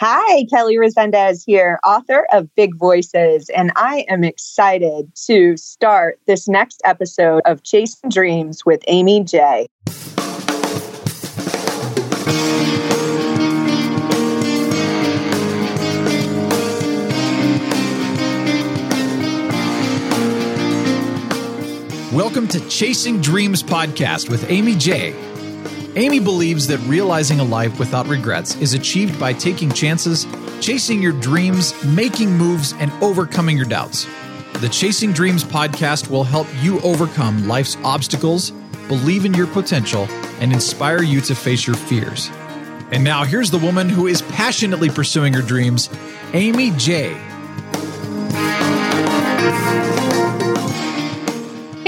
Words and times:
Hi, 0.00 0.44
Kelly 0.44 0.76
Resendez 0.76 1.42
here, 1.44 1.80
author 1.84 2.24
of 2.30 2.54
Big 2.54 2.76
Voices, 2.76 3.48
and 3.48 3.72
I 3.74 4.04
am 4.08 4.22
excited 4.22 5.10
to 5.26 5.56
start 5.56 6.20
this 6.24 6.46
next 6.46 6.80
episode 6.84 7.42
of 7.46 7.64
Chasing 7.64 8.08
Dreams 8.08 8.64
with 8.64 8.80
Amy 8.86 9.24
J. 9.24 9.66
Welcome 22.12 22.46
to 22.46 22.60
Chasing 22.68 23.20
Dreams 23.20 23.64
podcast 23.64 24.30
with 24.30 24.48
Amy 24.48 24.76
J. 24.76 25.27
Amy 25.96 26.20
believes 26.20 26.66
that 26.66 26.78
realizing 26.80 27.40
a 27.40 27.44
life 27.44 27.78
without 27.78 28.06
regrets 28.06 28.56
is 28.56 28.74
achieved 28.74 29.18
by 29.18 29.32
taking 29.32 29.72
chances, 29.72 30.26
chasing 30.60 31.02
your 31.02 31.12
dreams, 31.12 31.72
making 31.84 32.30
moves, 32.30 32.74
and 32.74 32.92
overcoming 33.02 33.56
your 33.56 33.66
doubts. 33.66 34.06
The 34.54 34.68
Chasing 34.68 35.12
Dreams 35.12 35.44
podcast 35.44 36.10
will 36.10 36.24
help 36.24 36.46
you 36.60 36.80
overcome 36.80 37.48
life's 37.48 37.76
obstacles, 37.84 38.50
believe 38.86 39.24
in 39.24 39.34
your 39.34 39.46
potential, 39.46 40.06
and 40.40 40.52
inspire 40.52 41.02
you 41.02 41.20
to 41.22 41.34
face 41.34 41.66
your 41.66 41.76
fears. 41.76 42.30
And 42.90 43.02
now 43.02 43.24
here's 43.24 43.50
the 43.50 43.58
woman 43.58 43.88
who 43.88 44.06
is 44.06 44.22
passionately 44.22 44.90
pursuing 44.90 45.32
her 45.34 45.42
dreams, 45.42 45.88
Amy 46.32 46.70
J. 46.72 47.16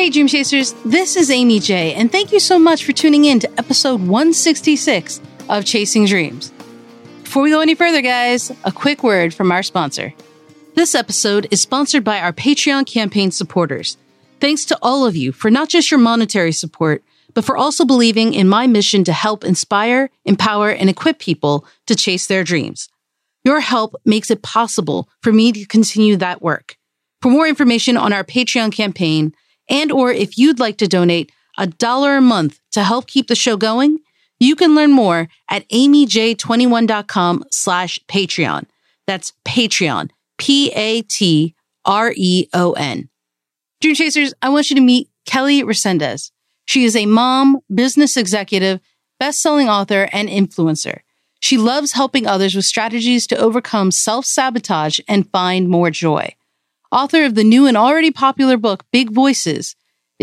Hey, 0.00 0.08
Dream 0.08 0.28
Chasers, 0.28 0.72
this 0.82 1.14
is 1.14 1.30
Amy 1.30 1.60
J, 1.60 1.92
and 1.92 2.10
thank 2.10 2.32
you 2.32 2.40
so 2.40 2.58
much 2.58 2.86
for 2.86 2.92
tuning 2.92 3.26
in 3.26 3.38
to 3.40 3.58
episode 3.58 4.00
166 4.00 5.20
of 5.50 5.66
Chasing 5.66 6.06
Dreams. 6.06 6.50
Before 7.22 7.42
we 7.42 7.50
go 7.50 7.60
any 7.60 7.74
further, 7.74 8.00
guys, 8.00 8.50
a 8.64 8.72
quick 8.72 9.02
word 9.02 9.34
from 9.34 9.52
our 9.52 9.62
sponsor. 9.62 10.14
This 10.74 10.94
episode 10.94 11.48
is 11.50 11.60
sponsored 11.60 12.02
by 12.02 12.18
our 12.18 12.32
Patreon 12.32 12.86
campaign 12.86 13.30
supporters. 13.30 13.98
Thanks 14.40 14.64
to 14.64 14.78
all 14.80 15.04
of 15.04 15.16
you 15.16 15.32
for 15.32 15.50
not 15.50 15.68
just 15.68 15.90
your 15.90 16.00
monetary 16.00 16.52
support, 16.52 17.04
but 17.34 17.44
for 17.44 17.58
also 17.58 17.84
believing 17.84 18.32
in 18.32 18.48
my 18.48 18.66
mission 18.66 19.04
to 19.04 19.12
help 19.12 19.44
inspire, 19.44 20.08
empower, 20.24 20.70
and 20.70 20.88
equip 20.88 21.18
people 21.18 21.66
to 21.84 21.94
chase 21.94 22.26
their 22.26 22.42
dreams. 22.42 22.88
Your 23.44 23.60
help 23.60 23.96
makes 24.06 24.30
it 24.30 24.40
possible 24.40 25.10
for 25.20 25.30
me 25.30 25.52
to 25.52 25.66
continue 25.66 26.16
that 26.16 26.40
work. 26.40 26.78
For 27.20 27.28
more 27.30 27.46
information 27.46 27.98
on 27.98 28.14
our 28.14 28.24
Patreon 28.24 28.72
campaign, 28.72 29.34
and 29.70 29.90
or 29.92 30.10
if 30.10 30.36
you'd 30.36 30.58
like 30.58 30.76
to 30.78 30.88
donate 30.88 31.32
a 31.56 31.68
dollar 31.68 32.16
a 32.16 32.20
month 32.20 32.60
to 32.72 32.82
help 32.82 33.06
keep 33.06 33.28
the 33.28 33.34
show 33.36 33.56
going, 33.56 34.00
you 34.38 34.56
can 34.56 34.74
learn 34.74 34.90
more 34.90 35.28
at 35.48 35.68
amyj21.com 35.68 37.44
slash 37.50 38.00
Patreon. 38.08 38.64
That's 39.06 39.32
Patreon, 39.46 40.10
P-A-T-R-E-O-N. 40.38 41.48
Dream 43.80 43.94
Chasers, 43.94 44.34
I 44.42 44.48
want 44.48 44.70
you 44.70 44.76
to 44.76 44.82
meet 44.82 45.08
Kelly 45.26 45.62
Resendez. 45.62 46.30
She 46.66 46.84
is 46.84 46.96
a 46.96 47.06
mom, 47.06 47.60
business 47.72 48.16
executive, 48.16 48.80
best-selling 49.18 49.68
author, 49.68 50.08
and 50.12 50.28
influencer. 50.28 51.00
She 51.40 51.56
loves 51.56 51.92
helping 51.92 52.26
others 52.26 52.54
with 52.54 52.64
strategies 52.64 53.26
to 53.28 53.36
overcome 53.36 53.90
self-sabotage 53.90 55.00
and 55.08 55.30
find 55.30 55.68
more 55.68 55.90
joy 55.90 56.34
author 56.92 57.24
of 57.24 57.34
the 57.34 57.44
new 57.44 57.66
and 57.66 57.76
already 57.76 58.10
popular 58.10 58.56
book, 58.56 58.84
Big 58.92 59.10
Voices. 59.10 59.76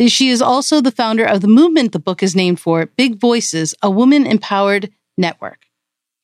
She 0.07 0.29
is 0.29 0.41
also 0.41 0.79
the 0.79 0.91
founder 0.91 1.25
of 1.25 1.41
the 1.41 1.47
movement 1.47 1.91
the 1.91 1.99
book 1.99 2.21
is 2.21 2.35
named 2.35 2.59
for, 2.59 2.85
Big 2.85 3.19
Voices, 3.19 3.73
a 3.81 3.89
woman 3.89 4.27
empowered 4.27 4.91
network. 5.17 5.63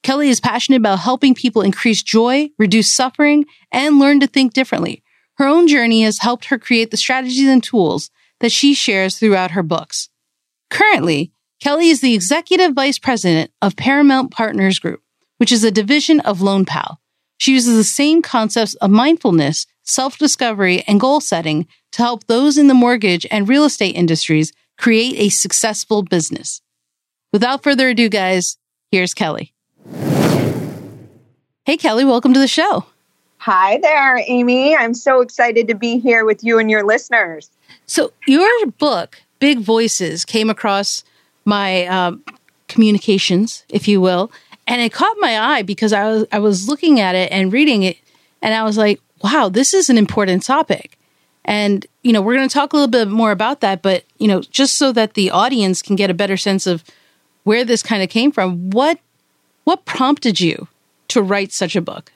Kelly 0.04 0.30
is 0.30 0.42
passionate 0.42 0.78
about 0.78 1.00
helping 1.00 1.34
people 1.34 1.62
increase 1.62 2.04
joy, 2.04 2.50
reduce 2.60 2.94
suffering, 2.94 3.46
and 3.72 4.00
learn 4.00 4.20
to 4.20 4.28
think 4.28 4.54
differently. 4.54 5.02
Her 5.38 5.48
own 5.48 5.68
journey 5.68 6.04
has 6.04 6.20
helped 6.20 6.46
her 6.46 6.60
create 6.60 6.92
the 6.92 6.98
strategies 6.98 7.48
and 7.48 7.64
tools 7.64 8.12
that 8.42 8.52
she 8.52 8.74
shares 8.74 9.18
throughout 9.18 9.52
her 9.52 9.64
books. 9.64 10.10
Currently, 10.70 11.32
Kelly 11.62 11.90
is 11.90 12.02
the 12.02 12.14
executive 12.14 12.74
vice 12.74 13.00
president 13.00 13.52
of 13.62 13.78
Paramount 13.78 14.32
Partners 14.32 14.78
Group, 14.78 15.02
which 15.38 15.52
is 15.52 15.64
a 15.64 15.72
division 15.72 16.20
of 16.20 16.40
LoanPal. 16.40 16.98
She 17.38 17.54
uses 17.54 17.76
the 17.76 17.84
same 17.84 18.22
concepts 18.22 18.76
of 18.76 18.92
mindfulness 18.92 19.66
self 19.84 20.18
discovery, 20.18 20.84
and 20.88 21.00
goal 21.00 21.22
setting 21.22 21.68
to 21.92 22.02
help 22.02 22.26
those 22.26 22.58
in 22.58 22.68
the 22.68 22.74
mortgage 22.74 23.26
and 23.30 23.48
real 23.48 23.66
estate 23.66 23.96
industries 23.96 24.52
create 24.78 25.16
a 25.18 25.30
successful 25.30 26.02
business. 26.02 26.62
Without 27.32 27.64
further 27.64 27.90
ado, 27.90 28.10
guys, 28.10 28.58
here's 28.92 29.14
Kelly. 29.14 29.54
Hey, 31.66 31.78
Kelly, 31.78 32.06
welcome 32.06 32.34
to 32.34 32.40
the 32.40 32.48
show. 32.48 32.86
Hi 33.38 33.78
there, 33.82 34.22
Amy. 34.26 34.76
I'm 34.76 34.94
so 34.94 35.22
excited 35.22 35.68
to 35.68 35.76
be 35.76 36.00
here 36.00 36.26
with 36.26 36.44
you 36.44 36.60
and 36.60 36.72
your 36.72 36.84
listeners. 36.84 37.50
So, 37.86 38.14
your 38.26 38.68
book, 38.78 39.22
Big 39.40 39.60
Voices, 39.60 40.24
came 40.24 40.50
across 40.50 41.04
my 41.44 41.86
um, 41.88 42.24
communications, 42.68 43.66
if 43.68 43.88
you 43.88 44.00
will, 44.00 44.32
and 44.66 44.82
it 44.82 44.94
caught 44.94 45.16
my 45.20 45.40
eye 45.40 45.62
because 45.62 45.92
I 45.92 46.06
was 46.06 46.26
I 46.32 46.40
was 46.40 46.70
looking 46.70 47.00
at 47.00 47.16
it 47.16 47.32
and 47.32 47.52
reading 47.52 47.84
it, 47.84 47.98
and 48.42 48.54
I 48.54 48.64
was 48.64 48.78
like, 48.78 49.02
wow, 49.24 49.50
this 49.50 49.74
is 49.74 49.90
an 49.90 49.98
important 49.98 50.44
topic. 50.44 50.98
And, 51.46 51.86
you 52.04 52.14
know, 52.14 52.22
we're 52.22 52.36
going 52.36 52.48
to 52.48 52.54
talk 52.54 52.74
a 52.74 52.76
little 52.76 52.88
bit 52.88 53.08
more 53.08 53.32
about 53.32 53.62
that, 53.62 53.82
but, 53.82 54.04
you 54.18 54.28
know, 54.28 54.42
just 54.42 54.78
so 54.78 54.92
that 54.92 55.14
the 55.14 55.32
audience 55.32 55.82
can 55.82 55.96
get 55.96 56.10
a 56.10 56.14
better 56.14 56.38
sense 56.38 56.68
of 56.68 56.84
where 57.44 57.66
this 57.66 57.84
kind 57.84 58.04
of 58.04 58.10
came 58.10 58.32
from, 58.32 58.70
what 58.70 59.00
what 59.66 59.86
prompted 59.86 60.42
you 60.42 60.68
to 61.08 61.22
write 61.22 61.54
such 61.54 61.76
a 61.76 61.82
book? 61.82 62.12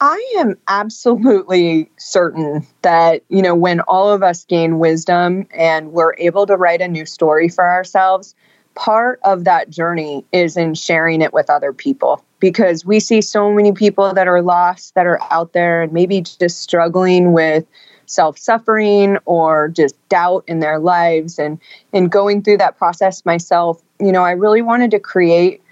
I 0.00 0.34
am 0.38 0.56
absolutely 0.66 1.90
certain 1.98 2.66
that, 2.82 3.22
you 3.28 3.42
know, 3.42 3.54
when 3.54 3.80
all 3.80 4.10
of 4.12 4.22
us 4.22 4.44
gain 4.44 4.78
wisdom 4.78 5.46
and 5.54 5.92
we're 5.92 6.14
able 6.18 6.46
to 6.46 6.56
write 6.56 6.80
a 6.80 6.88
new 6.88 7.06
story 7.06 7.48
for 7.48 7.68
ourselves, 7.68 8.34
part 8.74 9.20
of 9.24 9.44
that 9.44 9.70
journey 9.70 10.24
is 10.32 10.56
in 10.56 10.74
sharing 10.74 11.22
it 11.22 11.32
with 11.32 11.48
other 11.48 11.72
people 11.72 12.24
because 12.40 12.84
we 12.84 13.00
see 13.00 13.20
so 13.20 13.52
many 13.52 13.72
people 13.72 14.12
that 14.12 14.28
are 14.28 14.42
lost 14.42 14.94
that 14.94 15.06
are 15.06 15.20
out 15.30 15.52
there 15.52 15.82
and 15.82 15.92
maybe 15.92 16.20
just 16.20 16.60
struggling 16.60 17.32
with 17.32 17.64
self 18.06 18.36
suffering 18.36 19.16
or 19.24 19.68
just 19.68 19.96
doubt 20.08 20.44
in 20.46 20.60
their 20.60 20.78
lives 20.78 21.38
and 21.38 21.58
and 21.92 22.10
going 22.10 22.42
through 22.42 22.58
that 22.58 22.76
process 22.76 23.24
myself. 23.24 23.82
You 24.00 24.12
know 24.12 24.24
i 24.24 24.32
really 24.32 24.60
wanted 24.60 24.90
to 24.90 24.98
create 24.98 25.62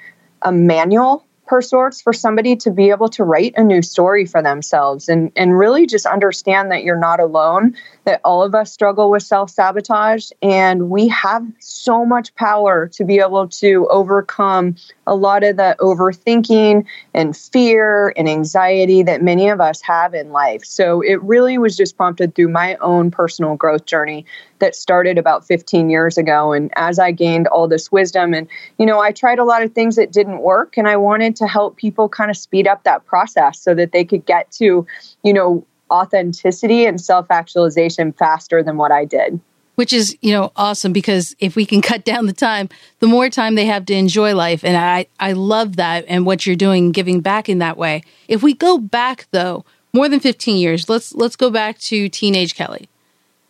a 0.42 0.52
manual 0.52 1.24
per 1.46 1.60
sorts 1.60 2.00
for 2.00 2.12
somebody 2.12 2.56
to 2.56 2.70
be 2.70 2.88
able 2.88 3.08
to 3.10 3.24
write 3.24 3.52
a 3.56 3.64
new 3.64 3.82
story 3.82 4.24
for 4.24 4.40
themselves 4.40 5.08
and 5.08 5.30
and 5.36 5.58
really 5.58 5.86
just 5.86 6.06
understand 6.06 6.70
that 6.70 6.84
you're 6.84 6.98
not 6.98 7.20
alone 7.20 7.76
that 8.04 8.20
all 8.24 8.42
of 8.42 8.54
us 8.54 8.72
struggle 8.72 9.10
with 9.10 9.22
self 9.22 9.50
sabotage, 9.50 10.30
and 10.42 10.90
we 10.90 11.08
have 11.08 11.46
so 11.60 12.04
much 12.04 12.34
power 12.34 12.88
to 12.88 13.04
be 13.04 13.18
able 13.18 13.48
to 13.48 13.86
overcome 13.90 14.76
a 15.06 15.14
lot 15.14 15.44
of 15.44 15.56
the 15.56 15.76
overthinking 15.80 16.84
and 17.14 17.36
fear 17.36 18.12
and 18.16 18.28
anxiety 18.28 19.02
that 19.02 19.22
many 19.22 19.48
of 19.48 19.60
us 19.60 19.80
have 19.82 20.14
in 20.14 20.30
life. 20.32 20.64
So 20.64 21.00
it 21.00 21.22
really 21.22 21.58
was 21.58 21.76
just 21.76 21.96
prompted 21.96 22.34
through 22.34 22.48
my 22.48 22.76
own 22.76 23.10
personal 23.10 23.56
growth 23.56 23.84
journey 23.84 24.24
that 24.58 24.74
started 24.74 25.18
about 25.18 25.44
15 25.44 25.90
years 25.90 26.16
ago. 26.16 26.52
And 26.52 26.70
as 26.76 26.98
I 26.98 27.10
gained 27.10 27.48
all 27.48 27.66
this 27.66 27.90
wisdom, 27.90 28.32
and 28.32 28.48
you 28.78 28.86
know, 28.86 29.00
I 29.00 29.12
tried 29.12 29.38
a 29.38 29.44
lot 29.44 29.62
of 29.62 29.72
things 29.72 29.96
that 29.96 30.12
didn't 30.12 30.40
work, 30.40 30.76
and 30.76 30.88
I 30.88 30.96
wanted 30.96 31.36
to 31.36 31.46
help 31.46 31.76
people 31.76 32.08
kind 32.08 32.30
of 32.30 32.36
speed 32.36 32.66
up 32.66 32.84
that 32.84 33.04
process 33.06 33.60
so 33.60 33.74
that 33.74 33.92
they 33.92 34.04
could 34.04 34.24
get 34.24 34.50
to, 34.52 34.86
you 35.22 35.32
know, 35.32 35.64
authenticity 35.92 36.86
and 36.86 37.00
self 37.00 37.30
actualization 37.30 38.12
faster 38.12 38.62
than 38.62 38.76
what 38.76 38.90
I 38.90 39.04
did. 39.04 39.38
Which 39.74 39.92
is, 39.92 40.16
you 40.20 40.32
know, 40.32 40.52
awesome 40.56 40.92
because 40.92 41.36
if 41.38 41.56
we 41.56 41.64
can 41.64 41.82
cut 41.90 42.04
down 42.04 42.26
the 42.26 42.32
time, 42.32 42.68
the 42.98 43.06
more 43.06 43.28
time 43.28 43.54
they 43.54 43.66
have 43.66 43.86
to 43.86 43.94
enjoy 43.94 44.34
life. 44.34 44.64
And 44.64 44.76
I, 44.76 45.06
I 45.20 45.32
love 45.32 45.76
that 45.76 46.04
and 46.08 46.26
what 46.26 46.46
you're 46.46 46.56
doing, 46.56 46.92
giving 46.92 47.20
back 47.20 47.48
in 47.48 47.58
that 47.58 47.76
way. 47.76 48.02
If 48.28 48.42
we 48.42 48.54
go 48.54 48.78
back 48.78 49.26
though, 49.30 49.64
more 49.92 50.08
than 50.08 50.20
15 50.20 50.56
years, 50.56 50.88
let's 50.88 51.14
let's 51.14 51.36
go 51.36 51.50
back 51.50 51.78
to 51.80 52.08
teenage 52.08 52.54
Kelly. 52.54 52.88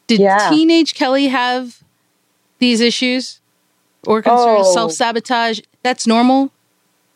Did 0.08 0.20
yeah. 0.20 0.50
teenage 0.50 0.94
Kelly 0.94 1.28
have 1.28 1.82
these 2.58 2.80
issues 2.80 3.40
or 4.06 4.22
concerns, 4.22 4.66
oh. 4.66 4.74
self 4.74 4.92
sabotage? 4.92 5.60
That's 5.82 6.06
normal. 6.06 6.52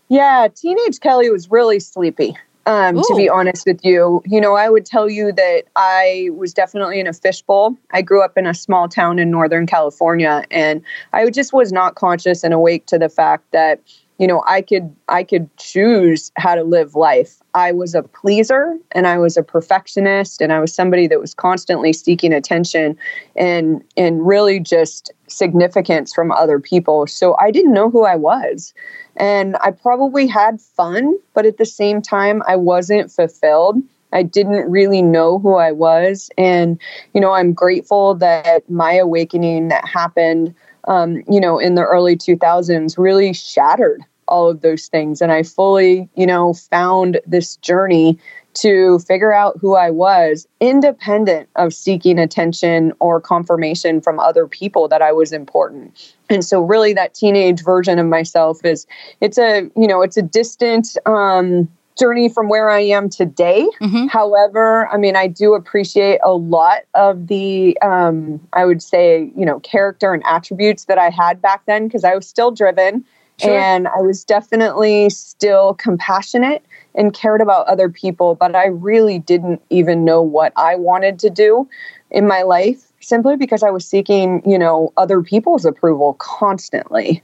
Yeah, 0.08 0.46
teenage 0.54 1.00
Kelly 1.00 1.30
was 1.30 1.50
really 1.50 1.80
sleepy. 1.80 2.36
Um, 2.66 2.96
to 2.96 3.14
be 3.16 3.28
honest 3.28 3.64
with 3.64 3.84
you, 3.84 4.22
you 4.26 4.40
know, 4.40 4.56
I 4.56 4.68
would 4.68 4.84
tell 4.84 5.08
you 5.08 5.30
that 5.30 5.62
I 5.76 6.30
was 6.34 6.52
definitely 6.52 6.98
in 6.98 7.06
a 7.06 7.12
fishbowl. 7.12 7.76
I 7.92 8.02
grew 8.02 8.24
up 8.24 8.36
in 8.36 8.44
a 8.44 8.54
small 8.54 8.88
town 8.88 9.20
in 9.20 9.30
Northern 9.30 9.66
California, 9.66 10.44
and 10.50 10.82
I 11.12 11.30
just 11.30 11.52
was 11.52 11.70
not 11.70 11.94
conscious 11.94 12.42
and 12.42 12.52
awake 12.52 12.86
to 12.86 12.98
the 12.98 13.08
fact 13.08 13.44
that 13.52 13.80
you 14.18 14.26
know 14.26 14.42
i 14.46 14.60
could 14.62 14.94
i 15.08 15.22
could 15.22 15.54
choose 15.56 16.32
how 16.36 16.54
to 16.54 16.62
live 16.62 16.94
life. 16.94 17.42
I 17.54 17.72
was 17.72 17.94
a 17.94 18.02
pleaser 18.02 18.76
and 18.92 19.06
i 19.06 19.18
was 19.18 19.36
a 19.36 19.42
perfectionist 19.42 20.40
and 20.40 20.52
i 20.52 20.60
was 20.60 20.72
somebody 20.72 21.06
that 21.06 21.20
was 21.20 21.34
constantly 21.34 21.92
seeking 21.92 22.32
attention 22.32 22.96
and 23.36 23.82
and 23.96 24.26
really 24.26 24.60
just 24.60 25.12
significance 25.28 26.14
from 26.14 26.30
other 26.32 26.60
people. 26.60 27.06
So 27.06 27.36
i 27.40 27.50
didn't 27.50 27.72
know 27.72 27.90
who 27.90 28.04
i 28.04 28.16
was. 28.16 28.74
And 29.16 29.56
i 29.60 29.70
probably 29.70 30.26
had 30.26 30.60
fun 30.60 31.14
but 31.34 31.46
at 31.46 31.58
the 31.58 31.66
same 31.66 32.02
time 32.02 32.42
i 32.46 32.56
wasn't 32.56 33.10
fulfilled. 33.10 33.82
I 34.12 34.22
didn't 34.22 34.70
really 34.70 35.02
know 35.02 35.38
who 35.40 35.56
I 35.56 35.72
was. 35.72 36.30
And, 36.38 36.80
you 37.12 37.20
know, 37.20 37.32
I'm 37.32 37.52
grateful 37.52 38.14
that 38.14 38.68
my 38.70 38.94
awakening 38.94 39.68
that 39.68 39.86
happened 39.86 40.54
um, 40.86 41.22
you 41.28 41.40
know, 41.40 41.58
in 41.58 41.74
the 41.74 41.84
early 41.84 42.16
2000s 42.16 42.96
really 42.98 43.32
shattered 43.32 44.02
all 44.28 44.48
of 44.48 44.60
those 44.60 44.86
things. 44.86 45.20
And 45.20 45.32
I 45.32 45.42
fully, 45.42 46.08
you 46.14 46.26
know, 46.26 46.54
found 46.54 47.20
this 47.26 47.56
journey 47.56 48.18
to 48.54 48.98
figure 49.00 49.32
out 49.32 49.58
who 49.60 49.76
I 49.76 49.90
was, 49.90 50.48
independent 50.60 51.48
of 51.56 51.74
seeking 51.74 52.18
attention 52.18 52.92
or 53.00 53.20
confirmation 53.20 54.00
from 54.00 54.18
other 54.18 54.46
people 54.46 54.88
that 54.88 55.02
I 55.02 55.12
was 55.12 55.32
important. 55.32 56.14
And 56.30 56.44
so, 56.44 56.62
really, 56.62 56.94
that 56.94 57.14
teenage 57.14 57.62
version 57.62 57.98
of 57.98 58.06
myself 58.06 58.64
is 58.64 58.86
it's 59.20 59.38
a, 59.38 59.70
you 59.76 59.86
know, 59.86 60.00
it's 60.00 60.16
a 60.16 60.22
distant, 60.22 60.96
um, 61.04 61.68
journey 61.98 62.28
from 62.28 62.48
where 62.48 62.70
I 62.70 62.80
am 62.80 63.08
today. 63.08 63.66
Mm-hmm. 63.80 64.06
However, 64.06 64.88
I 64.88 64.96
mean, 64.96 65.16
I 65.16 65.26
do 65.26 65.54
appreciate 65.54 66.20
a 66.22 66.32
lot 66.32 66.82
of 66.94 67.26
the, 67.26 67.78
um, 67.80 68.40
I 68.52 68.64
would 68.64 68.82
say, 68.82 69.32
you 69.36 69.46
know, 69.46 69.60
character 69.60 70.12
and 70.12 70.22
attributes 70.26 70.84
that 70.84 70.98
I 70.98 71.10
had 71.10 71.40
back 71.40 71.64
then 71.66 71.86
because 71.86 72.04
I 72.04 72.14
was 72.14 72.26
still 72.28 72.50
driven 72.50 73.04
sure. 73.40 73.58
and 73.58 73.88
I 73.88 74.00
was 74.00 74.24
definitely 74.24 75.10
still 75.10 75.74
compassionate 75.74 76.64
and 76.94 77.12
cared 77.12 77.40
about 77.40 77.66
other 77.66 77.88
people, 77.88 78.34
but 78.34 78.54
I 78.54 78.66
really 78.66 79.18
didn't 79.18 79.62
even 79.70 80.04
know 80.04 80.22
what 80.22 80.52
I 80.56 80.76
wanted 80.76 81.18
to 81.20 81.30
do 81.30 81.68
in 82.10 82.26
my 82.26 82.42
life 82.42 82.92
simply 83.00 83.36
because 83.36 83.62
I 83.62 83.70
was 83.70 83.86
seeking, 83.86 84.42
you 84.48 84.58
know, 84.58 84.92
other 84.96 85.22
people's 85.22 85.64
approval 85.64 86.14
constantly. 86.14 87.22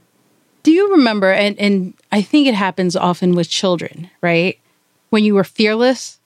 Do 0.63 0.71
you 0.71 0.91
remember, 0.91 1.31
and, 1.31 1.59
and 1.59 1.93
I 2.11 2.21
think 2.21 2.47
it 2.47 2.53
happens 2.53 2.95
often 2.95 3.35
with 3.35 3.49
children, 3.49 4.09
right? 4.21 4.59
When 5.13 5.23
you 5.23 5.35
were 5.35 5.43
fearless? 5.43 6.19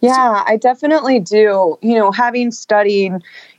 Yeah, 0.00 0.42
I 0.44 0.56
definitely 0.56 1.20
do. 1.20 1.78
You 1.80 1.94
know, 1.94 2.10
having 2.10 2.50
studied, 2.50 3.12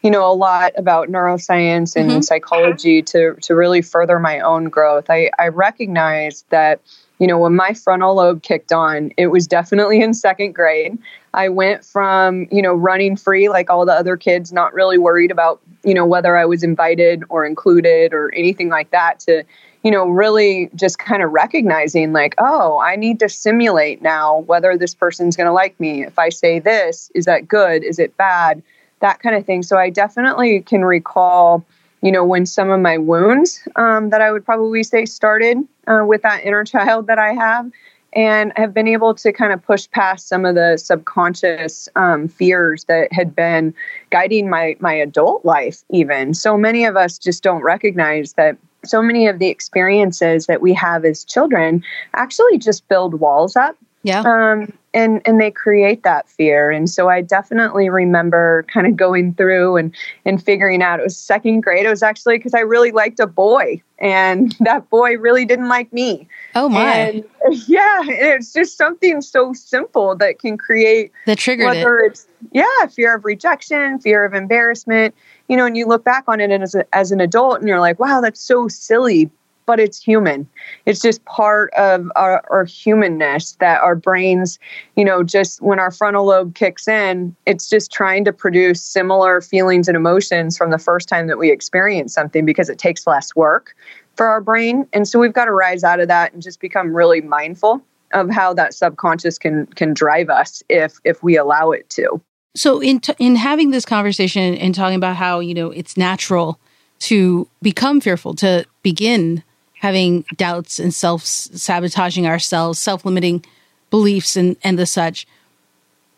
you 0.03 0.11
know, 0.11 0.29
a 0.29 0.35
lot 0.35 0.73
about 0.75 1.07
neuroscience 1.07 1.95
and 1.95 2.11
mm-hmm. 2.11 2.19
psychology 2.19 3.01
to 3.03 3.35
to 3.43 3.55
really 3.55 3.81
further 3.81 4.19
my 4.19 4.41
own 4.41 4.65
growth, 4.65 5.09
I, 5.09 5.31
I 5.39 5.47
recognized 5.47 6.43
that, 6.49 6.81
you 7.19 7.25
know, 7.25 7.39
when 7.39 7.55
my 7.55 7.73
frontal 7.73 8.15
lobe 8.15 8.43
kicked 8.43 8.73
on, 8.73 9.11
it 9.15 9.27
was 9.27 9.47
definitely 9.47 10.01
in 10.01 10.13
second 10.13 10.51
grade. 10.53 10.97
I 11.33 11.47
went 11.47 11.85
from, 11.85 12.45
you 12.51 12.61
know, 12.61 12.73
running 12.73 13.15
free 13.15 13.47
like 13.47 13.69
all 13.69 13.85
the 13.85 13.93
other 13.93 14.17
kids, 14.17 14.51
not 14.51 14.73
really 14.73 14.97
worried 14.97 15.31
about, 15.31 15.61
you 15.85 15.93
know, 15.93 16.05
whether 16.05 16.35
I 16.35 16.43
was 16.43 16.63
invited 16.63 17.23
or 17.29 17.45
included 17.45 18.13
or 18.13 18.35
anything 18.35 18.67
like 18.67 18.91
that 18.91 19.21
to, 19.21 19.45
you 19.85 19.91
know, 19.91 20.07
really 20.07 20.67
just 20.73 20.97
kind 20.97 21.21
of 21.21 21.31
recognizing 21.31 22.11
like, 22.11 22.33
oh, 22.39 22.79
I 22.79 22.95
need 22.95 23.19
to 23.19 23.29
simulate 23.29 24.01
now 24.01 24.39
whether 24.39 24.75
this 24.75 24.95
person's 24.95 25.37
going 25.37 25.45
to 25.45 25.53
like 25.53 25.79
me. 25.79 26.03
If 26.03 26.17
I 26.17 26.29
say 26.29 26.57
this, 26.57 27.11
is 27.13 27.25
that 27.25 27.47
good? 27.47 27.83
Is 27.83 27.99
it 27.99 28.17
bad? 28.17 28.63
That 29.01 29.19
kind 29.19 29.35
of 29.35 29.45
thing. 29.45 29.61
So 29.61 29.77
I 29.77 29.91
definitely 29.91 30.61
can 30.61 30.83
recall, 30.83 31.63
you 32.01 32.11
know, 32.11 32.25
when 32.25 32.47
some 32.47 32.71
of 32.71 32.79
my 32.79 32.97
wounds 32.97 33.61
um, 33.75 34.09
that 34.09 34.21
I 34.21 34.31
would 34.31 34.43
probably 34.43 34.81
say 34.81 35.05
started 35.05 35.59
uh, 35.85 36.03
with 36.03 36.23
that 36.23 36.43
inner 36.43 36.63
child 36.65 37.05
that 37.05 37.19
I 37.19 37.33
have. 37.33 37.71
And 38.13 38.53
have 38.55 38.73
been 38.73 38.87
able 38.87 39.13
to 39.13 39.33
kind 39.33 39.51
of 39.51 39.61
push 39.61 39.89
past 39.91 40.29
some 40.29 40.45
of 40.45 40.55
the 40.55 40.77
subconscious 40.77 41.89
um, 41.97 42.29
fears 42.29 42.85
that 42.85 43.11
had 43.11 43.35
been 43.35 43.73
guiding 44.09 44.49
my 44.49 44.77
my 44.79 44.93
adult 44.93 45.43
life. 45.43 45.83
Even 45.89 46.33
so, 46.33 46.57
many 46.57 46.85
of 46.85 46.95
us 46.95 47.17
just 47.17 47.43
don't 47.43 47.61
recognize 47.61 48.31
that 48.35 48.55
so 48.87 49.01
many 49.01 49.27
of 49.27 49.39
the 49.39 49.47
experiences 49.47 50.45
that 50.47 50.61
we 50.61 50.73
have 50.73 51.05
as 51.05 51.23
children 51.23 51.83
actually 52.13 52.57
just 52.57 52.87
build 52.87 53.19
walls 53.19 53.55
up. 53.55 53.75
Yeah. 54.03 54.21
Um, 54.21 54.71
and 54.95 55.21
and 55.25 55.39
they 55.39 55.51
create 55.51 56.03
that 56.03 56.27
fear. 56.27 56.71
And 56.71 56.89
so 56.89 57.09
I 57.09 57.21
definitely 57.21 57.89
remember 57.89 58.65
kind 58.73 58.87
of 58.87 58.95
going 58.95 59.35
through 59.35 59.75
and 59.77 59.93
and 60.25 60.41
figuring 60.41 60.81
out 60.81 60.99
it 60.99 61.03
was 61.03 61.17
second 61.17 61.61
grade. 61.61 61.85
It 61.85 61.89
was 61.89 62.01
actually 62.01 62.37
because 62.37 62.55
I 62.55 62.61
really 62.61 62.91
liked 62.91 63.19
a 63.19 63.27
boy, 63.27 63.83
and 63.99 64.55
that 64.61 64.89
boy 64.89 65.17
really 65.17 65.45
didn't 65.45 65.69
like 65.69 65.91
me. 65.93 66.27
Oh 66.55 66.69
my! 66.69 66.81
And 66.81 67.25
yeah, 67.67 68.01
it's 68.05 68.53
just 68.53 68.77
something 68.77 69.21
so 69.21 69.53
simple 69.53 70.15
that 70.15 70.39
can 70.39 70.57
create 70.57 71.11
the 71.25 71.35
trigger 71.35 71.65
whether 71.65 71.99
it. 71.99 72.11
it's 72.11 72.27
yeah, 72.51 72.85
fear 72.89 73.15
of 73.15 73.25
rejection, 73.25 73.99
fear 73.99 74.25
of 74.25 74.33
embarrassment 74.33 75.13
you 75.47 75.55
know, 75.55 75.65
and 75.65 75.77
you 75.77 75.85
look 75.85 76.03
back 76.03 76.23
on 76.27 76.41
it 76.41 76.49
as, 76.49 76.73
a, 76.73 76.85
as 76.95 77.11
an 77.11 77.21
adult 77.21 77.59
and 77.59 77.67
you're 77.67 77.79
like, 77.79 77.99
wow, 77.99 78.19
that's 78.19 78.41
so 78.41 78.67
silly, 78.67 79.29
but 79.65 79.79
it's 79.79 80.01
human. 80.01 80.47
It's 80.85 80.99
just 80.99 81.23
part 81.25 81.73
of 81.73 82.11
our, 82.15 82.43
our, 82.49 82.65
humanness 82.65 83.53
that 83.59 83.81
our 83.81 83.95
brains, 83.95 84.59
you 84.95 85.05
know, 85.05 85.23
just 85.23 85.61
when 85.61 85.79
our 85.79 85.91
frontal 85.91 86.25
lobe 86.25 86.55
kicks 86.55 86.87
in, 86.87 87.35
it's 87.45 87.69
just 87.69 87.91
trying 87.91 88.25
to 88.25 88.33
produce 88.33 88.81
similar 88.81 89.41
feelings 89.41 89.87
and 89.87 89.95
emotions 89.95 90.57
from 90.57 90.71
the 90.71 90.77
first 90.77 91.07
time 91.07 91.27
that 91.27 91.37
we 91.37 91.51
experience 91.51 92.13
something 92.13 92.45
because 92.45 92.69
it 92.69 92.77
takes 92.77 93.07
less 93.07 93.35
work 93.35 93.75
for 94.15 94.27
our 94.27 94.41
brain. 94.41 94.87
And 94.93 95.07
so 95.07 95.19
we've 95.19 95.33
got 95.33 95.45
to 95.45 95.51
rise 95.51 95.83
out 95.83 95.99
of 95.99 96.07
that 96.07 96.33
and 96.33 96.41
just 96.41 96.59
become 96.59 96.95
really 96.95 97.21
mindful 97.21 97.81
of 98.13 98.29
how 98.29 98.53
that 98.53 98.73
subconscious 98.73 99.37
can 99.37 99.65
can 99.67 99.93
drive 99.93 100.29
us 100.29 100.63
if 100.69 100.99
if 101.03 101.21
we 101.21 101.37
allow 101.37 101.71
it 101.71 101.89
to. 101.89 102.21
So 102.55 102.79
in 102.79 102.99
t- 102.99 103.15
in 103.19 103.35
having 103.35 103.71
this 103.71 103.85
conversation 103.85 104.55
and 104.55 104.73
talking 104.73 104.95
about 104.95 105.17
how 105.17 105.39
you 105.39 105.53
know 105.53 105.71
it's 105.71 105.97
natural 105.97 106.59
to 106.99 107.47
become 107.61 107.99
fearful, 107.99 108.33
to 108.35 108.65
begin 108.81 109.43
having 109.85 110.25
doubts 110.35 110.79
and 110.79 110.91
self 110.91 111.23
sabotaging 111.23 112.25
ourselves, 112.25 112.79
self 112.79 113.05
limiting 113.05 113.45
beliefs 113.91 114.35
and 114.35 114.57
and 114.63 114.79
the 114.79 114.85
such. 114.85 115.27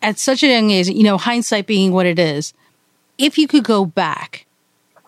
At 0.02 0.20
such 0.20 0.42
a 0.44 0.48
young 0.48 0.70
age, 0.72 0.88
you 0.88 1.04
know, 1.04 1.18
hindsight 1.18 1.68
being 1.68 1.92
what 1.92 2.06
it 2.06 2.20
is, 2.20 2.54
if 3.18 3.38
you 3.38 3.48
could 3.48 3.64
go 3.64 3.84
back, 3.84 4.46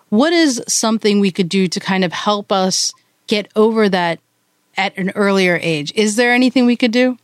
what 0.09 0.33
is 0.33 0.61
something 0.67 1.19
we 1.19 1.31
could 1.31 1.47
do 1.47 1.67
to 1.67 1.79
kind 1.79 2.03
of 2.03 2.11
help 2.11 2.51
us 2.51 2.91
get 3.27 3.47
over 3.55 3.87
that 3.87 4.19
at 4.75 4.97
an 4.97 5.11
earlier 5.11 5.59
age? 5.61 5.93
Is 5.95 6.15
there 6.15 6.33
anything 6.33 6.65
we 6.65 6.75
could 6.75 6.91
do? 6.91 7.17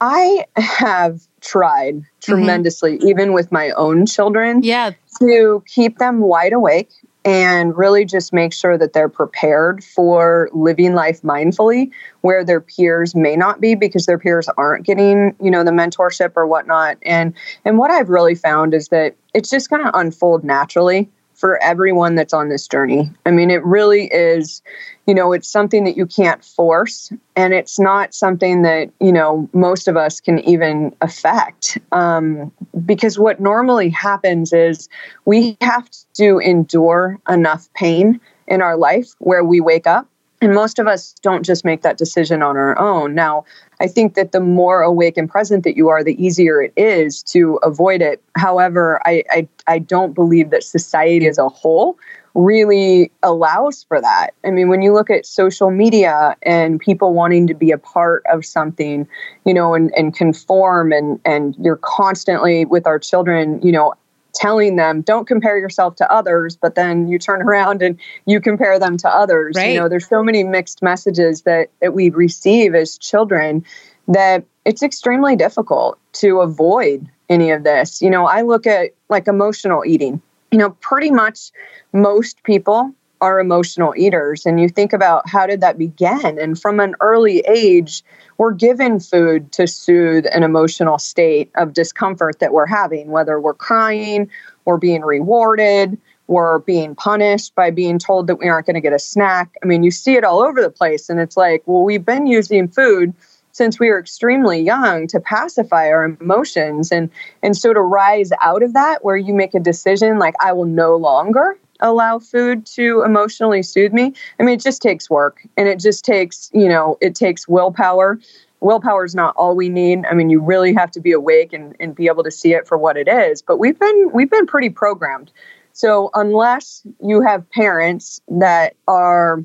I 0.00 0.44
have 0.56 1.22
tried 1.40 1.94
mm-hmm. 1.94 2.20
tremendously, 2.20 2.98
mm-hmm. 2.98 3.08
even 3.08 3.32
with 3.32 3.50
my 3.50 3.70
own 3.70 4.04
children. 4.04 4.62
Yeah. 4.62 4.90
To 5.20 5.62
keep 5.66 5.98
them 5.98 6.20
wide 6.20 6.52
awake 6.52 6.90
and 7.24 7.76
really 7.76 8.04
just 8.04 8.32
make 8.32 8.52
sure 8.52 8.78
that 8.78 8.92
they're 8.92 9.08
prepared 9.08 9.82
for 9.82 10.48
living 10.52 10.94
life 10.94 11.20
mindfully 11.22 11.90
where 12.20 12.44
their 12.44 12.60
peers 12.60 13.14
may 13.14 13.36
not 13.36 13.60
be 13.60 13.74
because 13.74 14.06
their 14.06 14.18
peers 14.18 14.48
aren't 14.56 14.86
getting 14.86 15.34
you 15.42 15.50
know 15.50 15.64
the 15.64 15.70
mentorship 15.70 16.32
or 16.36 16.46
whatnot. 16.46 16.96
And 17.02 17.34
and 17.64 17.78
what 17.78 17.90
i've 17.90 18.08
really 18.08 18.34
found 18.34 18.74
is 18.74 18.88
that 18.88 19.16
it's 19.34 19.50
just 19.50 19.70
going 19.70 19.84
to 19.84 19.96
unfold 19.96 20.44
naturally 20.44 21.10
for 21.38 21.62
everyone 21.62 22.16
that's 22.16 22.34
on 22.34 22.48
this 22.48 22.66
journey. 22.66 23.10
I 23.24 23.30
mean, 23.30 23.50
it 23.50 23.64
really 23.64 24.06
is, 24.12 24.60
you 25.06 25.14
know, 25.14 25.32
it's 25.32 25.48
something 25.48 25.84
that 25.84 25.96
you 25.96 26.04
can't 26.04 26.44
force, 26.44 27.12
and 27.36 27.54
it's 27.54 27.78
not 27.78 28.12
something 28.12 28.62
that, 28.62 28.90
you 29.00 29.12
know, 29.12 29.48
most 29.52 29.86
of 29.86 29.96
us 29.96 30.20
can 30.20 30.40
even 30.40 30.94
affect. 31.00 31.78
Um, 31.92 32.52
because 32.84 33.18
what 33.18 33.40
normally 33.40 33.88
happens 33.88 34.52
is 34.52 34.88
we 35.24 35.56
have 35.60 35.88
to 36.14 36.40
endure 36.40 37.18
enough 37.28 37.72
pain 37.74 38.20
in 38.48 38.60
our 38.60 38.76
life 38.76 39.10
where 39.18 39.44
we 39.44 39.60
wake 39.60 39.86
up 39.86 40.08
and 40.40 40.54
most 40.54 40.78
of 40.78 40.86
us 40.86 41.14
don't 41.22 41.44
just 41.44 41.64
make 41.64 41.82
that 41.82 41.98
decision 41.98 42.42
on 42.42 42.56
our 42.56 42.78
own. 42.78 43.14
Now, 43.14 43.44
I 43.80 43.88
think 43.88 44.14
that 44.14 44.32
the 44.32 44.40
more 44.40 44.82
awake 44.82 45.16
and 45.16 45.28
present 45.28 45.64
that 45.64 45.76
you 45.76 45.88
are, 45.88 46.04
the 46.04 46.22
easier 46.22 46.62
it 46.62 46.72
is 46.76 47.22
to 47.24 47.56
avoid 47.62 48.02
it. 48.02 48.22
However, 48.36 49.00
I, 49.04 49.24
I, 49.30 49.48
I 49.66 49.78
don't 49.78 50.14
believe 50.14 50.50
that 50.50 50.62
society 50.62 51.26
as 51.26 51.38
a 51.38 51.48
whole 51.48 51.98
really 52.34 53.10
allows 53.22 53.84
for 53.84 54.00
that. 54.00 54.30
I 54.44 54.50
mean, 54.50 54.68
when 54.68 54.80
you 54.80 54.92
look 54.92 55.10
at 55.10 55.26
social 55.26 55.70
media 55.70 56.36
and 56.42 56.78
people 56.78 57.14
wanting 57.14 57.48
to 57.48 57.54
be 57.54 57.72
a 57.72 57.78
part 57.78 58.22
of 58.30 58.44
something, 58.44 59.08
you 59.44 59.54
know, 59.54 59.74
and, 59.74 59.92
and 59.96 60.14
conform 60.14 60.92
and, 60.92 61.18
and 61.24 61.56
you're 61.58 61.80
constantly 61.82 62.64
with 62.64 62.86
our 62.86 62.98
children, 62.98 63.60
you 63.62 63.72
know, 63.72 63.94
telling 64.38 64.76
them 64.76 65.02
don't 65.02 65.26
compare 65.26 65.58
yourself 65.58 65.96
to 65.96 66.10
others 66.10 66.56
but 66.56 66.76
then 66.76 67.08
you 67.08 67.18
turn 67.18 67.42
around 67.48 67.82
and 67.82 67.98
you 68.26 68.40
compare 68.40 68.78
them 68.78 68.96
to 68.96 69.08
others. 69.08 69.56
Right. 69.56 69.72
you 69.74 69.80
know 69.80 69.88
there's 69.88 70.08
so 70.08 70.22
many 70.22 70.44
mixed 70.44 70.82
messages 70.82 71.42
that 71.42 71.70
that 71.80 71.92
we 71.92 72.10
receive 72.10 72.74
as 72.74 72.96
children 72.98 73.64
that 74.06 74.44
it's 74.64 74.82
extremely 74.82 75.36
difficult 75.36 75.98
to 76.12 76.40
avoid 76.40 77.08
any 77.28 77.50
of 77.50 77.64
this. 77.64 78.00
You 78.00 78.10
know 78.10 78.26
i 78.26 78.42
look 78.42 78.66
at 78.66 78.92
like 79.08 79.28
emotional 79.28 79.84
eating. 79.84 80.22
You 80.52 80.58
know 80.58 80.70
pretty 80.80 81.10
much 81.10 81.50
most 81.92 82.42
people 82.44 82.94
are 83.20 83.40
emotional 83.40 83.94
eaters 83.96 84.46
and 84.46 84.60
you 84.60 84.68
think 84.68 84.92
about 84.92 85.28
how 85.28 85.46
did 85.46 85.60
that 85.60 85.78
begin? 85.78 86.38
And 86.38 86.60
from 86.60 86.80
an 86.80 86.94
early 87.00 87.40
age 87.40 88.04
we're 88.36 88.52
given 88.52 89.00
food 89.00 89.50
to 89.52 89.66
soothe 89.66 90.26
an 90.32 90.44
emotional 90.44 90.98
state 90.98 91.50
of 91.56 91.72
discomfort 91.72 92.38
that 92.38 92.52
we're 92.52 92.66
having 92.66 93.08
whether 93.08 93.40
we're 93.40 93.54
crying 93.54 94.30
we're 94.64 94.78
being 94.78 95.02
rewarded 95.02 95.98
we're 96.28 96.58
being 96.60 96.94
punished 96.94 97.54
by 97.54 97.70
being 97.70 97.98
told 97.98 98.26
that 98.26 98.36
we 98.36 98.48
aren't 98.48 98.66
going 98.66 98.74
to 98.74 98.82
get 98.82 98.92
a 98.92 98.98
snack. 98.98 99.56
I 99.62 99.66
mean 99.66 99.82
you 99.82 99.90
see 99.90 100.14
it 100.14 100.24
all 100.24 100.40
over 100.40 100.60
the 100.60 100.70
place 100.70 101.08
and 101.08 101.18
it's 101.18 101.36
like 101.36 101.62
well 101.66 101.82
we've 101.82 102.04
been 102.04 102.26
using 102.26 102.68
food 102.68 103.14
since 103.52 103.80
we 103.80 103.90
were 103.90 103.98
extremely 103.98 104.60
young 104.60 105.08
to 105.08 105.18
pacify 105.18 105.88
our 105.88 106.04
emotions 106.04 106.92
and 106.92 107.10
and 107.42 107.56
so 107.56 107.72
to 107.72 107.80
rise 107.80 108.30
out 108.40 108.62
of 108.62 108.74
that 108.74 109.04
where 109.04 109.16
you 109.16 109.34
make 109.34 109.54
a 109.54 109.60
decision 109.60 110.18
like 110.18 110.34
I 110.40 110.52
will 110.52 110.66
no 110.66 110.96
longer 110.96 111.58
allow 111.80 112.18
food 112.18 112.66
to 112.66 113.02
emotionally 113.04 113.62
soothe 113.62 113.92
me. 113.92 114.12
I 114.38 114.42
mean 114.42 114.54
it 114.54 114.62
just 114.62 114.82
takes 114.82 115.08
work 115.08 115.46
and 115.56 115.68
it 115.68 115.78
just 115.78 116.04
takes, 116.04 116.50
you 116.52 116.68
know, 116.68 116.98
it 117.00 117.14
takes 117.14 117.48
willpower. 117.48 118.18
Willpower 118.60 119.04
is 119.04 119.14
not 119.14 119.34
all 119.36 119.54
we 119.54 119.68
need. 119.68 120.04
I 120.10 120.14
mean, 120.14 120.30
you 120.30 120.40
really 120.40 120.74
have 120.74 120.90
to 120.92 121.00
be 121.00 121.12
awake 121.12 121.52
and, 121.52 121.76
and 121.78 121.94
be 121.94 122.08
able 122.08 122.24
to 122.24 122.30
see 122.30 122.54
it 122.54 122.66
for 122.66 122.76
what 122.76 122.96
it 122.96 123.06
is. 123.06 123.40
But 123.40 123.58
we've 123.58 123.78
been 123.78 124.10
we've 124.12 124.30
been 124.30 124.46
pretty 124.46 124.70
programmed. 124.70 125.30
So 125.72 126.10
unless 126.14 126.82
you 127.04 127.22
have 127.22 127.48
parents 127.50 128.20
that 128.28 128.74
are 128.88 129.44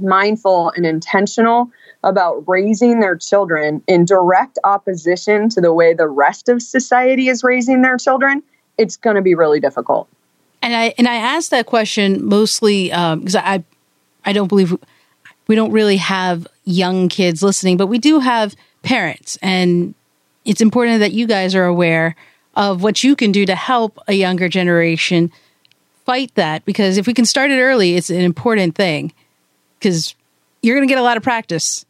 mindful 0.00 0.70
and 0.70 0.84
intentional 0.84 1.70
about 2.02 2.42
raising 2.46 3.00
their 3.00 3.16
children 3.16 3.82
in 3.86 4.04
direct 4.04 4.58
opposition 4.64 5.48
to 5.50 5.60
the 5.60 5.72
way 5.72 5.94
the 5.94 6.08
rest 6.08 6.48
of 6.48 6.62
society 6.62 7.28
is 7.28 7.42
raising 7.42 7.82
their 7.82 7.96
children, 7.96 8.42
it's 8.76 8.96
going 8.96 9.16
to 9.16 9.22
be 9.22 9.34
really 9.34 9.60
difficult. 9.60 10.08
And 10.62 10.74
I 10.74 10.94
and 10.98 11.06
I 11.06 11.16
asked 11.16 11.50
that 11.50 11.66
question 11.66 12.24
mostly 12.24 12.88
because 12.88 13.36
um, 13.36 13.42
I 13.44 13.62
I 14.24 14.32
don't 14.32 14.48
believe 14.48 14.76
we 15.46 15.54
don't 15.54 15.72
really 15.72 15.96
have 15.96 16.46
young 16.64 17.08
kids 17.08 17.42
listening, 17.42 17.76
but 17.76 17.86
we 17.86 17.98
do 17.98 18.18
have 18.18 18.54
parents, 18.82 19.38
and 19.40 19.94
it's 20.44 20.60
important 20.60 21.00
that 21.00 21.12
you 21.12 21.26
guys 21.26 21.54
are 21.54 21.64
aware 21.64 22.16
of 22.54 22.82
what 22.82 23.04
you 23.04 23.14
can 23.14 23.32
do 23.32 23.46
to 23.46 23.54
help 23.54 23.98
a 24.08 24.14
younger 24.14 24.48
generation 24.48 25.30
fight 26.04 26.34
that. 26.34 26.64
Because 26.64 26.96
if 26.96 27.06
we 27.06 27.14
can 27.14 27.24
start 27.24 27.50
it 27.50 27.60
early, 27.60 27.94
it's 27.94 28.10
an 28.10 28.20
important 28.20 28.74
thing. 28.74 29.12
Because 29.78 30.14
you're 30.62 30.76
going 30.76 30.88
to 30.88 30.90
get 30.90 30.98
a 30.98 31.04
lot 31.04 31.16
of 31.16 31.22
practice 31.22 31.86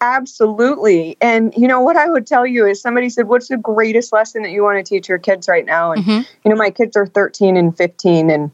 Absolutely. 0.00 1.16
And 1.20 1.52
you 1.54 1.68
know 1.68 1.82
what 1.82 1.96
I 1.96 2.08
would 2.08 2.26
tell 2.26 2.46
you 2.46 2.66
is 2.66 2.80
somebody 2.80 3.10
said, 3.10 3.28
What's 3.28 3.48
the 3.48 3.58
greatest 3.58 4.12
lesson 4.12 4.42
that 4.42 4.50
you 4.50 4.62
want 4.62 4.84
to 4.84 4.88
teach 4.88 5.08
your 5.08 5.18
kids 5.18 5.46
right 5.46 5.64
now? 5.64 5.92
And 5.92 6.04
mm-hmm. 6.04 6.22
you 6.44 6.50
know, 6.50 6.56
my 6.56 6.70
kids 6.70 6.96
are 6.96 7.06
13 7.06 7.56
and 7.56 7.76
15 7.76 8.30
and 8.30 8.50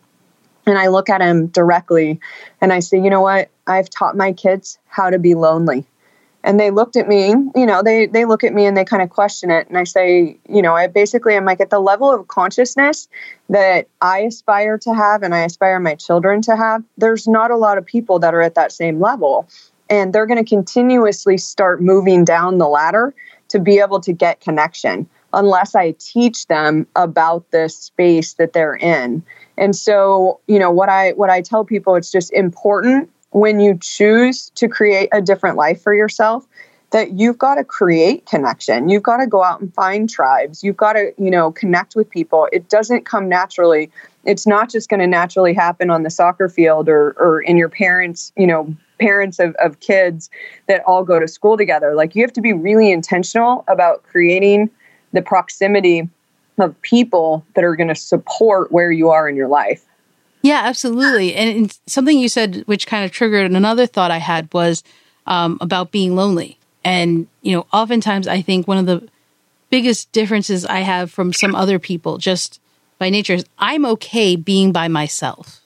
and 0.67 0.77
I 0.77 0.89
look 0.89 1.09
at 1.09 1.19
them 1.19 1.47
directly 1.47 2.21
and 2.61 2.73
I 2.73 2.81
say, 2.81 3.01
you 3.01 3.09
know 3.09 3.21
what? 3.21 3.51
I've 3.67 3.89
taught 3.89 4.17
my 4.17 4.33
kids 4.33 4.79
how 4.89 5.11
to 5.11 5.19
be 5.19 5.35
lonely. 5.35 5.87
And 6.43 6.61
they 6.61 6.71
looked 6.71 6.97
at 6.97 7.09
me, 7.09 7.29
you 7.29 7.67
know, 7.67 7.83
they 7.83 8.07
they 8.07 8.25
look 8.25 8.45
at 8.45 8.53
me 8.53 8.67
and 8.67 8.77
they 8.77 8.85
kind 8.85 9.03
of 9.03 9.11
question 9.11 9.51
it. 9.51 9.69
And 9.69 9.79
I 9.79 9.85
say, 9.85 10.39
you 10.49 10.63
know, 10.63 10.75
I 10.75 10.87
basically 10.87 11.37
I'm 11.37 11.45
like 11.45 11.61
at 11.61 11.71
the 11.71 11.81
level 11.81 12.13
of 12.13 12.27
consciousness 12.29 13.09
that 13.49 13.89
I 14.01 14.21
aspire 14.21 14.79
to 14.79 14.95
have 14.95 15.23
and 15.23 15.35
I 15.35 15.45
aspire 15.45 15.79
my 15.81 15.95
children 15.95 16.43
to 16.43 16.57
have, 16.57 16.85
there's 16.99 17.27
not 17.27 17.51
a 17.51 17.57
lot 17.57 17.79
of 17.79 17.87
people 17.87 18.21
that 18.21 18.35
are 18.35 18.43
at 18.43 18.57
that 18.57 18.73
same 18.73 19.01
level 19.01 19.49
and 19.89 20.13
they're 20.13 20.27
going 20.27 20.43
to 20.43 20.49
continuously 20.49 21.39
start 21.39 21.81
moving 21.81 22.25
down 22.25 22.59
the 22.59 22.69
ladder 22.69 23.15
to 23.49 23.59
be 23.59 23.79
able 23.79 24.01
to 24.01 24.13
get 24.13 24.41
connection 24.41 25.09
unless 25.33 25.75
I 25.75 25.93
teach 25.99 26.47
them 26.47 26.87
about 26.97 27.51
this 27.51 27.77
space 27.77 28.35
that 28.35 28.53
they're 28.53 28.77
in. 28.77 29.23
And 29.59 29.77
so, 29.77 30.41
you 30.47 30.59
know, 30.59 30.71
what 30.71 30.89
I 30.89 31.13
what 31.13 31.31
I 31.31 31.43
tell 31.43 31.65
people 31.65 31.95
it's 31.95 32.11
just 32.11 32.33
important 32.33 33.11
when 33.31 33.61
you 33.61 33.79
choose 33.81 34.51
to 34.55 34.69
create 34.69 35.09
a 35.13 35.21
different 35.21 35.57
life 35.57 35.83
for 35.83 35.95
yourself 35.95 36.47
that 36.91 37.13
you've 37.13 37.39
got 37.39 37.57
to 37.57 37.65
create 37.65 38.27
connection. 38.27 38.89
You've 38.89 39.03
got 39.03 39.19
to 39.19 39.27
go 39.27 39.43
out 39.43 39.61
and 39.61 39.75
find 39.75 40.09
tribes. 40.09 40.63
You've 40.63 40.77
got 40.77 40.93
to, 40.93 41.13
you 41.19 41.31
know, 41.31 41.51
connect 41.51 41.97
with 41.97 42.09
people. 42.09 42.49
It 42.53 42.69
doesn't 42.69 43.05
come 43.05 43.29
naturally. 43.29 43.91
It's 44.27 44.47
not 44.47 44.71
just 44.71 44.89
going 44.89 45.01
to 45.01 45.07
naturally 45.07 45.55
happen 45.55 45.91
on 45.91 46.03
the 46.03 46.11
soccer 46.11 46.49
field 46.49 46.89
or 46.89 47.13
or 47.19 47.41
in 47.41 47.57
your 47.57 47.69
parents, 47.69 48.33
you 48.37 48.47
know, 48.47 48.75
parents 48.99 49.39
of, 49.39 49.55
of 49.57 49.81
kids 49.81 50.31
that 50.67 50.83
all 50.87 51.05
go 51.05 51.21
to 51.21 51.29
school 51.29 51.57
together. 51.57 51.95
Like 51.95 52.15
you 52.15 52.23
have 52.23 52.33
to 52.35 52.41
be 52.41 52.53
really 52.53 52.91
intentional 52.91 53.65
about 53.69 54.03
creating 54.05 54.71
the 55.13 55.23
proximity 55.23 56.09
of 56.59 56.81
people 56.83 57.45
that 57.55 57.65
are 57.65 57.77
going 57.77 57.89
to 57.89 57.95
support 57.95 58.73
where 58.73 58.91
you 58.91 59.11
are 59.11 59.29
in 59.29 59.37
your 59.37 59.49
life. 59.49 59.85
Yeah, 60.43 60.63
absolutely. 60.65 61.35
And 61.35 61.77
something 61.87 62.19
you 62.19 62.29
said, 62.29 62.63
which 62.67 62.87
kind 62.87 63.05
of 63.05 63.11
triggered 63.11 63.51
another 63.51 63.87
thought 63.87 64.11
I 64.11 64.19
had, 64.19 64.53
was 64.55 64.83
um, 65.27 65.59
about 65.61 65.91
being 65.91 66.15
lonely. 66.15 66.59
And, 66.85 67.27
you 67.43 67.57
know, 67.57 67.67
oftentimes 67.73 68.29
I 68.29 68.43
think 68.43 68.69
one 68.69 68.79
of 68.79 68.87
the 68.87 69.09
biggest 69.71 70.13
differences 70.13 70.65
I 70.65 70.81
have 70.81 71.11
from 71.11 71.33
some 71.33 71.55
other 71.55 71.79
people 71.79 72.19
just 72.19 72.61
by 72.99 73.11
nature 73.11 73.35
is 73.35 73.45
I'm 73.59 73.85
okay 73.87 74.37
being 74.37 74.73
by 74.73 74.89
myself, 74.89 75.61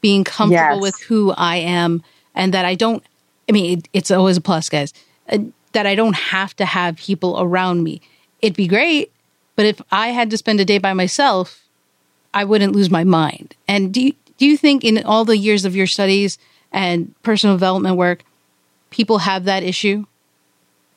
being 0.00 0.24
comfortable 0.24 0.76
yes. 0.76 0.82
with 0.82 1.00
who 1.02 1.32
I 1.32 1.56
am 1.56 2.02
and 2.34 2.52
that 2.54 2.64
I 2.64 2.74
don't, 2.74 3.02
I 3.48 3.52
mean, 3.52 3.78
it, 3.78 3.88
it's 3.92 4.10
always 4.10 4.36
a 4.36 4.40
plus, 4.40 4.68
guys, 4.68 4.92
uh, 5.28 5.38
that 5.72 5.86
I 5.86 5.94
don't 5.94 6.16
have 6.16 6.54
to 6.56 6.64
have 6.64 6.96
people 6.96 7.40
around 7.40 7.82
me. 7.82 8.00
It'd 8.40 8.56
be 8.56 8.66
great, 8.66 9.12
but 9.56 9.66
if 9.66 9.80
I 9.90 10.08
had 10.08 10.30
to 10.30 10.36
spend 10.36 10.60
a 10.60 10.64
day 10.64 10.78
by 10.78 10.92
myself, 10.92 11.62
I 12.34 12.44
wouldn't 12.44 12.74
lose 12.74 12.90
my 12.90 13.04
mind. 13.04 13.54
And 13.68 13.92
do 13.92 14.02
you, 14.02 14.14
do 14.38 14.46
you 14.46 14.56
think 14.56 14.84
in 14.84 15.02
all 15.04 15.24
the 15.24 15.36
years 15.36 15.64
of 15.64 15.76
your 15.76 15.86
studies 15.86 16.38
and 16.72 17.14
personal 17.22 17.56
development 17.56 17.96
work, 17.96 18.24
people 18.90 19.18
have 19.18 19.44
that 19.44 19.62
issue? 19.62 20.06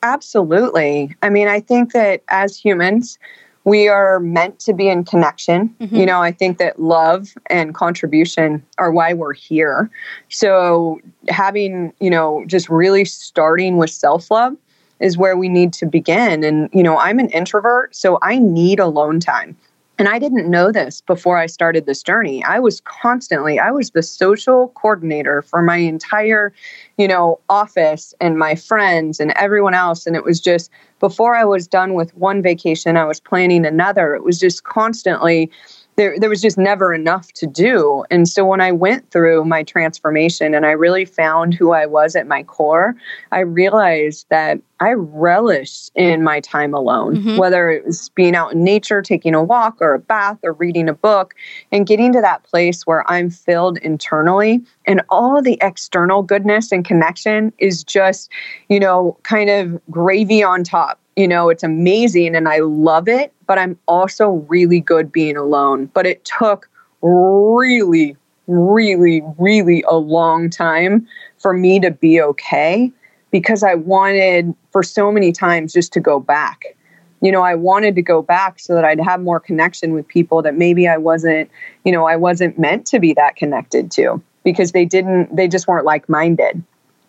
Absolutely. 0.02 1.14
I 1.22 1.30
mean, 1.30 1.48
I 1.48 1.60
think 1.60 1.92
that 1.92 2.22
as 2.28 2.56
humans, 2.56 3.18
we 3.66 3.88
are 3.88 4.20
meant 4.20 4.60
to 4.60 4.72
be 4.72 4.88
in 4.88 5.04
connection. 5.04 5.68
Mm-hmm. 5.80 5.96
You 5.96 6.06
know, 6.06 6.22
I 6.22 6.30
think 6.30 6.58
that 6.58 6.80
love 6.80 7.34
and 7.50 7.74
contribution 7.74 8.64
are 8.78 8.92
why 8.92 9.12
we're 9.12 9.34
here. 9.34 9.90
So, 10.30 11.00
having, 11.28 11.92
you 12.00 12.08
know, 12.08 12.44
just 12.46 12.70
really 12.70 13.04
starting 13.04 13.76
with 13.76 13.90
self 13.90 14.30
love 14.30 14.56
is 15.00 15.18
where 15.18 15.36
we 15.36 15.48
need 15.48 15.72
to 15.74 15.84
begin. 15.84 16.44
And, 16.44 16.70
you 16.72 16.82
know, 16.82 16.96
I'm 16.96 17.18
an 17.18 17.28
introvert, 17.30 17.94
so 17.94 18.18
I 18.22 18.38
need 18.38 18.78
alone 18.78 19.18
time. 19.18 19.56
And 19.98 20.08
I 20.08 20.18
didn't 20.18 20.50
know 20.50 20.72
this 20.72 21.00
before 21.00 21.38
I 21.38 21.46
started 21.46 21.86
this 21.86 22.02
journey. 22.02 22.44
I 22.44 22.58
was 22.58 22.80
constantly, 22.82 23.58
I 23.58 23.70
was 23.70 23.90
the 23.90 24.02
social 24.02 24.68
coordinator 24.74 25.40
for 25.40 25.62
my 25.62 25.78
entire, 25.78 26.52
you 26.98 27.08
know, 27.08 27.40
office 27.48 28.14
and 28.20 28.38
my 28.38 28.54
friends 28.54 29.20
and 29.20 29.32
everyone 29.32 29.72
else. 29.72 30.06
And 30.06 30.14
it 30.14 30.22
was 30.22 30.38
just 30.38 30.70
before 31.00 31.34
I 31.34 31.44
was 31.44 31.66
done 31.66 31.94
with 31.94 32.14
one 32.14 32.42
vacation, 32.42 32.98
I 32.98 33.06
was 33.06 33.20
planning 33.20 33.64
another. 33.64 34.14
It 34.14 34.22
was 34.22 34.38
just 34.38 34.64
constantly, 34.64 35.50
there, 35.96 36.18
there 36.18 36.28
was 36.28 36.42
just 36.42 36.58
never 36.58 36.92
enough 36.92 37.32
to 37.32 37.46
do. 37.46 38.04
And 38.10 38.28
so 38.28 38.44
when 38.44 38.60
I 38.60 38.70
went 38.70 39.10
through 39.10 39.44
my 39.44 39.62
transformation 39.62 40.54
and 40.54 40.66
I 40.66 40.72
really 40.72 41.06
found 41.06 41.54
who 41.54 41.72
I 41.72 41.86
was 41.86 42.14
at 42.14 42.26
my 42.26 42.42
core, 42.42 42.94
I 43.32 43.40
realized 43.40 44.26
that 44.28 44.60
I 44.78 44.92
relished 44.92 45.90
in 45.94 46.22
my 46.22 46.40
time 46.40 46.74
alone, 46.74 47.16
mm-hmm. 47.16 47.38
whether 47.38 47.70
it 47.70 47.86
was 47.86 48.10
being 48.10 48.34
out 48.34 48.52
in 48.52 48.62
nature, 48.62 49.00
taking 49.00 49.34
a 49.34 49.42
walk 49.42 49.78
or 49.80 49.94
a 49.94 49.98
bath 49.98 50.38
or 50.42 50.52
reading 50.52 50.86
a 50.88 50.94
book, 50.94 51.34
and 51.72 51.86
getting 51.86 52.12
to 52.12 52.20
that 52.20 52.44
place 52.44 52.86
where 52.86 53.10
I'm 53.10 53.30
filled 53.30 53.78
internally 53.78 54.62
and 54.84 55.00
all 55.08 55.40
the 55.40 55.56
external 55.62 56.22
goodness 56.22 56.72
and 56.72 56.84
connection 56.84 57.54
is 57.58 57.82
just, 57.82 58.30
you 58.68 58.78
know, 58.78 59.16
kind 59.22 59.48
of 59.48 59.80
gravy 59.90 60.42
on 60.42 60.62
top 60.62 61.00
you 61.16 61.26
know, 61.26 61.48
it's 61.48 61.62
amazing 61.62 62.36
and 62.36 62.46
I 62.46 62.58
love 62.58 63.08
it, 63.08 63.32
but 63.46 63.58
I'm 63.58 63.78
also 63.88 64.44
really 64.48 64.80
good 64.80 65.10
being 65.10 65.36
alone. 65.36 65.86
But 65.86 66.06
it 66.06 66.24
took 66.24 66.68
really, 67.00 68.16
really, 68.46 69.22
really 69.38 69.82
a 69.88 69.96
long 69.96 70.50
time 70.50 71.08
for 71.38 71.54
me 71.54 71.80
to 71.80 71.90
be 71.90 72.20
okay 72.20 72.92
because 73.30 73.62
I 73.62 73.74
wanted 73.74 74.54
for 74.70 74.82
so 74.82 75.10
many 75.10 75.32
times 75.32 75.72
just 75.72 75.92
to 75.94 76.00
go 76.00 76.20
back. 76.20 76.76
You 77.22 77.32
know, 77.32 77.42
I 77.42 77.54
wanted 77.54 77.94
to 77.94 78.02
go 78.02 78.20
back 78.20 78.58
so 78.58 78.74
that 78.74 78.84
I'd 78.84 79.00
have 79.00 79.22
more 79.22 79.40
connection 79.40 79.94
with 79.94 80.06
people 80.06 80.42
that 80.42 80.54
maybe 80.54 80.86
I 80.86 80.98
wasn't, 80.98 81.50
you 81.84 81.92
know, 81.92 82.06
I 82.06 82.16
wasn't 82.16 82.58
meant 82.58 82.86
to 82.88 83.00
be 83.00 83.14
that 83.14 83.36
connected 83.36 83.90
to 83.92 84.22
because 84.44 84.72
they 84.72 84.84
didn't, 84.84 85.34
they 85.34 85.48
just 85.48 85.66
weren't 85.66 85.86
like 85.86 86.10
minded 86.10 86.62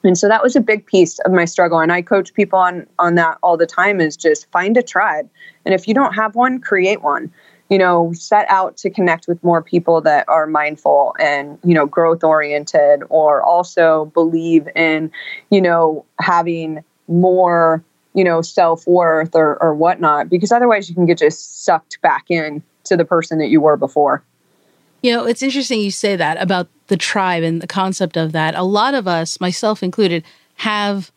and 0.07 0.17
so 0.17 0.27
that 0.27 0.41
was 0.41 0.55
a 0.55 0.61
big 0.61 0.85
piece 0.85 1.19
of 1.19 1.31
my 1.31 1.45
struggle. 1.45 1.79
And 1.79 1.91
i 1.91 2.01
coach 2.01 2.33
people 2.33 2.57
on 2.57 2.87
on 2.97 3.15
that 3.15 3.37
all 3.43 3.57
the 3.57 3.65
time 3.65 4.01
is 4.01 4.15
just 4.15 4.49
find 4.51 4.77
a 4.77 4.83
tribe. 4.83 5.29
And 5.65 5.73
if 5.73 5.87
you 5.87 5.93
don't 5.93 6.13
have 6.13 6.35
one 6.35 6.59
create 6.59 7.01
one. 7.01 7.31
You 7.69 7.77
know 7.77 8.13
set 8.13 8.45
out 8.49 8.77
to 8.77 8.89
connect 8.89 9.27
with 9.27 9.43
more 9.43 9.61
people 9.61 9.99
that 10.01 10.23
are 10.29 10.47
mindful 10.47 11.13
and 11.19 11.59
you 11.65 11.73
know 11.73 11.85
growth 11.85 12.23
oriented 12.23 13.03
or 13.09 13.43
also 13.43 14.05
believe 14.13 14.69
in 14.73 15.11
you 15.49 15.61
know 15.61 16.05
having 16.17 16.81
more 17.09 17.83
you 18.13 18.23
know 18.23 18.41
self-worth 18.41 19.35
or, 19.35 19.61
or 19.61 19.75
whatnot 19.75 20.29
because 20.29 20.53
otherwise 20.53 20.87
you 20.87 20.95
can 20.95 21.05
get 21.05 21.17
just 21.17 21.65
sucked 21.65 22.01
back 22.01 22.23
in 22.29 22.63
to 22.85 22.95
the 22.95 23.03
person 23.03 23.37
that 23.39 23.49
you 23.49 23.59
were 23.59 23.75
before 23.75 24.23
You 25.01 25.13
know, 25.13 25.25
it's 25.25 25.43
interesting 25.43 25.79
you 25.79 25.91
say 25.91 26.15
that 26.15 26.41
about 26.41 26.67
the 26.87 26.97
tribe 26.97 27.43
and 27.43 27.61
the 27.61 27.67
concept 27.67 28.17
of 28.17 28.31
that. 28.31 28.55
A 28.55 28.63
lot 28.63 28.93
of 28.93 29.07
us, 29.07 29.39
myself 29.39 29.83
included, 29.83 30.23
have 30.55 31.11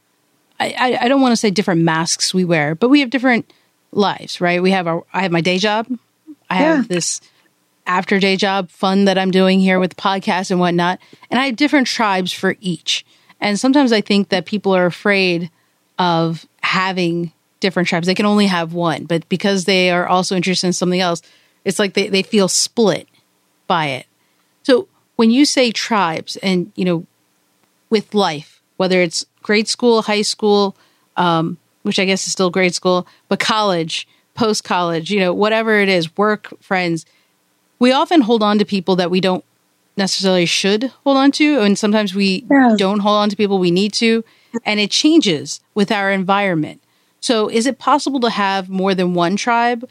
I, 0.60 0.98
I 1.00 1.08
don't 1.08 1.22
want 1.22 1.32
to 1.32 1.36
say 1.36 1.50
different 1.50 1.80
masks 1.80 2.34
we 2.34 2.44
wear, 2.44 2.74
but 2.74 2.90
we 2.90 3.00
have 3.00 3.08
different 3.08 3.50
lives, 3.92 4.40
right? 4.40 4.62
We 4.62 4.72
have 4.72 4.86
our 4.86 5.04
I 5.12 5.22
have 5.22 5.32
my 5.32 5.40
day 5.40 5.58
job. 5.58 5.86
I 6.50 6.60
yeah. 6.60 6.76
have 6.76 6.88
this 6.88 7.20
after 7.86 8.20
day 8.20 8.36
job 8.36 8.70
fun 8.70 9.06
that 9.06 9.16
I'm 9.16 9.30
doing 9.30 9.58
here 9.58 9.80
with 9.80 9.96
podcasts 9.96 10.50
and 10.50 10.60
whatnot. 10.60 11.00
And 11.30 11.40
I 11.40 11.46
have 11.46 11.56
different 11.56 11.86
tribes 11.86 12.32
for 12.32 12.56
each. 12.60 13.06
And 13.40 13.58
sometimes 13.58 13.90
I 13.90 14.02
think 14.02 14.28
that 14.28 14.44
people 14.44 14.76
are 14.76 14.84
afraid 14.84 15.50
of 15.98 16.46
having 16.62 17.32
different 17.60 17.88
tribes. 17.88 18.06
They 18.06 18.14
can 18.14 18.26
only 18.26 18.46
have 18.46 18.74
one, 18.74 19.04
but 19.04 19.26
because 19.28 19.64
they 19.64 19.90
are 19.90 20.06
also 20.06 20.36
interested 20.36 20.66
in 20.66 20.72
something 20.74 21.00
else, 21.00 21.22
it's 21.64 21.78
like 21.78 21.94
they, 21.94 22.08
they 22.08 22.22
feel 22.22 22.48
split 22.48 23.08
by 23.70 23.86
it. 23.86 24.06
So 24.64 24.88
when 25.14 25.30
you 25.30 25.44
say 25.44 25.70
tribes 25.70 26.34
and, 26.42 26.72
you 26.74 26.84
know, 26.84 27.06
with 27.88 28.14
life, 28.14 28.60
whether 28.78 29.00
it's 29.00 29.24
grade 29.42 29.68
school, 29.68 30.02
high 30.02 30.22
school, 30.22 30.74
um, 31.16 31.56
which 31.82 32.00
I 32.00 32.04
guess 32.04 32.26
is 32.26 32.32
still 32.32 32.50
grade 32.50 32.74
school, 32.74 33.06
but 33.28 33.38
college, 33.38 34.08
post 34.34 34.64
college, 34.64 35.12
you 35.12 35.20
know, 35.20 35.32
whatever 35.32 35.78
it 35.78 35.88
is, 35.88 36.16
work, 36.16 36.52
friends, 36.60 37.06
we 37.78 37.92
often 37.92 38.22
hold 38.22 38.42
on 38.42 38.58
to 38.58 38.64
people 38.64 38.96
that 38.96 39.10
we 39.10 39.20
don't 39.20 39.44
necessarily 39.96 40.46
should 40.46 40.90
hold 41.04 41.16
on 41.16 41.30
to. 41.32 41.60
And 41.60 41.78
sometimes 41.78 42.12
we 42.12 42.44
yeah. 42.50 42.74
don't 42.76 43.00
hold 43.00 43.18
on 43.18 43.28
to 43.30 43.36
people 43.36 43.60
we 43.60 43.70
need 43.70 43.92
to. 43.94 44.24
And 44.64 44.80
it 44.80 44.90
changes 44.90 45.60
with 45.74 45.92
our 45.92 46.10
environment. 46.10 46.82
So 47.20 47.48
is 47.48 47.66
it 47.66 47.78
possible 47.78 48.18
to 48.20 48.30
have 48.30 48.68
more 48.68 48.96
than 48.96 49.14
one 49.14 49.36
tribe? 49.36 49.88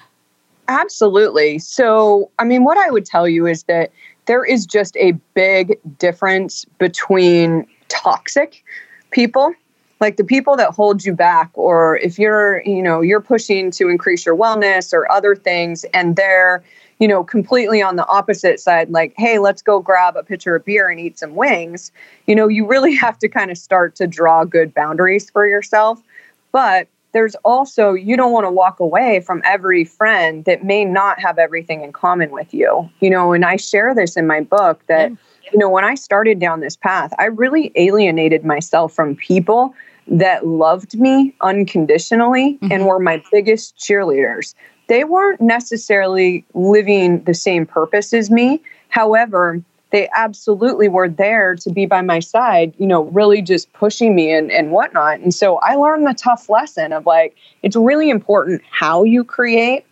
Absolutely. 0.69 1.57
So, 1.57 2.29
I 2.37 2.43
mean, 2.43 2.63
what 2.63 2.77
I 2.77 2.91
would 2.91 3.03
tell 3.03 3.27
you 3.27 3.47
is 3.47 3.63
that 3.63 3.91
there 4.27 4.45
is 4.45 4.67
just 4.67 4.95
a 4.97 5.13
big 5.33 5.79
difference 5.97 6.63
between 6.77 7.65
toxic 7.87 8.63
people 9.09 9.51
like 9.99 10.17
the 10.17 10.23
people 10.23 10.55
that 10.55 10.69
hold 10.69 11.03
you 11.03 11.13
back 11.13 11.49
or 11.55 11.97
if 11.97 12.19
you're 12.19 12.61
you 12.63 12.83
know 12.83 13.01
you're 13.01 13.19
pushing 13.19 13.71
to 13.71 13.89
increase 13.89 14.23
your 14.23 14.37
wellness 14.37 14.93
or 14.93 15.11
other 15.11 15.35
things 15.35 15.83
and 15.95 16.15
they're 16.15 16.63
you 16.99 17.07
know 17.07 17.23
completely 17.23 17.81
on 17.81 17.95
the 17.95 18.05
opposite 18.05 18.59
side 18.59 18.91
like 18.91 19.11
hey 19.17 19.39
let's 19.39 19.63
go 19.63 19.79
grab 19.79 20.15
a 20.15 20.21
pitcher 20.21 20.55
of 20.55 20.63
beer 20.63 20.87
and 20.87 20.99
eat 20.99 21.17
some 21.17 21.33
wings 21.35 21.91
you 22.27 22.35
know 22.35 22.47
you 22.47 22.67
really 22.67 22.93
have 23.05 23.17
to 23.17 23.27
kind 23.27 23.49
of 23.49 23.57
start 23.57 23.95
to 23.95 24.05
draw 24.05 24.43
good 24.43 24.71
boundaries 24.75 25.31
for 25.31 25.47
yourself 25.47 25.99
but 26.51 26.87
there's 27.11 27.35
also 27.43 27.93
you 27.93 28.15
don't 28.15 28.31
want 28.31 28.45
to 28.45 28.51
walk 28.51 28.79
away 28.79 29.19
from 29.21 29.41
every 29.45 29.83
friend 29.83 30.45
that 30.45 30.63
may 30.63 30.85
not 30.85 31.19
have 31.19 31.37
everything 31.37 31.83
in 31.83 31.91
common 31.91 32.31
with 32.31 32.53
you 32.53 32.89
you 32.99 33.09
know 33.09 33.33
and 33.33 33.45
i 33.45 33.55
share 33.55 33.93
this 33.95 34.15
in 34.15 34.27
my 34.27 34.41
book 34.41 34.81
that 34.87 35.11
you 35.51 35.57
know 35.57 35.69
when 35.69 35.83
i 35.83 35.95
started 35.95 36.39
down 36.39 36.59
this 36.59 36.75
path 36.75 37.11
i 37.19 37.25
really 37.25 37.71
alienated 37.75 38.45
myself 38.45 38.93
from 38.93 39.15
people 39.15 39.73
that 40.09 40.47
loved 40.47 40.99
me 40.99 41.33
unconditionally 41.41 42.55
mm-hmm. 42.55 42.71
and 42.71 42.85
were 42.85 42.99
my 42.99 43.21
biggest 43.31 43.77
cheerleaders. 43.77 44.55
They 44.87 45.03
weren't 45.03 45.39
necessarily 45.39 46.45
living 46.53 47.23
the 47.23 47.33
same 47.33 47.65
purpose 47.65 48.13
as 48.13 48.31
me. 48.31 48.61
However 48.89 49.63
they 49.91 50.09
absolutely 50.15 50.87
were 50.87 51.09
there 51.09 51.55
to 51.55 51.69
be 51.71 51.85
by 51.85 52.01
my 52.01 52.19
side, 52.19 52.73
you 52.77 52.85
know, 52.85 53.03
really 53.05 53.41
just 53.41 53.71
pushing 53.73 54.15
me 54.15 54.31
and, 54.31 54.51
and 54.51 54.71
whatnot. 54.71 55.19
And 55.19 55.33
so 55.33 55.57
I 55.57 55.75
learned 55.75 56.05
the 56.05 56.13
tough 56.13 56.49
lesson 56.49 56.93
of 56.93 57.05
like, 57.05 57.35
it's 57.63 57.75
really 57.75 58.09
important 58.09 58.61
how 58.69 59.03
you 59.03 59.23
create 59.23 59.85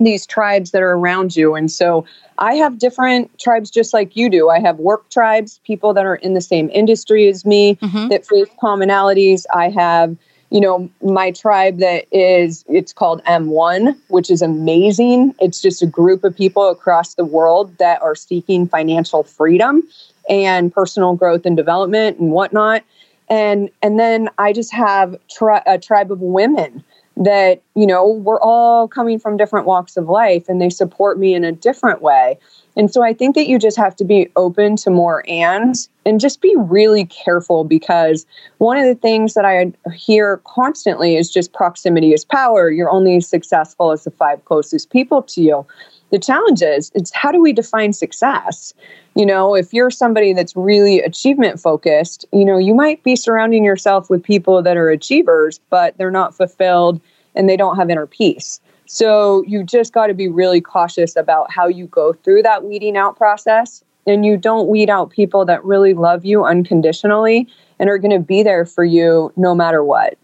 these 0.00 0.26
tribes 0.26 0.72
that 0.72 0.82
are 0.82 0.94
around 0.94 1.36
you. 1.36 1.54
And 1.54 1.70
so 1.70 2.04
I 2.38 2.54
have 2.54 2.78
different 2.78 3.38
tribes 3.38 3.70
just 3.70 3.94
like 3.94 4.16
you 4.16 4.28
do. 4.28 4.48
I 4.48 4.60
have 4.60 4.78
work 4.78 5.08
tribes, 5.10 5.60
people 5.64 5.94
that 5.94 6.04
are 6.04 6.16
in 6.16 6.34
the 6.34 6.40
same 6.40 6.68
industry 6.70 7.28
as 7.28 7.44
me 7.44 7.76
mm-hmm. 7.76 8.08
that 8.08 8.26
face 8.26 8.48
commonalities. 8.60 9.44
I 9.54 9.70
have 9.70 10.16
you 10.54 10.60
know, 10.60 10.88
my 11.02 11.32
tribe 11.32 11.78
that 11.78 12.04
is, 12.12 12.64
it's 12.68 12.92
called 12.92 13.20
M1, 13.24 13.98
which 14.06 14.30
is 14.30 14.40
amazing. 14.40 15.34
It's 15.40 15.60
just 15.60 15.82
a 15.82 15.86
group 15.86 16.22
of 16.22 16.36
people 16.36 16.70
across 16.70 17.14
the 17.14 17.24
world 17.24 17.76
that 17.78 18.00
are 18.02 18.14
seeking 18.14 18.68
financial 18.68 19.24
freedom 19.24 19.82
and 20.30 20.72
personal 20.72 21.16
growth 21.16 21.44
and 21.44 21.56
development 21.56 22.20
and 22.20 22.30
whatnot. 22.30 22.84
And, 23.28 23.68
and 23.82 23.98
then 23.98 24.28
I 24.38 24.52
just 24.52 24.72
have 24.72 25.16
tri- 25.28 25.64
a 25.66 25.76
tribe 25.76 26.12
of 26.12 26.20
women 26.20 26.84
that, 27.16 27.60
you 27.74 27.86
know, 27.86 28.06
we're 28.06 28.40
all 28.40 28.86
coming 28.86 29.18
from 29.18 29.36
different 29.36 29.66
walks 29.66 29.96
of 29.96 30.08
life 30.08 30.48
and 30.48 30.62
they 30.62 30.70
support 30.70 31.18
me 31.18 31.34
in 31.34 31.42
a 31.42 31.50
different 31.50 32.00
way. 32.00 32.38
And 32.76 32.92
so 32.92 33.02
I 33.02 33.14
think 33.14 33.34
that 33.36 33.46
you 33.46 33.58
just 33.58 33.76
have 33.76 33.94
to 33.96 34.04
be 34.04 34.28
open 34.36 34.76
to 34.76 34.90
more 34.90 35.24
ands 35.28 35.88
and 36.04 36.20
just 36.20 36.40
be 36.40 36.54
really 36.56 37.04
careful 37.06 37.64
because 37.64 38.26
one 38.58 38.76
of 38.76 38.84
the 38.84 38.94
things 38.94 39.34
that 39.34 39.44
I 39.44 39.72
hear 39.92 40.38
constantly 40.44 41.16
is 41.16 41.32
just 41.32 41.52
proximity 41.52 42.12
is 42.12 42.24
power. 42.24 42.70
You're 42.70 42.90
only 42.90 43.20
successful 43.20 43.92
as 43.92 44.04
the 44.04 44.10
five 44.10 44.44
closest 44.44 44.90
people 44.90 45.22
to 45.22 45.40
you. 45.40 45.66
The 46.10 46.18
challenge 46.18 46.62
is 46.62 46.90
it's 46.94 47.12
how 47.14 47.32
do 47.32 47.40
we 47.40 47.52
define 47.52 47.92
success? 47.92 48.74
You 49.14 49.26
know, 49.26 49.54
if 49.54 49.72
you're 49.72 49.90
somebody 49.90 50.32
that's 50.32 50.54
really 50.56 51.00
achievement 51.00 51.60
focused, 51.60 52.24
you 52.32 52.44
know, 52.44 52.58
you 52.58 52.74
might 52.74 53.02
be 53.02 53.16
surrounding 53.16 53.64
yourself 53.64 54.10
with 54.10 54.22
people 54.22 54.62
that 54.62 54.76
are 54.76 54.90
achievers, 54.90 55.60
but 55.70 55.96
they're 55.96 56.10
not 56.10 56.36
fulfilled 56.36 57.00
and 57.34 57.48
they 57.48 57.56
don't 57.56 57.76
have 57.76 57.90
inner 57.90 58.06
peace. 58.06 58.60
So 58.86 59.42
you 59.46 59.64
just 59.64 59.92
got 59.92 60.08
to 60.08 60.14
be 60.14 60.28
really 60.28 60.60
cautious 60.60 61.16
about 61.16 61.50
how 61.50 61.66
you 61.66 61.86
go 61.86 62.12
through 62.12 62.42
that 62.42 62.64
weeding 62.64 62.96
out 62.96 63.16
process. 63.16 63.82
And 64.06 64.26
you 64.26 64.36
don't 64.36 64.68
weed 64.68 64.90
out 64.90 65.10
people 65.10 65.46
that 65.46 65.64
really 65.64 65.94
love 65.94 66.26
you 66.26 66.44
unconditionally 66.44 67.48
and 67.78 67.88
are 67.88 67.98
going 67.98 68.10
to 68.10 68.18
be 68.18 68.42
there 68.42 68.66
for 68.66 68.84
you 68.84 69.32
no 69.36 69.54
matter 69.54 69.82
what. 69.82 70.18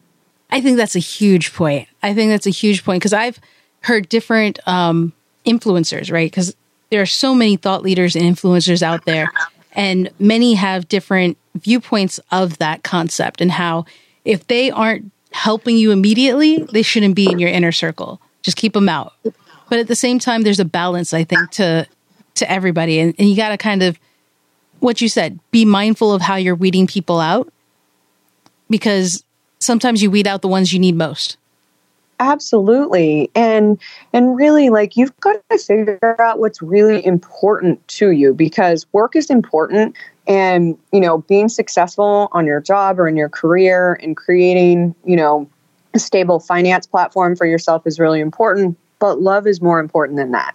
I 0.50 0.60
think 0.60 0.76
that's 0.76 0.96
a 0.96 1.00
huge 1.00 1.54
point. 1.54 1.88
I 2.02 2.12
think 2.12 2.30
that's 2.30 2.46
a 2.46 2.50
huge 2.50 2.84
point 2.84 3.00
because 3.00 3.12
I've 3.12 3.40
heard 3.82 4.08
different 4.08 4.58
um, 4.66 5.12
influencers, 5.46 6.12
right? 6.12 6.30
Because 6.30 6.54
there 6.90 7.00
are 7.00 7.06
so 7.06 7.34
many 7.34 7.56
thought 7.56 7.82
leaders 7.82 8.16
and 8.16 8.24
influencers 8.24 8.82
out 8.82 9.04
there, 9.04 9.32
and 9.72 10.10
many 10.18 10.54
have 10.54 10.88
different 10.88 11.38
viewpoints 11.54 12.20
of 12.30 12.58
that 12.58 12.82
concept 12.82 13.40
and 13.40 13.52
how 13.52 13.84
if 14.24 14.46
they 14.48 14.70
aren't 14.70 15.10
helping 15.32 15.76
you 15.76 15.92
immediately, 15.92 16.66
they 16.72 16.82
shouldn't 16.82 17.14
be 17.14 17.30
in 17.30 17.38
your 17.38 17.48
inner 17.48 17.72
circle. 17.72 18.20
Just 18.42 18.56
keep 18.56 18.72
them 18.72 18.88
out. 18.88 19.12
But 19.68 19.78
at 19.78 19.88
the 19.88 19.96
same 19.96 20.18
time, 20.18 20.42
there's 20.42 20.60
a 20.60 20.64
balance, 20.64 21.12
I 21.12 21.24
think, 21.24 21.50
to 21.52 21.86
to 22.36 22.50
everybody, 22.50 22.98
and, 23.00 23.14
and 23.18 23.28
you 23.28 23.36
got 23.36 23.50
to 23.50 23.56
kind 23.56 23.82
of 23.82 23.98
what 24.80 25.00
you 25.00 25.08
said. 25.08 25.38
Be 25.50 25.64
mindful 25.64 26.12
of 26.12 26.22
how 26.22 26.36
you're 26.36 26.54
weeding 26.54 26.86
people 26.86 27.20
out, 27.20 27.52
because 28.68 29.24
sometimes 29.58 30.02
you 30.02 30.10
weed 30.10 30.26
out 30.26 30.42
the 30.42 30.48
ones 30.48 30.72
you 30.72 30.78
need 30.78 30.96
most. 30.96 31.36
Absolutely. 32.20 33.30
And 33.34 33.80
and 34.12 34.36
really 34.36 34.68
like 34.68 34.96
you've 34.96 35.18
got 35.20 35.42
to 35.50 35.58
figure 35.58 36.16
out 36.20 36.38
what's 36.38 36.60
really 36.60 37.04
important 37.04 37.86
to 37.88 38.10
you 38.10 38.34
because 38.34 38.86
work 38.92 39.16
is 39.16 39.30
important 39.30 39.96
and 40.26 40.76
you 40.92 41.00
know 41.00 41.18
being 41.18 41.48
successful 41.48 42.28
on 42.32 42.44
your 42.44 42.60
job 42.60 43.00
or 43.00 43.08
in 43.08 43.16
your 43.16 43.30
career 43.30 43.98
and 44.02 44.18
creating, 44.18 44.94
you 45.04 45.16
know, 45.16 45.48
a 45.94 45.98
stable 45.98 46.40
finance 46.40 46.86
platform 46.86 47.36
for 47.36 47.46
yourself 47.46 47.86
is 47.86 47.98
really 47.98 48.20
important 48.20 48.76
but 49.00 49.20
love 49.20 49.46
is 49.46 49.60
more 49.60 49.80
important 49.80 50.18
than 50.18 50.30
that. 50.30 50.54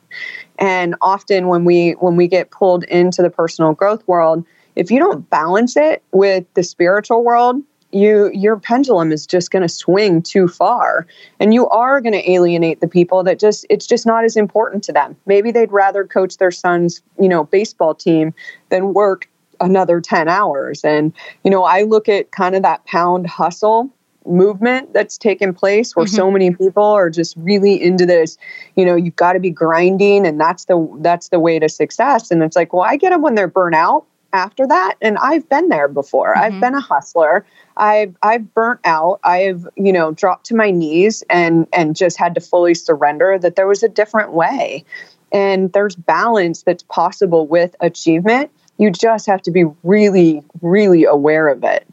And 0.60 0.96
often 1.02 1.48
when 1.48 1.66
we 1.66 1.94
when 1.94 2.16
we 2.16 2.28
get 2.30 2.52
pulled 2.52 2.86
into 2.86 3.22
the 3.22 3.30
personal 3.30 3.74
growth 3.74 4.08
world 4.08 4.46
if 4.78 4.90
you 4.90 5.00
don't 5.00 5.30
balance 5.30 5.76
it 5.76 6.04
with 6.12 6.46
the 6.54 6.64
spiritual 6.64 7.24
world 7.24 7.62
you 7.92 8.30
your 8.34 8.58
pendulum 8.58 9.12
is 9.12 9.26
just 9.26 9.52
going 9.52 9.62
to 9.62 9.70
swing 9.70 10.22
too 10.22 10.48
far 10.48 11.08
and 11.40 11.54
you 11.54 11.68
are 11.70 12.00
going 12.02 12.14
to 12.14 12.30
alienate 12.32 12.82
the 12.82 12.88
people 12.88 13.24
that 13.24 13.40
just 13.40 13.66
it's 13.70 13.86
just 13.86 14.06
not 14.06 14.24
as 14.24 14.38
important 14.38 14.84
to 14.86 14.94
them. 14.94 15.18
Maybe 15.26 15.52
they'd 15.52 15.72
rather 15.72 16.06
coach 16.06 16.38
their 16.38 16.52
son's 16.52 17.02
you 17.20 17.28
know 17.28 17.44
baseball 17.44 17.94
team 17.96 18.34
than 18.70 18.94
work 18.94 19.30
another 19.60 20.02
10 20.02 20.28
hours. 20.30 20.84
And 20.86 21.12
you 21.44 21.52
know 21.52 21.64
i 21.64 21.82
look 21.82 22.08
at 22.08 22.32
kind 22.32 22.56
of 22.56 22.62
that 22.62 22.86
pound 22.86 23.28
hustle 23.28 23.92
movement 24.26 24.94
that's 24.94 25.18
taken 25.18 25.54
place 25.54 25.96
where 25.96 26.06
mm-hmm. 26.06 26.16
so 26.16 26.32
many 26.32 26.54
people 26.54 26.84
are 26.84 27.10
just 27.10 27.36
really 27.38 27.82
into 27.82 28.06
this 28.06 28.38
you 28.76 28.86
know 28.86 28.96
you've 28.96 29.16
got 29.16 29.34
to 29.34 29.40
be 29.40 29.50
grinding 29.50 30.26
and 30.26 30.40
that's 30.40 30.66
the 30.66 30.98
that's 31.00 31.30
the 31.30 31.40
way 31.40 31.60
to 31.60 31.70
success. 31.70 32.32
And 32.32 32.44
it's 32.44 32.56
like 32.56 32.74
well 32.74 32.84
i 32.84 32.96
get 32.96 33.12
them 33.12 33.22
when 33.22 33.36
they're 33.36 33.48
burnt 33.48 33.76
out 33.76 34.06
after 34.34 34.68
that 34.68 34.96
and 35.02 35.18
i've 35.20 35.48
been 35.50 35.70
there 35.70 35.88
before. 35.88 36.34
Mm-hmm. 36.34 36.56
i've 36.56 36.62
been 36.62 36.76
a 36.76 36.82
hustler. 36.82 37.46
I've 37.78 38.16
i've 38.22 38.54
burnt 38.54 38.82
out. 38.86 39.20
I've 39.24 39.68
you 39.76 39.94
know 39.94 40.12
dropped 40.12 40.46
to 40.48 40.56
my 40.56 40.72
knees 40.72 41.24
and 41.30 41.68
and 41.74 41.96
just 41.96 42.18
had 42.18 42.36
to 42.36 42.42
fully 42.42 42.74
surrender 42.74 43.38
that 43.40 43.56
there 43.56 43.68
was 43.68 43.84
a 43.84 43.90
different 43.90 44.32
way. 44.32 44.84
And 45.32 45.74
there's 45.74 45.96
balance 45.96 46.64
that's 46.64 46.84
possible 46.84 47.48
with 47.48 47.76
achievement. 47.82 48.52
You 48.78 48.92
just 48.92 49.26
have 49.28 49.42
to 49.44 49.52
be 49.52 49.66
really 49.84 50.44
really 50.62 51.06
aware 51.06 51.48
of 51.48 51.64
it 51.64 51.86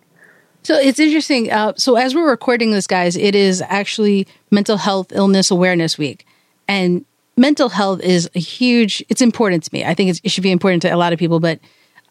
so 0.63 0.79
it's 0.79 0.99
interesting. 0.99 1.51
Uh, 1.51 1.73
so 1.77 1.97
as 1.97 2.15
we're 2.15 2.29
recording 2.29 2.71
this, 2.71 2.87
guys, 2.87 3.17
it 3.17 3.35
is 3.35 3.63
actually 3.63 4.27
Mental 4.51 4.77
Health 4.77 5.13
Illness 5.13 5.51
Awareness 5.51 5.99
Week, 5.99 6.27
and 6.69 7.05
mental 7.37 7.69
health 7.69 8.01
is 8.01 8.29
a 8.35 8.39
huge, 8.39 9.05
it's 9.09 9.23
important 9.23 9.65
to 9.65 9.71
me. 9.73 9.85
I 9.85 9.95
think 9.95 10.21
it 10.23 10.31
should 10.31 10.43
be 10.43 10.53
important 10.53 10.83
to 10.83 10.95
a 10.95 10.97
lot 10.97 11.13
of 11.13 11.19
people, 11.19 11.41
but 11.41 11.61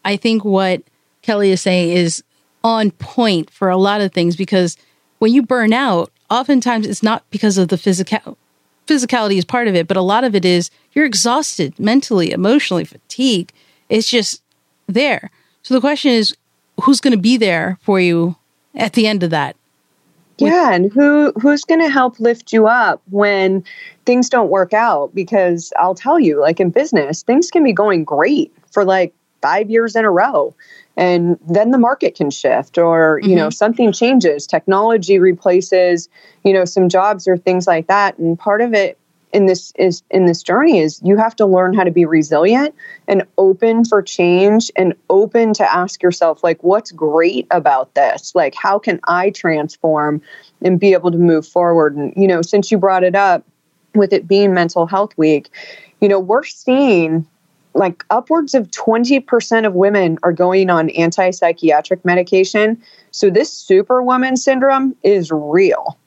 I 0.03 0.17
think 0.17 0.43
what 0.43 0.83
Kelly 1.21 1.51
is 1.51 1.61
saying 1.61 1.91
is 1.91 2.23
on 2.63 2.91
point 2.91 3.49
for 3.49 3.69
a 3.69 3.77
lot 3.77 4.01
of 4.01 4.11
things 4.11 4.35
because 4.35 4.77
when 5.19 5.33
you 5.33 5.43
burn 5.43 5.73
out, 5.73 6.11
oftentimes 6.29 6.87
it's 6.87 7.03
not 7.03 7.23
because 7.29 7.57
of 7.57 7.67
the 7.67 7.77
physical 7.77 8.37
physicality 8.87 9.37
is 9.37 9.45
part 9.45 9.67
of 9.67 9.75
it, 9.75 9.87
but 9.87 9.95
a 9.95 10.01
lot 10.01 10.23
of 10.23 10.35
it 10.35 10.43
is 10.43 10.69
you're 10.93 11.05
exhausted 11.05 11.79
mentally, 11.79 12.31
emotionally, 12.31 12.83
fatigue. 12.83 13.51
It's 13.89 14.09
just 14.09 14.41
there. 14.87 15.29
So 15.61 15.73
the 15.73 15.79
question 15.79 16.11
is, 16.11 16.35
who's 16.81 16.99
going 16.99 17.13
to 17.13 17.21
be 17.21 17.37
there 17.37 17.77
for 17.81 17.99
you 17.99 18.35
at 18.75 18.93
the 18.93 19.07
end 19.07 19.23
of 19.23 19.29
that? 19.29 19.55
Yeah, 20.37 20.73
and 20.73 20.91
who 20.91 21.31
who's 21.39 21.63
going 21.63 21.81
to 21.81 21.89
help 21.89 22.19
lift 22.19 22.51
you 22.51 22.67
up 22.67 23.01
when 23.11 23.63
things 24.05 24.29
don't 24.29 24.49
work 24.49 24.73
out? 24.73 25.13
Because 25.13 25.71
I'll 25.77 25.95
tell 25.95 26.19
you, 26.19 26.41
like 26.41 26.59
in 26.59 26.71
business, 26.71 27.21
things 27.23 27.51
can 27.51 27.63
be 27.63 27.73
going 27.73 28.03
great 28.03 28.51
for 28.71 28.83
like 28.83 29.13
five 29.41 29.69
years 29.69 29.95
in 29.95 30.03
a 30.03 30.11
row, 30.11 30.55
and 30.97 31.37
then 31.47 31.71
the 31.71 31.77
market 31.77 32.15
can 32.15 32.31
shift, 32.31 32.77
or 32.77 33.19
you 33.21 33.29
mm-hmm. 33.29 33.37
know 33.37 33.49
something 33.49 33.91
changes, 33.91 34.47
technology 34.47 35.19
replaces, 35.19 36.09
you 36.43 36.53
know, 36.53 36.65
some 36.65 36.89
jobs 36.89 37.27
or 37.27 37.37
things 37.37 37.67
like 37.67 37.87
that, 37.87 38.17
and 38.17 38.39
part 38.39 38.61
of 38.61 38.73
it 38.73 38.97
in 39.33 39.45
this 39.45 39.71
is 39.77 40.03
in 40.11 40.25
this 40.25 40.43
journey 40.43 40.79
is 40.79 41.01
you 41.03 41.17
have 41.17 41.35
to 41.37 41.45
learn 41.45 41.73
how 41.73 41.83
to 41.83 41.91
be 41.91 42.05
resilient 42.05 42.75
and 43.07 43.23
open 43.37 43.85
for 43.85 44.01
change 44.01 44.71
and 44.75 44.93
open 45.09 45.53
to 45.53 45.73
ask 45.73 46.01
yourself 46.03 46.43
like 46.43 46.63
what's 46.63 46.91
great 46.91 47.47
about 47.51 47.93
this? 47.95 48.33
Like 48.35 48.55
how 48.55 48.79
can 48.79 48.99
i 49.05 49.29
transform 49.31 50.21
and 50.61 50.79
be 50.79 50.93
able 50.93 51.11
to 51.11 51.17
move 51.17 51.47
forward? 51.47 51.95
And 51.95 52.13
you 52.15 52.27
know 52.27 52.41
since 52.41 52.71
you 52.71 52.77
brought 52.77 53.03
it 53.03 53.15
up 53.15 53.45
with 53.95 54.13
it 54.13 54.27
being 54.27 54.53
mental 54.53 54.85
health 54.85 55.17
week 55.17 55.49
you 55.99 56.07
know 56.07 56.19
we're 56.19 56.45
seeing 56.45 57.27
like 57.73 58.03
upwards 58.09 58.53
of 58.53 58.69
20% 58.71 59.65
of 59.65 59.73
women 59.73 60.17
are 60.23 60.33
going 60.33 60.69
on 60.69 60.89
anti-psychiatric 60.91 62.03
medication. 62.03 62.81
So 63.11 63.29
this 63.29 63.51
superwoman 63.51 64.37
syndrome 64.37 64.95
is 65.03 65.31
real. 65.31 65.97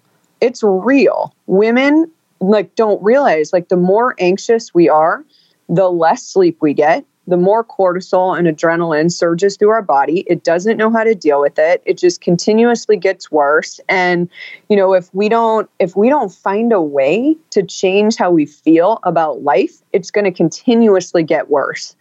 It's 0.40 0.62
real. 0.62 1.34
Women 1.46 2.10
like 2.48 2.74
don't 2.74 3.02
realize 3.02 3.52
like 3.52 3.68
the 3.68 3.76
more 3.76 4.14
anxious 4.18 4.74
we 4.74 4.88
are, 4.88 5.24
the 5.68 5.90
less 5.90 6.22
sleep 6.22 6.58
we 6.60 6.74
get, 6.74 7.04
the 7.26 7.36
more 7.36 7.64
cortisol 7.64 8.38
and 8.38 8.46
adrenaline 8.46 9.10
surges 9.10 9.56
through 9.56 9.70
our 9.70 9.82
body. 9.82 10.24
It 10.26 10.44
doesn't 10.44 10.76
know 10.76 10.90
how 10.90 11.04
to 11.04 11.14
deal 11.14 11.40
with 11.40 11.58
it. 11.58 11.82
It 11.86 11.96
just 11.96 12.20
continuously 12.20 12.96
gets 12.96 13.30
worse. 13.30 13.80
And 13.88 14.28
you 14.68 14.76
know, 14.76 14.92
if 14.92 15.12
we 15.14 15.28
don't 15.28 15.68
if 15.78 15.96
we 15.96 16.08
don't 16.08 16.32
find 16.32 16.72
a 16.72 16.82
way 16.82 17.36
to 17.50 17.62
change 17.62 18.16
how 18.16 18.30
we 18.30 18.46
feel 18.46 18.98
about 19.04 19.42
life, 19.42 19.76
it's 19.92 20.10
going 20.10 20.26
to 20.26 20.32
continuously 20.32 21.22
get 21.22 21.48
worse. 21.48 21.96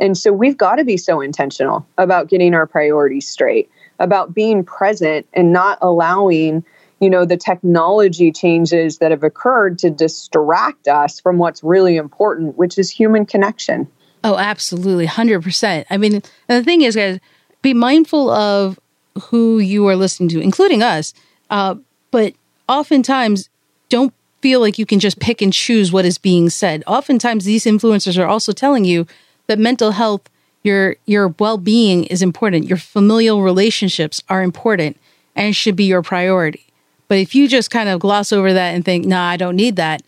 And 0.00 0.18
so 0.18 0.32
we've 0.32 0.56
got 0.56 0.76
to 0.76 0.84
be 0.84 0.96
so 0.96 1.20
intentional 1.20 1.86
about 1.98 2.28
getting 2.28 2.52
our 2.52 2.66
priorities 2.66 3.28
straight, 3.28 3.70
about 4.00 4.34
being 4.34 4.64
present 4.64 5.26
and 5.34 5.52
not 5.52 5.78
allowing 5.80 6.64
you 7.00 7.10
know 7.10 7.24
the 7.24 7.36
technology 7.36 8.32
changes 8.32 8.98
that 8.98 9.10
have 9.10 9.22
occurred 9.22 9.78
to 9.78 9.90
distract 9.90 10.88
us 10.88 11.20
from 11.20 11.38
what's 11.38 11.62
really 11.62 11.96
important 11.96 12.56
which 12.56 12.78
is 12.78 12.90
human 12.90 13.26
connection. 13.26 13.88
Oh 14.22 14.36
absolutely. 14.36 15.06
100% 15.06 15.84
i 15.90 15.96
mean 15.96 16.22
the 16.48 16.62
thing 16.62 16.82
is 16.82 16.96
guys 16.96 17.20
be 17.62 17.74
mindful 17.74 18.30
of 18.30 18.78
who 19.30 19.58
you 19.58 19.86
are 19.88 19.96
listening 19.96 20.28
to 20.28 20.40
including 20.40 20.82
us. 20.82 21.14
Uh, 21.50 21.76
but 22.10 22.34
oftentimes 22.68 23.48
don't 23.88 24.12
feel 24.40 24.60
like 24.60 24.78
you 24.78 24.86
can 24.86 25.00
just 25.00 25.18
pick 25.20 25.40
and 25.40 25.52
choose 25.52 25.90
what 25.90 26.04
is 26.04 26.18
being 26.18 26.50
said. 26.50 26.84
Oftentimes 26.86 27.44
these 27.44 27.64
influencers 27.64 28.18
are 28.18 28.26
also 28.26 28.52
telling 28.52 28.84
you 28.84 29.06
that 29.46 29.58
mental 29.58 29.92
health 29.92 30.28
your 30.62 30.96
your 31.04 31.28
well-being 31.38 32.04
is 32.04 32.22
important. 32.22 32.66
Your 32.66 32.78
familial 32.78 33.42
relationships 33.42 34.22
are 34.28 34.42
important 34.42 34.98
and 35.36 35.54
should 35.54 35.76
be 35.76 35.84
your 35.84 36.02
priority 36.02 36.64
but 37.14 37.20
if 37.20 37.32
you 37.32 37.46
just 37.46 37.70
kind 37.70 37.88
of 37.88 38.00
gloss 38.00 38.32
over 38.32 38.52
that 38.52 38.74
and 38.74 38.84
think, 38.84 39.06
nah, 39.06 39.28
I 39.28 39.36
don't 39.36 39.54
need 39.54 39.76
that, 39.76 40.02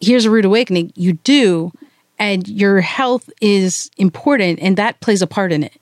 here's 0.00 0.24
a 0.24 0.30
rude 0.30 0.44
awakening. 0.44 0.92
You 0.94 1.14
do, 1.14 1.72
and 2.16 2.46
your 2.46 2.80
health 2.80 3.28
is 3.40 3.90
important, 3.96 4.60
and 4.62 4.76
that 4.76 5.00
plays 5.00 5.20
a 5.20 5.26
part 5.26 5.50
in 5.50 5.64
it. 5.64 5.72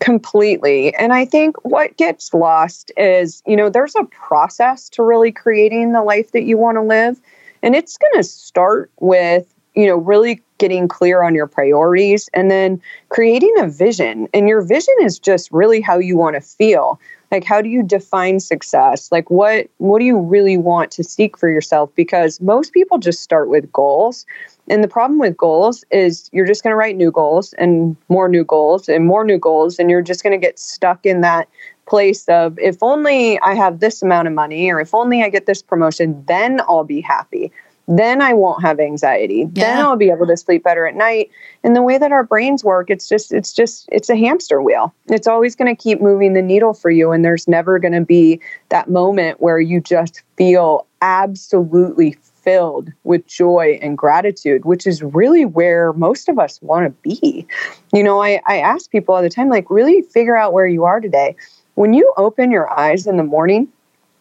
Completely. 0.00 0.92
And 0.96 1.12
I 1.12 1.24
think 1.24 1.64
what 1.64 1.96
gets 1.96 2.34
lost 2.34 2.90
is, 2.96 3.40
you 3.46 3.54
know, 3.54 3.70
there's 3.70 3.94
a 3.94 4.02
process 4.06 4.88
to 4.88 5.04
really 5.04 5.30
creating 5.30 5.92
the 5.92 6.02
life 6.02 6.32
that 6.32 6.42
you 6.42 6.58
want 6.58 6.76
to 6.76 6.82
live. 6.82 7.20
And 7.62 7.76
it's 7.76 7.96
going 7.96 8.14
to 8.14 8.24
start 8.24 8.90
with, 8.98 9.46
you 9.76 9.86
know, 9.86 9.96
really 9.96 10.42
getting 10.58 10.88
clear 10.88 11.22
on 11.22 11.36
your 11.36 11.46
priorities 11.46 12.28
and 12.34 12.50
then 12.50 12.82
creating 13.10 13.54
a 13.60 13.68
vision. 13.68 14.26
And 14.34 14.48
your 14.48 14.62
vision 14.62 14.94
is 15.02 15.20
just 15.20 15.52
really 15.52 15.80
how 15.80 15.98
you 15.98 16.16
want 16.16 16.34
to 16.34 16.40
feel 16.40 16.98
like 17.30 17.44
how 17.44 17.60
do 17.60 17.68
you 17.68 17.82
define 17.82 18.40
success? 18.40 19.10
Like 19.12 19.30
what 19.30 19.68
what 19.78 19.98
do 19.98 20.04
you 20.04 20.18
really 20.18 20.56
want 20.56 20.90
to 20.92 21.04
seek 21.04 21.38
for 21.38 21.48
yourself? 21.48 21.94
Because 21.94 22.40
most 22.40 22.72
people 22.72 22.98
just 22.98 23.22
start 23.22 23.48
with 23.48 23.72
goals. 23.72 24.26
And 24.68 24.84
the 24.84 24.88
problem 24.88 25.18
with 25.18 25.36
goals 25.36 25.84
is 25.90 26.28
you're 26.32 26.46
just 26.46 26.62
going 26.62 26.72
to 26.72 26.76
write 26.76 26.96
new 26.96 27.10
goals 27.10 27.52
and 27.54 27.96
more 28.08 28.28
new 28.28 28.44
goals 28.44 28.88
and 28.88 29.06
more 29.06 29.24
new 29.24 29.38
goals 29.38 29.78
and 29.78 29.90
you're 29.90 30.02
just 30.02 30.22
going 30.22 30.38
to 30.38 30.46
get 30.46 30.58
stuck 30.58 31.04
in 31.04 31.22
that 31.22 31.48
place 31.86 32.28
of 32.28 32.56
if 32.56 32.80
only 32.82 33.40
i 33.40 33.52
have 33.52 33.80
this 33.80 34.00
amount 34.00 34.28
of 34.28 34.34
money 34.34 34.70
or 34.70 34.80
if 34.80 34.94
only 34.94 35.24
i 35.24 35.28
get 35.28 35.46
this 35.46 35.60
promotion 35.60 36.24
then 36.28 36.60
i'll 36.68 36.84
be 36.84 37.00
happy 37.00 37.50
then 37.98 38.22
I 38.22 38.34
won't 38.34 38.62
have 38.62 38.78
anxiety. 38.78 39.48
Yeah. 39.52 39.74
Then 39.74 39.84
I'll 39.84 39.96
be 39.96 40.10
able 40.10 40.26
to 40.26 40.36
sleep 40.36 40.62
better 40.62 40.86
at 40.86 40.94
night. 40.94 41.30
And 41.64 41.74
the 41.74 41.82
way 41.82 41.98
that 41.98 42.12
our 42.12 42.24
brains 42.24 42.62
work, 42.62 42.90
it's 42.90 43.08
just, 43.08 43.32
it's 43.32 43.52
just, 43.52 43.88
it's 43.90 44.08
a 44.08 44.16
hamster 44.16 44.62
wheel. 44.62 44.94
It's 45.08 45.26
always 45.26 45.56
going 45.56 45.74
to 45.74 45.80
keep 45.80 46.00
moving 46.00 46.34
the 46.34 46.42
needle 46.42 46.72
for 46.72 46.90
you. 46.90 47.10
And 47.10 47.24
there's 47.24 47.48
never 47.48 47.78
going 47.78 47.94
to 47.94 48.00
be 48.00 48.40
that 48.68 48.88
moment 48.88 49.40
where 49.40 49.60
you 49.60 49.80
just 49.80 50.22
feel 50.36 50.86
absolutely 51.02 52.16
filled 52.42 52.90
with 53.04 53.26
joy 53.26 53.78
and 53.82 53.98
gratitude, 53.98 54.64
which 54.64 54.86
is 54.86 55.02
really 55.02 55.44
where 55.44 55.92
most 55.92 56.28
of 56.28 56.38
us 56.38 56.60
want 56.62 56.86
to 56.86 56.90
be. 57.02 57.46
You 57.92 58.02
know, 58.02 58.22
I, 58.22 58.40
I 58.46 58.60
ask 58.60 58.90
people 58.90 59.14
all 59.14 59.22
the 59.22 59.28
time, 59.28 59.48
like, 59.48 59.68
really 59.68 60.02
figure 60.02 60.36
out 60.36 60.52
where 60.52 60.66
you 60.66 60.84
are 60.84 61.00
today. 61.00 61.36
When 61.74 61.92
you 61.92 62.12
open 62.16 62.50
your 62.50 62.70
eyes 62.78 63.06
in 63.06 63.16
the 63.16 63.24
morning, 63.24 63.68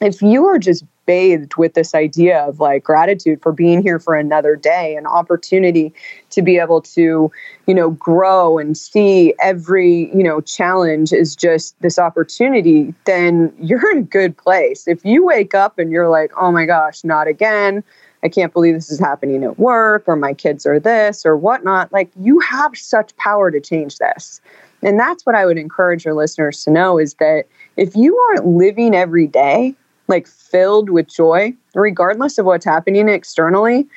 if 0.02 0.22
you 0.22 0.46
are 0.46 0.60
just 0.60 0.84
bathed 1.10 1.56
with 1.56 1.74
this 1.74 1.96
idea 1.96 2.38
of 2.48 2.60
like 2.60 2.84
gratitude 2.84 3.42
for 3.42 3.52
being 3.52 3.82
here 3.82 3.98
for 3.98 4.14
another 4.14 4.56
day, 4.56 4.96
an 4.96 5.08
opportunity 5.08 5.92
to 6.30 6.44
be 6.44 6.60
able 6.60 6.84
to, 6.84 7.32
you 7.66 7.74
know, 7.74 7.90
grow 7.90 8.60
and 8.60 8.78
see 8.78 9.34
every, 9.42 10.16
you 10.16 10.22
know, 10.22 10.40
challenge 10.40 11.12
is 11.12 11.36
just 11.36 11.74
this 11.82 11.98
opportunity, 11.98 12.94
then 13.06 13.52
you're 13.60 13.90
in 13.90 13.98
a 13.98 14.04
good 14.04 14.38
place. 14.38 14.88
If 14.88 15.04
you 15.04 15.26
wake 15.26 15.56
up 15.56 15.80
and 15.80 15.92
you're 15.92 16.10
like, 16.10 16.32
oh 16.38 16.52
my 16.52 16.68
gosh, 16.68 17.04
not 17.04 17.28
again. 17.28 17.84
I 18.22 18.30
can't 18.30 18.54
believe 18.54 18.76
this 18.76 18.92
is 18.92 19.00
happening 19.00 19.44
at 19.44 19.58
work, 19.58 20.04
or 20.06 20.16
my 20.16 20.36
kids 20.36 20.68
are 20.68 20.80
this, 20.80 21.26
or 21.26 21.36
whatnot. 21.36 21.92
Like, 21.92 22.12
you 22.20 22.40
have 22.42 22.78
such 22.78 23.16
power 23.16 23.50
to 23.50 23.60
change 23.60 23.98
this. 23.98 24.42
And 24.84 25.00
that's 25.00 25.26
what 25.26 25.36
I 25.36 25.48
would 25.48 25.58
encourage 25.58 26.06
your 26.06 26.14
listeners 26.14 26.64
to 26.66 26.72
know 26.72 27.00
is 27.00 27.16
that 27.16 27.46
if 27.78 27.96
you 27.96 28.16
aren't 28.30 28.46
living 28.46 28.94
every 28.94 29.26
day 29.26 29.74
like 30.10 30.28
filled 30.28 30.90
with 30.90 31.08
joy, 31.08 31.54
regardless 31.74 32.38
of 32.38 32.46
what's 32.46 32.66
happening 32.66 33.08
externally, 33.08 33.88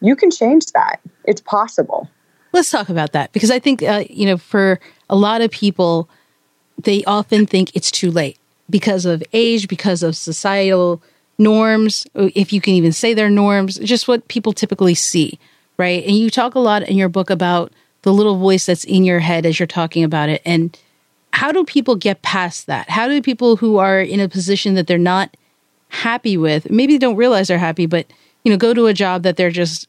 you 0.00 0.16
can 0.16 0.30
change 0.30 0.66
that. 0.74 1.00
It's 1.24 1.40
possible. 1.40 2.10
Let's 2.52 2.70
talk 2.70 2.88
about 2.88 3.12
that 3.12 3.32
because 3.32 3.50
I 3.50 3.60
think, 3.60 3.82
uh, 3.82 4.04
you 4.10 4.26
know, 4.26 4.36
for 4.36 4.80
a 5.08 5.16
lot 5.16 5.40
of 5.40 5.50
people, 5.50 6.08
they 6.82 7.04
often 7.04 7.46
think 7.46 7.74
it's 7.76 7.90
too 7.90 8.10
late 8.10 8.38
because 8.68 9.06
of 9.06 9.22
age, 9.32 9.68
because 9.68 10.02
of 10.02 10.16
societal 10.16 11.02
norms, 11.38 12.06
if 12.14 12.52
you 12.52 12.60
can 12.60 12.74
even 12.74 12.92
say 12.92 13.14
their 13.14 13.30
norms, 13.30 13.78
just 13.78 14.08
what 14.08 14.26
people 14.28 14.52
typically 14.52 14.94
see, 14.94 15.38
right? 15.78 16.04
And 16.04 16.16
you 16.16 16.28
talk 16.28 16.54
a 16.54 16.60
lot 16.60 16.82
in 16.82 16.96
your 16.96 17.08
book 17.08 17.30
about 17.30 17.72
the 18.02 18.12
little 18.12 18.36
voice 18.36 18.66
that's 18.66 18.84
in 18.84 19.04
your 19.04 19.20
head 19.20 19.46
as 19.46 19.58
you're 19.58 19.66
talking 19.66 20.04
about 20.04 20.28
it. 20.28 20.42
And 20.44 20.76
how 21.32 21.52
do 21.52 21.64
people 21.64 21.94
get 21.94 22.22
past 22.22 22.66
that? 22.66 22.90
How 22.90 23.08
do 23.08 23.22
people 23.22 23.56
who 23.56 23.78
are 23.78 24.00
in 24.00 24.20
a 24.20 24.28
position 24.28 24.74
that 24.74 24.86
they're 24.86 24.98
not 24.98 25.36
happy 25.90 26.36
with, 26.36 26.70
maybe 26.70 26.94
they 26.94 26.98
don't 26.98 27.16
realize 27.16 27.48
they're 27.48 27.58
happy, 27.58 27.86
but 27.86 28.06
you 28.44 28.50
know, 28.50 28.56
go 28.56 28.72
to 28.72 28.86
a 28.86 28.94
job 28.94 29.22
that 29.22 29.36
they're 29.36 29.50
just 29.50 29.86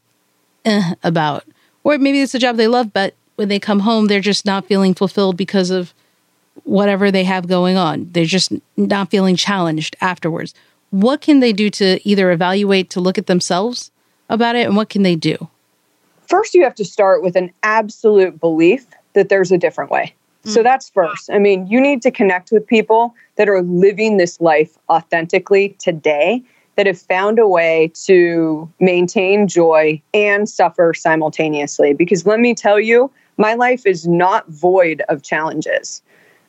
eh, 0.66 0.94
about, 1.04 1.46
or 1.84 1.98
maybe 1.98 2.22
it's 2.22 2.36
a 2.36 2.40
job 2.40 2.58
they 2.58 2.68
love, 2.68 2.92
but 2.92 3.16
when 3.36 3.48
they 3.48 3.60
come 3.60 3.80
home, 3.80 4.08
they're 4.08 4.20
just 4.20 4.46
not 4.46 4.66
feeling 4.66 4.94
fulfilled 4.94 5.38
because 5.38 5.70
of 5.70 5.94
whatever 6.64 7.12
they 7.12 7.24
have 7.24 7.48
going 7.48 7.78
on. 7.78 8.10
They're 8.12 8.26
just 8.26 8.52
not 8.78 9.10
feeling 9.10 9.36
challenged 9.36 9.96
afterwards. 10.02 10.54
What 10.90 11.22
can 11.22 11.40
they 11.40 11.54
do 11.54 11.70
to 11.72 12.00
either 12.08 12.32
evaluate 12.32 12.90
to 12.92 13.00
look 13.00 13.18
at 13.18 13.28
themselves 13.28 13.92
about 14.30 14.56
it, 14.56 14.68
and 14.68 14.76
what 14.76 14.90
can 14.90 15.04
they 15.04 15.16
do? 15.16 15.50
First, 16.28 16.54
you 16.54 16.64
have 16.64 16.76
to 16.76 16.86
start 16.86 17.24
with 17.24 17.36
an 17.36 17.52
absolute 17.64 18.40
belief 18.40 18.86
that 19.14 19.30
there's 19.30 19.52
a 19.52 19.58
different 19.58 19.92
way. 19.92 20.14
So 20.44 20.62
mm. 20.62 20.64
that's 20.64 20.90
first. 20.90 21.30
I 21.32 21.40
mean, 21.40 21.68
you 21.68 21.80
need 21.80 22.02
to 22.04 22.12
connect 22.12 22.52
with 22.52 22.66
people 22.66 23.14
that 23.36 23.48
are 23.48 23.62
living 23.62 24.18
this 24.18 24.40
life 24.42 24.78
authentically 24.90 25.76
today 25.80 26.44
that 26.76 26.88
have 26.88 27.00
found 27.00 27.38
a 27.38 27.48
way 27.48 27.92
to 28.06 28.72
maintain 28.80 29.48
joy 29.48 30.02
and 30.14 30.50
suffer 30.50 30.94
simultaneously. 30.94 31.94
Because 31.94 32.26
let 32.26 32.40
me 32.40 32.56
tell 32.56 32.80
you, 32.80 33.12
my 33.38 33.54
life 33.54 33.86
is 33.86 34.08
not 34.08 34.48
void 34.50 35.04
of 35.10 35.22
challenges. 35.22 36.02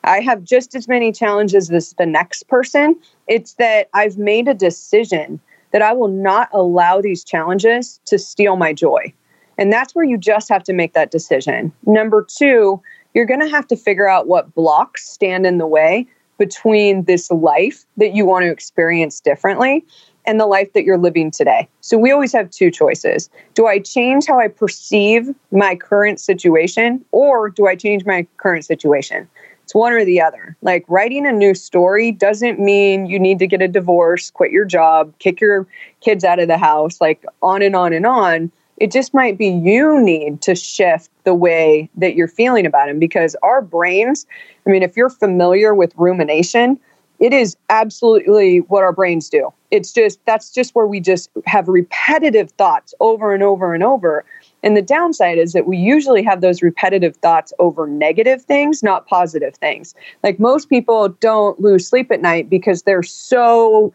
I 0.03 0.19
have 0.19 0.43
just 0.43 0.75
as 0.75 0.87
many 0.87 1.11
challenges 1.11 1.71
as 1.71 1.93
the 1.93 2.05
next 2.05 2.47
person. 2.47 2.95
It's 3.27 3.53
that 3.55 3.89
I've 3.93 4.17
made 4.17 4.47
a 4.47 4.53
decision 4.53 5.39
that 5.71 5.81
I 5.81 5.93
will 5.93 6.09
not 6.09 6.49
allow 6.53 7.01
these 7.01 7.23
challenges 7.23 7.99
to 8.05 8.19
steal 8.19 8.55
my 8.55 8.73
joy. 8.73 9.13
And 9.57 9.71
that's 9.71 9.93
where 9.93 10.05
you 10.05 10.17
just 10.17 10.49
have 10.49 10.63
to 10.63 10.73
make 10.73 10.93
that 10.93 11.11
decision. 11.11 11.71
Number 11.85 12.25
two, 12.27 12.81
you're 13.13 13.25
going 13.25 13.39
to 13.39 13.49
have 13.49 13.67
to 13.67 13.75
figure 13.75 14.07
out 14.07 14.27
what 14.27 14.53
blocks 14.55 15.07
stand 15.07 15.45
in 15.45 15.57
the 15.57 15.67
way 15.67 16.07
between 16.37 17.03
this 17.03 17.29
life 17.31 17.85
that 17.97 18.13
you 18.13 18.25
want 18.25 18.43
to 18.43 18.51
experience 18.51 19.19
differently 19.19 19.85
and 20.25 20.39
the 20.39 20.45
life 20.45 20.71
that 20.73 20.83
you're 20.83 20.97
living 20.97 21.31
today. 21.31 21.67
So 21.81 21.97
we 21.97 22.11
always 22.11 22.31
have 22.33 22.49
two 22.49 22.71
choices. 22.71 23.29
Do 23.53 23.67
I 23.67 23.79
change 23.79 24.25
how 24.25 24.39
I 24.39 24.47
perceive 24.47 25.33
my 25.51 25.75
current 25.75 26.19
situation 26.19 27.03
or 27.11 27.49
do 27.49 27.67
I 27.67 27.75
change 27.75 28.05
my 28.05 28.25
current 28.37 28.65
situation? 28.65 29.27
It's 29.63 29.75
one 29.75 29.93
or 29.93 30.03
the 30.03 30.21
other. 30.21 30.57
Like 30.61 30.83
writing 30.87 31.25
a 31.25 31.31
new 31.31 31.53
story 31.53 32.11
doesn't 32.11 32.59
mean 32.59 33.05
you 33.05 33.19
need 33.19 33.39
to 33.39 33.47
get 33.47 33.61
a 33.61 33.67
divorce, 33.67 34.29
quit 34.31 34.51
your 34.51 34.65
job, 34.65 35.13
kick 35.19 35.39
your 35.39 35.67
kids 36.01 36.23
out 36.23 36.39
of 36.39 36.47
the 36.47 36.57
house, 36.57 36.99
like 36.99 37.23
on 37.41 37.61
and 37.61 37.75
on 37.75 37.93
and 37.93 38.05
on. 38.05 38.51
It 38.77 38.91
just 38.91 39.13
might 39.13 39.37
be 39.37 39.47
you 39.47 40.01
need 40.01 40.41
to 40.41 40.55
shift 40.55 41.09
the 41.23 41.33
way 41.33 41.89
that 41.95 42.15
you're 42.15 42.27
feeling 42.27 42.65
about 42.65 42.89
him 42.89 42.99
because 42.99 43.35
our 43.43 43.61
brains, 43.61 44.25
I 44.65 44.69
mean, 44.69 44.83
if 44.83 44.97
you're 44.97 45.09
familiar 45.09 45.73
with 45.73 45.93
rumination, 45.95 46.79
it 47.19 47.31
is 47.31 47.55
absolutely 47.69 48.59
what 48.59 48.83
our 48.83 48.91
brains 48.91 49.29
do. 49.29 49.53
It's 49.71 49.93
just 49.93 50.19
that's 50.25 50.51
just 50.51 50.75
where 50.75 50.87
we 50.87 50.99
just 50.99 51.29
have 51.45 51.67
repetitive 51.67 52.51
thoughts 52.51 52.93
over 52.99 53.33
and 53.33 53.41
over 53.41 53.73
and 53.73 53.83
over. 53.83 54.25
And 54.61 54.75
the 54.75 54.81
downside 54.81 55.37
is 55.37 55.53
that 55.53 55.65
we 55.65 55.77
usually 55.77 56.23
have 56.23 56.41
those 56.41 56.61
repetitive 56.61 57.15
thoughts 57.17 57.53
over 57.59 57.87
negative 57.87 58.41
things, 58.41 58.83
not 58.83 59.07
positive 59.07 59.55
things. 59.55 59.95
Like 60.23 60.39
most 60.39 60.69
people 60.69 61.09
don't 61.09 61.59
lose 61.59 61.87
sleep 61.87 62.11
at 62.11 62.21
night 62.21 62.49
because 62.49 62.83
they're 62.83 63.03
so 63.03 63.93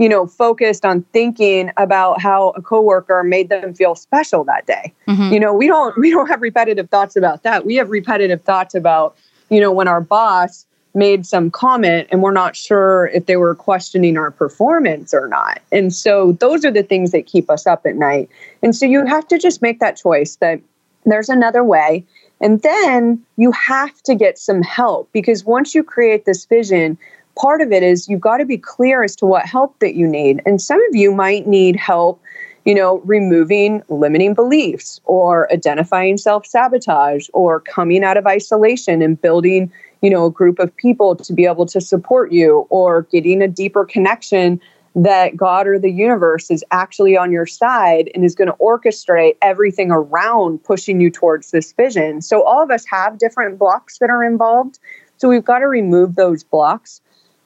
you 0.00 0.08
know, 0.08 0.26
focused 0.26 0.86
on 0.86 1.02
thinking 1.12 1.70
about 1.76 2.22
how 2.22 2.50
a 2.56 2.62
coworker 2.62 3.22
made 3.22 3.50
them 3.50 3.74
feel 3.74 3.94
special 3.94 4.44
that 4.44 4.66
day. 4.66 4.94
Mm-hmm. 5.06 5.30
You 5.34 5.38
know, 5.38 5.52
we 5.52 5.66
don't 5.66 5.96
we 5.98 6.10
don't 6.10 6.26
have 6.26 6.40
repetitive 6.40 6.88
thoughts 6.88 7.16
about 7.16 7.42
that. 7.42 7.66
We 7.66 7.74
have 7.74 7.90
repetitive 7.90 8.40
thoughts 8.42 8.74
about, 8.74 9.14
you 9.50 9.60
know, 9.60 9.70
when 9.70 9.88
our 9.88 10.00
boss 10.00 10.64
made 10.94 11.26
some 11.26 11.50
comment 11.50 12.08
and 12.10 12.22
we're 12.22 12.32
not 12.32 12.56
sure 12.56 13.08
if 13.08 13.26
they 13.26 13.36
were 13.36 13.54
questioning 13.54 14.16
our 14.16 14.30
performance 14.30 15.12
or 15.12 15.28
not. 15.28 15.60
And 15.70 15.94
so 15.94 16.32
those 16.32 16.64
are 16.64 16.70
the 16.70 16.82
things 16.82 17.12
that 17.12 17.26
keep 17.26 17.50
us 17.50 17.66
up 17.66 17.84
at 17.84 17.94
night. 17.94 18.30
And 18.62 18.74
so 18.74 18.86
you 18.86 19.04
have 19.04 19.28
to 19.28 19.38
just 19.38 19.60
make 19.60 19.80
that 19.80 19.98
choice 19.98 20.36
that 20.36 20.60
there's 21.04 21.28
another 21.28 21.62
way. 21.62 22.06
And 22.40 22.62
then 22.62 23.22
you 23.36 23.52
have 23.52 24.02
to 24.04 24.14
get 24.14 24.38
some 24.38 24.62
help 24.62 25.10
because 25.12 25.44
once 25.44 25.74
you 25.74 25.84
create 25.84 26.24
this 26.24 26.46
vision, 26.46 26.96
part 27.36 27.60
of 27.60 27.72
it 27.72 27.82
is 27.82 28.08
you've 28.08 28.20
got 28.20 28.38
to 28.38 28.44
be 28.44 28.58
clear 28.58 29.02
as 29.02 29.16
to 29.16 29.26
what 29.26 29.46
help 29.46 29.78
that 29.80 29.94
you 29.94 30.06
need. 30.06 30.42
And 30.46 30.60
some 30.60 30.80
of 30.88 30.94
you 30.94 31.12
might 31.12 31.46
need 31.46 31.76
help 31.76 32.20
you 32.64 32.74
know, 32.74 32.98
removing 33.04 33.82
limiting 33.88 34.34
beliefs 34.34 35.00
or 35.04 35.50
identifying 35.52 36.18
self 36.18 36.46
sabotage 36.46 37.28
or 37.32 37.60
coming 37.60 38.04
out 38.04 38.16
of 38.16 38.26
isolation 38.26 39.02
and 39.02 39.20
building 39.20 39.72
you 40.02 40.10
know 40.10 40.26
a 40.26 40.30
group 40.30 40.58
of 40.58 40.74
people 40.76 41.16
to 41.16 41.32
be 41.32 41.46
able 41.46 41.66
to 41.66 41.80
support 41.80 42.32
you 42.32 42.66
or 42.70 43.02
getting 43.10 43.42
a 43.42 43.48
deeper 43.48 43.84
connection 43.84 44.60
that 44.94 45.36
God 45.36 45.68
or 45.68 45.78
the 45.78 45.90
universe 45.90 46.50
is 46.50 46.64
actually 46.72 47.16
on 47.16 47.30
your 47.30 47.46
side 47.46 48.10
and 48.14 48.24
is 48.24 48.34
going 48.34 48.48
to 48.48 48.54
orchestrate 48.54 49.36
everything 49.40 49.90
around 49.90 50.62
pushing 50.64 51.00
you 51.00 51.10
towards 51.10 51.52
this 51.52 51.72
vision. 51.72 52.20
So, 52.22 52.42
all 52.42 52.62
of 52.62 52.70
us 52.70 52.84
have 52.86 53.18
different 53.18 53.58
blocks 53.58 53.98
that 53.98 54.10
are 54.10 54.24
involved. 54.24 54.78
So, 55.16 55.28
we've 55.28 55.44
got 55.44 55.60
to 55.60 55.68
remove 55.68 56.16
those 56.16 56.42
blocks. 56.42 57.00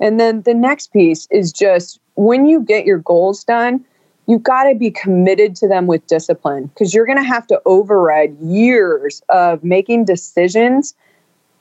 And 0.05 0.21
then 0.21 0.43
the 0.43 0.53
next 0.53 0.93
piece 0.93 1.27
is 1.31 1.51
just 1.51 1.99
when 2.17 2.45
you 2.45 2.61
get 2.61 2.85
your 2.85 2.99
goals 2.99 3.43
done, 3.43 3.83
you've 4.27 4.43
got 4.43 4.65
to 4.65 4.75
be 4.75 4.91
committed 4.91 5.57
to 5.57 5.67
them 5.67 5.87
with 5.87 6.07
discipline 6.07 6.67
because 6.67 6.93
you're 6.93 7.07
going 7.07 7.17
to 7.17 7.25
have 7.25 7.47
to 7.47 7.61
override 7.65 8.39
years 8.39 9.23
of 9.31 9.65
making 9.65 10.05
decisions 10.05 10.95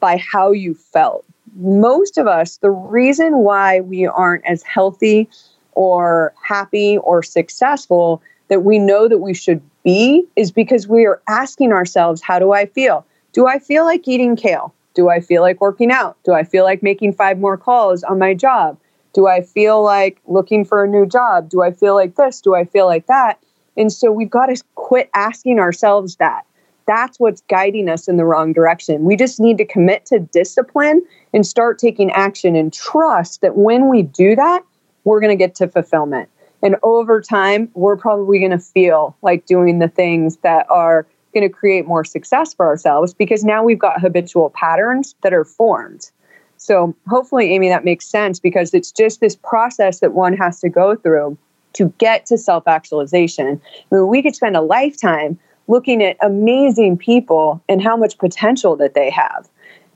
by 0.02 0.18
how 0.18 0.52
you 0.52 0.74
felt. 0.74 1.26
Most 1.56 2.18
of 2.18 2.28
us, 2.28 2.58
the 2.58 2.70
reason 2.70 3.38
why 3.38 3.80
we 3.80 4.06
aren't 4.06 4.46
as 4.46 4.62
healthy 4.62 5.30
or 5.72 6.34
happy 6.44 6.98
or 6.98 7.24
successful 7.24 8.22
that 8.50 8.66
we 8.66 8.78
know 8.78 9.08
that 9.08 9.20
we 9.20 9.34
should 9.34 9.62
be 9.86 10.26
is 10.36 10.52
because 10.52 10.86
we 10.86 11.06
are 11.06 11.22
asking 11.30 11.72
ourselves, 11.72 12.22
how 12.22 12.40
do 12.40 12.52
I 12.52 12.66
feel? 12.66 13.06
Do 13.32 13.48
I 13.48 13.60
feel 13.60 13.86
like 13.86 14.06
eating 14.06 14.36
kale? 14.36 14.74
Do 14.94 15.10
I 15.10 15.20
feel 15.20 15.42
like 15.42 15.62
working 15.62 15.92
out? 15.92 16.18
Do 16.24 16.34
I 16.34 16.44
feel 16.44 16.64
like 16.64 16.84
making 16.84 17.14
five 17.14 17.40
more 17.40 17.58
calls 17.58 18.04
on 18.04 18.20
my 18.20 18.34
job? 18.34 18.78
Do 19.14 19.28
I 19.28 19.42
feel 19.42 19.84
like 19.84 20.20
looking 20.28 20.66
for 20.66 20.84
a 20.84 20.88
new 20.88 21.06
job? 21.06 21.50
Do 21.50 21.62
I 21.62 21.72
feel 21.72 21.96
like 21.96 22.16
this? 22.16 22.42
Do 22.42 22.56
I 22.56 22.66
feel 22.66 22.86
like 22.86 23.08
that? 23.08 23.40
And 23.78 23.92
so 23.92 24.12
we've 24.12 24.30
got 24.30 24.48
to 24.48 24.64
quit 24.76 25.10
asking 25.14 25.60
ourselves 25.60 26.18
that 26.18 26.46
that's 26.86 27.20
what's 27.20 27.42
guiding 27.42 27.90
us 27.90 28.08
in 28.08 28.18
the 28.18 28.26
wrong 28.26 28.54
direction. 28.54 29.04
We 29.04 29.16
just 29.16 29.40
need 29.40 29.58
to 29.58 29.66
commit 29.66 30.06
to 30.08 30.20
discipline 30.20 31.02
and 31.34 31.46
start 31.46 31.80
taking 31.80 32.12
action 32.12 32.56
and 32.56 32.74
trust 32.74 33.42
that 33.42 33.56
when 33.56 33.90
we 33.90 34.02
do 34.02 34.36
that, 34.36 34.64
we're 35.04 35.20
going 35.20 35.38
to 35.38 35.42
get 35.42 35.56
to 35.56 35.68
fulfillment. 35.68 36.30
And 36.62 36.76
over 36.84 37.22
time, 37.22 37.70
we're 37.74 37.98
probably 37.98 38.40
going 38.40 38.52
to 38.52 38.60
feel 38.60 39.16
like 39.22 39.46
doing 39.46 39.80
the 39.80 39.88
things 39.88 40.38
that 40.38 40.66
are 40.70 41.06
going 41.34 41.48
to 41.48 41.50
create 41.50 41.86
more 41.86 42.06
success 42.06 42.54
for 42.54 42.66
ourselves 42.66 43.14
because 43.14 43.44
now 43.44 43.64
we've 43.64 43.80
got 43.80 44.00
habitual 44.00 44.50
patterns 44.52 45.16
that 45.24 45.34
are 45.34 45.46
formed. 45.46 46.10
So, 46.58 46.96
hopefully, 47.10 47.54
Amy, 47.54 47.68
that 47.70 47.84
makes 47.84 48.06
sense 48.08 48.40
because 48.40 48.74
it's 48.74 48.92
just 48.92 49.20
this 49.20 49.36
process 49.36 50.00
that 50.00 50.14
one 50.14 50.38
has 50.38 50.60
to 50.62 50.70
go 50.70 50.96
through 50.96 51.38
to 51.74 51.94
get 51.98 52.26
to 52.28 52.38
self 52.38 52.68
actualization. 52.68 53.60
I 53.92 53.96
mean, 53.96 54.08
we 54.08 54.22
could 54.22 54.36
spend 54.36 54.56
a 54.56 54.62
lifetime 54.62 55.38
looking 55.68 56.04
at 56.04 56.18
amazing 56.22 56.98
people 56.98 57.62
and 57.68 57.82
how 57.82 57.98
much 57.98 58.18
potential 58.18 58.76
that 58.78 58.94
they 58.94 59.10
have 59.10 59.50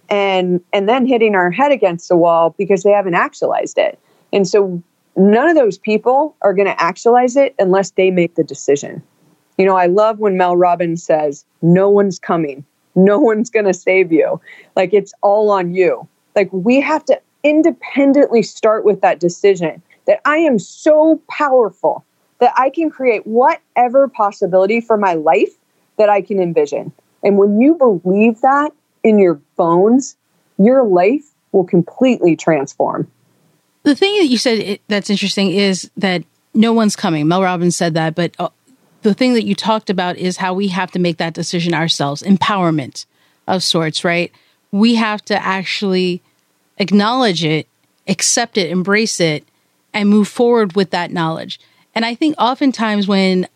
and 0.09 0.61
and 0.73 0.87
then 0.87 1.05
hitting 1.05 1.35
our 1.35 1.51
head 1.51 1.71
against 1.71 2.09
the 2.09 2.15
wall 2.15 2.55
because 2.57 2.83
they 2.83 2.91
haven't 2.91 3.15
actualized 3.15 3.77
it 3.77 3.99
and 4.31 4.47
so 4.47 4.81
none 5.15 5.49
of 5.49 5.55
those 5.55 5.77
people 5.77 6.35
are 6.41 6.53
going 6.53 6.67
to 6.67 6.81
actualize 6.81 7.35
it 7.35 7.55
unless 7.59 7.91
they 7.91 8.11
make 8.11 8.35
the 8.35 8.43
decision 8.43 9.01
you 9.57 9.65
know 9.65 9.75
i 9.75 9.85
love 9.85 10.19
when 10.19 10.37
mel 10.37 10.55
robbins 10.55 11.03
says 11.03 11.45
no 11.61 11.89
one's 11.89 12.19
coming 12.19 12.63
no 12.95 13.19
one's 13.19 13.49
going 13.49 13.65
to 13.65 13.73
save 13.73 14.11
you 14.11 14.39
like 14.75 14.93
it's 14.93 15.13
all 15.21 15.49
on 15.51 15.73
you 15.73 16.07
like 16.35 16.51
we 16.51 16.79
have 16.79 17.03
to 17.05 17.19
independently 17.43 18.41
start 18.41 18.83
with 18.83 19.01
that 19.01 19.19
decision 19.19 19.81
that 20.05 20.19
i 20.25 20.37
am 20.37 20.57
so 20.57 21.21
powerful 21.29 22.03
that 22.39 22.53
I 22.55 22.69
can 22.69 22.89
create 22.89 23.25
whatever 23.25 24.07
possibility 24.07 24.81
for 24.81 24.97
my 24.97 25.13
life 25.13 25.51
that 25.97 26.09
I 26.09 26.21
can 26.21 26.39
envision. 26.39 26.91
And 27.23 27.37
when 27.37 27.59
you 27.59 27.75
believe 27.75 28.41
that 28.41 28.71
in 29.03 29.19
your 29.19 29.35
bones, 29.55 30.15
your 30.57 30.83
life 30.83 31.25
will 31.51 31.63
completely 31.63 32.35
transform. 32.35 33.09
The 33.83 33.95
thing 33.95 34.19
that 34.19 34.27
you 34.27 34.37
said 34.37 34.79
that's 34.87 35.09
interesting 35.09 35.51
is 35.51 35.89
that 35.97 36.23
no 36.53 36.73
one's 36.73 36.95
coming. 36.95 37.27
Mel 37.27 37.41
Robbins 37.41 37.75
said 37.75 37.93
that, 37.93 38.15
but 38.15 38.35
uh, 38.37 38.49
the 39.01 39.13
thing 39.13 39.33
that 39.33 39.45
you 39.45 39.55
talked 39.55 39.89
about 39.89 40.17
is 40.17 40.37
how 40.37 40.53
we 40.53 40.69
have 40.69 40.91
to 40.91 40.99
make 40.99 41.17
that 41.17 41.33
decision 41.33 41.73
ourselves, 41.73 42.23
empowerment 42.23 43.05
of 43.47 43.63
sorts, 43.63 44.03
right? 44.03 44.31
We 44.71 44.95
have 44.95 45.23
to 45.25 45.41
actually 45.41 46.21
acknowledge 46.77 47.43
it, 47.43 47.67
accept 48.07 48.57
it, 48.57 48.69
embrace 48.69 49.19
it, 49.19 49.47
and 49.93 50.09
move 50.09 50.27
forward 50.27 50.75
with 50.75 50.91
that 50.91 51.11
knowledge. 51.11 51.59
And 51.95 52.05
I 52.05 52.15
think 52.15 52.35
oftentimes 52.37 53.07
when 53.07 53.47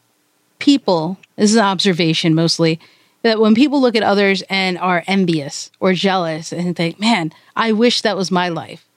people, 0.60 1.18
this 1.36 1.52
is 1.52 1.58
an 1.58 1.66
observation 1.66 2.34
mostly, 2.34 2.80
that 3.24 3.40
when 3.40 3.54
people 3.54 3.82
look 3.82 3.96
at 3.96 4.04
others 4.04 4.42
and 4.50 4.78
are 4.80 5.04
envious 5.06 5.70
or 5.80 5.94
jealous 5.94 6.52
and 6.52 6.76
think, 6.76 7.00
man, 7.00 7.32
I 7.56 7.72
wish 7.72 8.02
that 8.02 8.18
was 8.18 8.32
my 8.32 8.50
life. 8.50 8.88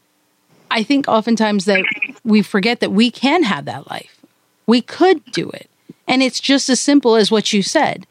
I 0.70 0.82
think 0.82 1.08
oftentimes 1.08 1.66
that 1.66 1.84
we 2.24 2.42
forget 2.42 2.80
that 2.80 2.90
we 2.90 3.10
can 3.10 3.42
have 3.42 3.66
that 3.66 3.90
life. 3.90 4.20
We 4.66 4.80
could 4.80 5.24
do 5.26 5.50
it. 5.50 5.68
And 6.06 6.22
it's 6.22 6.40
just 6.40 6.68
as 6.68 6.80
simple 6.80 7.16
as 7.16 7.30
what 7.30 7.52
you 7.52 7.62
said 7.62 8.06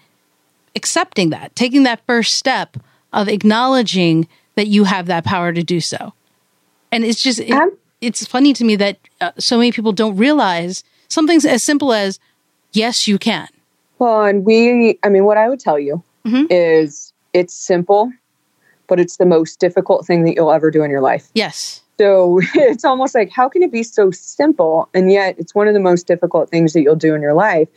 accepting 0.75 1.29
that, 1.29 1.56
taking 1.56 1.84
that 1.84 2.01
first 2.08 2.34
step 2.34 2.77
of 3.12 3.27
acknowledging 3.27 4.27
that 4.56 4.67
you 4.67 4.86
have 4.86 5.06
that 5.06 5.23
power 5.23 5.53
to 5.53 5.62
do 5.62 5.79
so. 5.79 6.13
And 6.91 7.03
it's 7.03 7.21
just, 7.21 7.39
it, 7.39 7.79
it's 8.01 8.25
funny 8.25 8.53
to 8.53 8.63
me 8.63 8.75
that 8.77 8.97
uh, 9.21 9.32
so 9.38 9.58
many 9.58 9.71
people 9.71 9.91
don't 9.91 10.17
realize 10.17 10.84
something's 11.10 11.45
as 11.45 11.62
simple 11.62 11.93
as, 11.93 12.19
yes, 12.71 13.08
you 13.08 13.19
can. 13.19 13.47
Well, 13.99 14.23
and 14.23 14.43
we, 14.43 14.97
I 15.03 15.10
mean, 15.10 15.25
what 15.25 15.38
I 15.38 15.47
would 15.47 15.60
tell 15.60 15.77
you 15.77 16.03
mm-hmm. 16.25 16.45
is 16.49 17.13
it's 17.34 17.53
simple, 17.53 18.12
but 18.88 18.99
it's 18.99 19.17
the 19.17 19.25
most 19.25 19.60
difficult 19.60 20.08
thing 20.08 20.23
that 20.23 20.34
you'll 20.34 20.51
ever 20.51 20.71
do 20.71 20.84
in 20.84 20.89
your 20.89 21.01
life. 21.01 21.29
Yes. 21.36 21.83
So 21.99 22.39
it's 22.56 22.86
almost 22.86 23.15
like, 23.15 23.29
how 23.29 23.47
can 23.49 23.63
it 23.63 23.71
be 23.71 23.84
so 23.84 24.12
simple? 24.12 24.89
And 24.93 25.12
yet 25.12 25.36
it's 25.38 25.53
one 25.53 25.67
of 25.67 25.73
the 25.73 25.79
most 25.79 26.08
difficult 26.08 26.49
things 26.49 26.73
that 26.73 26.82
you'll 26.82 26.95
do 26.95 27.13
in 27.13 27.21
your 27.21 27.34
life. 27.34 27.67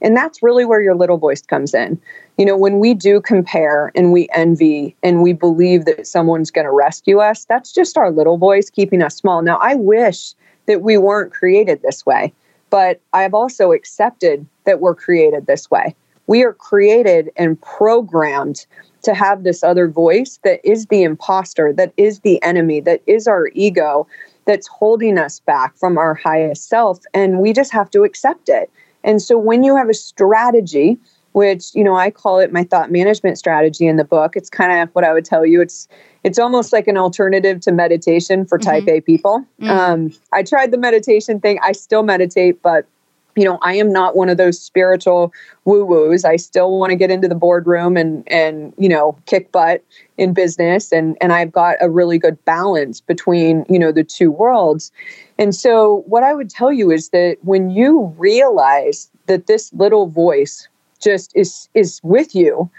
And 0.00 0.16
that's 0.16 0.42
really 0.42 0.64
where 0.64 0.82
your 0.82 0.94
little 0.94 1.18
voice 1.18 1.42
comes 1.42 1.74
in. 1.74 2.00
You 2.38 2.46
know, 2.46 2.56
when 2.56 2.78
we 2.78 2.94
do 2.94 3.20
compare 3.20 3.92
and 3.94 4.12
we 4.12 4.28
envy 4.34 4.96
and 5.02 5.22
we 5.22 5.32
believe 5.32 5.84
that 5.84 6.06
someone's 6.06 6.50
going 6.50 6.64
to 6.64 6.72
rescue 6.72 7.18
us, 7.18 7.44
that's 7.44 7.72
just 7.72 7.96
our 7.96 8.10
little 8.10 8.38
voice 8.38 8.68
keeping 8.70 9.02
us 9.02 9.16
small. 9.16 9.42
Now, 9.42 9.58
I 9.58 9.74
wish 9.74 10.34
that 10.66 10.82
we 10.82 10.98
weren't 10.98 11.32
created 11.32 11.82
this 11.82 12.04
way, 12.06 12.32
but 12.70 13.00
I've 13.12 13.34
also 13.34 13.72
accepted 13.72 14.46
that 14.64 14.80
we're 14.80 14.94
created 14.94 15.46
this 15.46 15.70
way. 15.70 15.94
We 16.26 16.44
are 16.44 16.52
created 16.52 17.30
and 17.36 17.60
programmed 17.60 18.66
to 19.02 19.14
have 19.14 19.42
this 19.42 19.62
other 19.64 19.88
voice 19.88 20.38
that 20.44 20.60
is 20.64 20.86
the 20.86 21.02
imposter, 21.02 21.72
that 21.72 21.92
is 21.96 22.20
the 22.20 22.40
enemy, 22.42 22.80
that 22.80 23.02
is 23.06 23.26
our 23.26 23.48
ego, 23.54 24.06
that's 24.44 24.68
holding 24.68 25.18
us 25.18 25.40
back 25.40 25.76
from 25.76 25.98
our 25.98 26.14
highest 26.14 26.68
self. 26.68 27.00
And 27.12 27.40
we 27.40 27.52
just 27.52 27.72
have 27.72 27.90
to 27.90 28.04
accept 28.04 28.48
it. 28.48 28.70
And 29.04 29.20
so 29.20 29.36
when 29.36 29.64
you 29.64 29.76
have 29.76 29.88
a 29.88 29.94
strategy, 29.94 30.98
which 31.32 31.74
you 31.74 31.82
know 31.82 31.96
I 31.96 32.10
call 32.10 32.38
it 32.38 32.52
my 32.52 32.64
thought 32.64 32.90
management 32.90 33.38
strategy 33.38 33.86
in 33.86 33.96
the 33.96 34.04
book. 34.04 34.36
It's 34.36 34.50
kind 34.50 34.80
of 34.80 34.94
what 34.94 35.04
I 35.04 35.12
would 35.12 35.24
tell 35.24 35.44
you. 35.44 35.60
It's 35.60 35.88
it's 36.24 36.38
almost 36.38 36.72
like 36.72 36.86
an 36.86 36.96
alternative 36.96 37.60
to 37.60 37.72
meditation 37.72 38.44
for 38.46 38.58
Type 38.58 38.84
mm-hmm. 38.84 38.96
A 38.96 39.00
people. 39.00 39.44
Mm-hmm. 39.60 39.70
Um, 39.70 40.12
I 40.32 40.42
tried 40.42 40.70
the 40.70 40.78
meditation 40.78 41.40
thing. 41.40 41.58
I 41.62 41.72
still 41.72 42.02
meditate, 42.02 42.62
but 42.62 42.86
you 43.36 43.44
know, 43.44 43.58
I 43.62 43.74
am 43.74 43.92
not 43.92 44.16
one 44.16 44.28
of 44.28 44.36
those 44.36 44.60
spiritual 44.60 45.32
woo 45.64 45.84
woos. 45.84 46.24
I 46.24 46.36
still 46.36 46.78
want 46.78 46.90
to 46.90 46.96
get 46.96 47.10
into 47.10 47.28
the 47.28 47.34
boardroom 47.34 47.96
and 47.96 48.24
and 48.30 48.74
you 48.76 48.88
know 48.88 49.16
kick 49.26 49.52
butt 49.52 49.82
in 50.18 50.34
business, 50.34 50.92
and 50.92 51.16
and 51.20 51.32
I've 51.32 51.52
got 51.52 51.76
a 51.80 51.88
really 51.88 52.18
good 52.18 52.42
balance 52.44 53.00
between 53.00 53.64
you 53.68 53.78
know 53.78 53.92
the 53.92 54.04
two 54.04 54.30
worlds. 54.30 54.92
And 55.38 55.54
so, 55.54 56.04
what 56.06 56.22
I 56.22 56.34
would 56.34 56.50
tell 56.50 56.72
you 56.72 56.90
is 56.90 57.08
that 57.10 57.38
when 57.42 57.70
you 57.70 58.14
realize 58.18 59.10
that 59.26 59.46
this 59.46 59.72
little 59.72 60.06
voice 60.06 60.68
just 61.00 61.32
is 61.34 61.68
is 61.74 62.00
with 62.02 62.34
you 62.34 62.70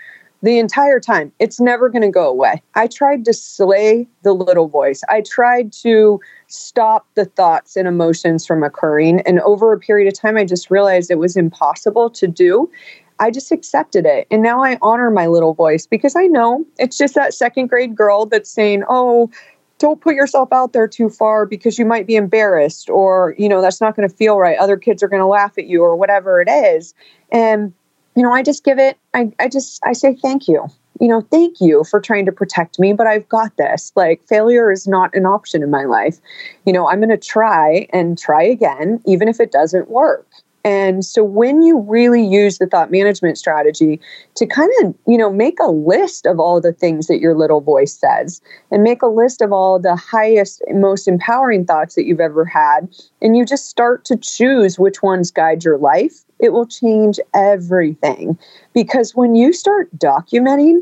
the 0.43 0.59
entire 0.59 0.99
time. 0.99 1.31
It's 1.39 1.59
never 1.59 1.89
going 1.89 2.01
to 2.01 2.11
go 2.11 2.27
away. 2.27 2.61
I 2.75 2.87
tried 2.87 3.23
to 3.25 3.33
slay 3.33 4.07
the 4.23 4.33
little 4.33 4.67
voice. 4.67 5.01
I 5.09 5.21
tried 5.21 5.71
to 5.81 6.19
stop 6.47 7.07
the 7.15 7.25
thoughts 7.25 7.77
and 7.77 7.87
emotions 7.87 8.45
from 8.45 8.61
occurring. 8.61 9.21
And 9.21 9.39
over 9.39 9.71
a 9.71 9.79
period 9.79 10.11
of 10.11 10.19
time, 10.19 10.37
I 10.37 10.43
just 10.43 10.69
realized 10.69 11.09
it 11.09 11.17
was 11.17 11.37
impossible 11.37 12.09
to 12.11 12.27
do. 12.27 12.69
I 13.19 13.31
just 13.31 13.53
accepted 13.53 14.05
it. 14.05 14.27
And 14.29 14.43
now 14.43 14.61
I 14.61 14.77
honor 14.81 15.09
my 15.09 15.27
little 15.27 15.53
voice 15.53 15.87
because 15.87 16.15
I 16.15 16.25
know 16.25 16.65
it's 16.77 16.97
just 16.97 17.15
that 17.15 17.33
second 17.33 17.67
grade 17.67 17.95
girl 17.95 18.25
that's 18.25 18.51
saying, 18.51 18.83
oh, 18.89 19.31
don't 19.79 20.01
put 20.01 20.15
yourself 20.15 20.51
out 20.51 20.73
there 20.73 20.87
too 20.89 21.09
far 21.09 21.45
because 21.45 21.79
you 21.79 21.85
might 21.85 22.05
be 22.05 22.15
embarrassed 22.15 22.89
or, 22.89 23.33
you 23.37 23.47
know, 23.47 23.61
that's 23.61 23.79
not 23.79 23.95
going 23.95 24.07
to 24.07 24.13
feel 24.13 24.37
right. 24.37 24.57
Other 24.57 24.77
kids 24.77 25.01
are 25.03 25.07
going 25.07 25.21
to 25.21 25.25
laugh 25.25 25.57
at 25.57 25.67
you 25.67 25.81
or 25.83 25.95
whatever 25.95 26.41
it 26.41 26.49
is. 26.49 26.93
And 27.31 27.73
you 28.15 28.23
know, 28.23 28.31
I 28.31 28.43
just 28.43 28.63
give 28.63 28.79
it, 28.79 28.97
I, 29.13 29.31
I 29.39 29.47
just, 29.47 29.79
I 29.83 29.93
say 29.93 30.15
thank 30.15 30.47
you. 30.47 30.67
You 31.01 31.07
know, 31.07 31.21
thank 31.21 31.59
you 31.59 31.83
for 31.83 31.99
trying 31.99 32.25
to 32.27 32.31
protect 32.31 32.79
me, 32.79 32.93
but 32.93 33.07
I've 33.07 33.27
got 33.27 33.57
this. 33.57 33.91
Like, 33.95 34.21
failure 34.27 34.71
is 34.71 34.87
not 34.87 35.13
an 35.15 35.25
option 35.25 35.63
in 35.63 35.71
my 35.71 35.85
life. 35.85 36.19
You 36.65 36.73
know, 36.73 36.87
I'm 36.87 36.99
going 36.99 37.09
to 37.09 37.17
try 37.17 37.87
and 37.91 38.17
try 38.17 38.43
again, 38.43 39.01
even 39.05 39.27
if 39.27 39.39
it 39.39 39.51
doesn't 39.51 39.89
work. 39.89 40.27
And 40.65 41.03
so 41.03 41.23
when 41.23 41.61
you 41.61 41.79
really 41.79 42.25
use 42.25 42.57
the 42.57 42.67
thought 42.67 42.89
management 42.89 43.37
strategy 43.37 43.99
to 44.35 44.45
kind 44.45 44.71
of, 44.81 44.95
you 45.05 45.17
know, 45.17 45.29
make 45.31 45.59
a 45.59 45.69
list 45.69 46.25
of 46.25 46.39
all 46.39 46.61
the 46.61 46.71
things 46.71 47.07
that 47.07 47.19
your 47.19 47.35
little 47.35 47.59
voice 47.59 47.93
says 47.93 48.41
and 48.71 48.81
make 48.81 49.01
a 49.01 49.07
list 49.07 49.41
of 49.41 49.51
all 49.51 49.77
the 49.77 49.97
highest, 49.97 50.61
most 50.71 51.07
empowering 51.07 51.65
thoughts 51.65 51.95
that 51.95 52.05
you've 52.05 52.21
ever 52.21 52.45
had, 52.45 52.87
and 53.21 53.35
you 53.35 53.43
just 53.43 53.67
start 53.67 54.05
to 54.05 54.15
choose 54.15 54.79
which 54.79 55.03
ones 55.03 55.31
guide 55.31 55.65
your 55.65 55.77
life, 55.77 56.23
it 56.43 56.51
will 56.51 56.65
change 56.65 57.19
everything. 57.33 58.37
Because 58.73 59.15
when 59.15 59.33
you 59.33 59.53
start 59.53 59.89
documenting 59.97 60.81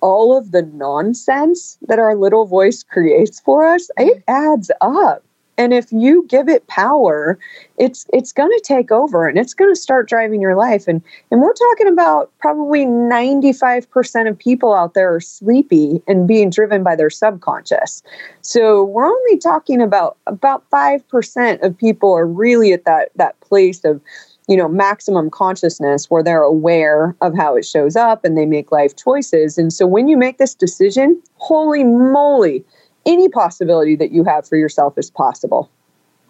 all 0.00 0.36
of 0.36 0.52
the 0.52 0.62
nonsense 0.62 1.78
that 1.86 1.98
our 1.98 2.16
little 2.16 2.46
voice 2.46 2.82
creates 2.82 3.40
for 3.40 3.66
us, 3.66 3.90
mm-hmm. 3.98 4.08
it 4.08 4.24
adds 4.26 4.70
up. 4.80 5.22
And 5.58 5.72
if 5.72 5.90
you 5.90 6.26
give 6.28 6.48
it 6.48 6.66
power 6.66 7.38
it's 7.78 8.06
it's 8.12 8.32
going 8.32 8.50
to 8.50 8.62
take 8.64 8.90
over 8.90 9.28
and 9.28 9.38
it's 9.38 9.54
going 9.54 9.70
to 9.70 9.80
start 9.80 10.08
driving 10.08 10.40
your 10.40 10.56
life. 10.56 10.86
And 10.88 11.02
and 11.30 11.40
we're 11.40 11.52
talking 11.52 11.88
about 11.88 12.30
probably 12.38 12.86
95% 12.86 14.28
of 14.28 14.38
people 14.38 14.74
out 14.74 14.94
there 14.94 15.14
are 15.14 15.20
sleepy 15.20 16.02
and 16.06 16.26
being 16.26 16.50
driven 16.50 16.82
by 16.82 16.96
their 16.96 17.10
subconscious. 17.10 18.02
So 18.40 18.84
we're 18.84 19.06
only 19.06 19.38
talking 19.38 19.80
about 19.80 20.16
about 20.26 20.68
5% 20.70 21.62
of 21.62 21.76
people 21.76 22.12
are 22.12 22.26
really 22.26 22.72
at 22.72 22.84
that 22.84 23.10
that 23.16 23.38
place 23.40 23.84
of 23.84 24.00
you 24.48 24.56
know 24.56 24.68
maximum 24.68 25.30
consciousness 25.30 26.10
where 26.10 26.22
they're 26.22 26.42
aware 26.42 27.16
of 27.20 27.36
how 27.36 27.56
it 27.56 27.64
shows 27.64 27.96
up 27.96 28.24
and 28.24 28.36
they 28.36 28.46
make 28.46 28.70
life 28.70 28.94
choices 28.96 29.58
and 29.58 29.72
so 29.72 29.86
when 29.86 30.08
you 30.08 30.16
make 30.16 30.38
this 30.38 30.54
decision 30.54 31.20
holy 31.38 31.84
moly 31.84 32.64
any 33.06 33.28
possibility 33.28 33.96
that 33.96 34.10
you 34.10 34.24
have 34.24 34.46
for 34.46 34.56
yourself 34.56 34.98
is 34.98 35.10
possible. 35.10 35.70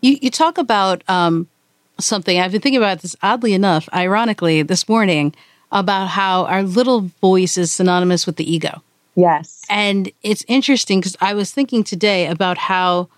You, 0.03 0.19
you 0.21 0.31
talk 0.31 0.59
about 0.59 1.03
um, 1.09 1.49
something, 1.99 2.39
I've 2.39 2.53
been 2.53 2.61
thinking 2.61 2.77
about 2.77 3.01
this 3.01 3.17
oddly 3.23 3.55
enough, 3.55 3.89
ironically, 3.93 4.63
this 4.63 4.89
morning 4.89 5.35
about 5.73 6.09
how 6.09 6.45
our 6.45 6.63
little 6.63 7.11
voice 7.21 7.57
is 7.57 7.73
synonymous 7.73 8.27
with 8.27 8.37
the 8.37 8.51
ego. 8.51 8.83
Yes. 9.17 9.63
And 9.71 10.13
it's 10.23 10.45
interesting 10.47 11.01
because 11.01 11.17
I 11.21 11.35
was 11.35 11.51
thinking 11.51 11.83
today 11.83 12.27
about 12.27 12.59
how 12.59 13.09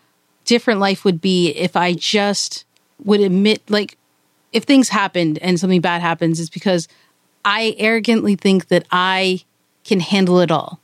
different 0.44 0.80
life 0.80 1.04
would 1.04 1.20
be 1.20 1.50
if 1.50 1.76
I 1.76 1.92
just 1.92 2.64
would 3.04 3.20
admit, 3.20 3.68
like, 3.68 3.97
if 4.52 4.64
things 4.64 4.88
happened 4.88 5.38
and 5.38 5.58
something 5.58 5.80
bad 5.80 6.00
happens, 6.00 6.40
it's 6.40 6.50
because 6.50 6.88
I 7.44 7.74
arrogantly 7.78 8.34
think 8.34 8.68
that 8.68 8.86
I 8.90 9.44
can 9.84 10.00
handle 10.00 10.40
it 10.40 10.50
all. 10.50 10.80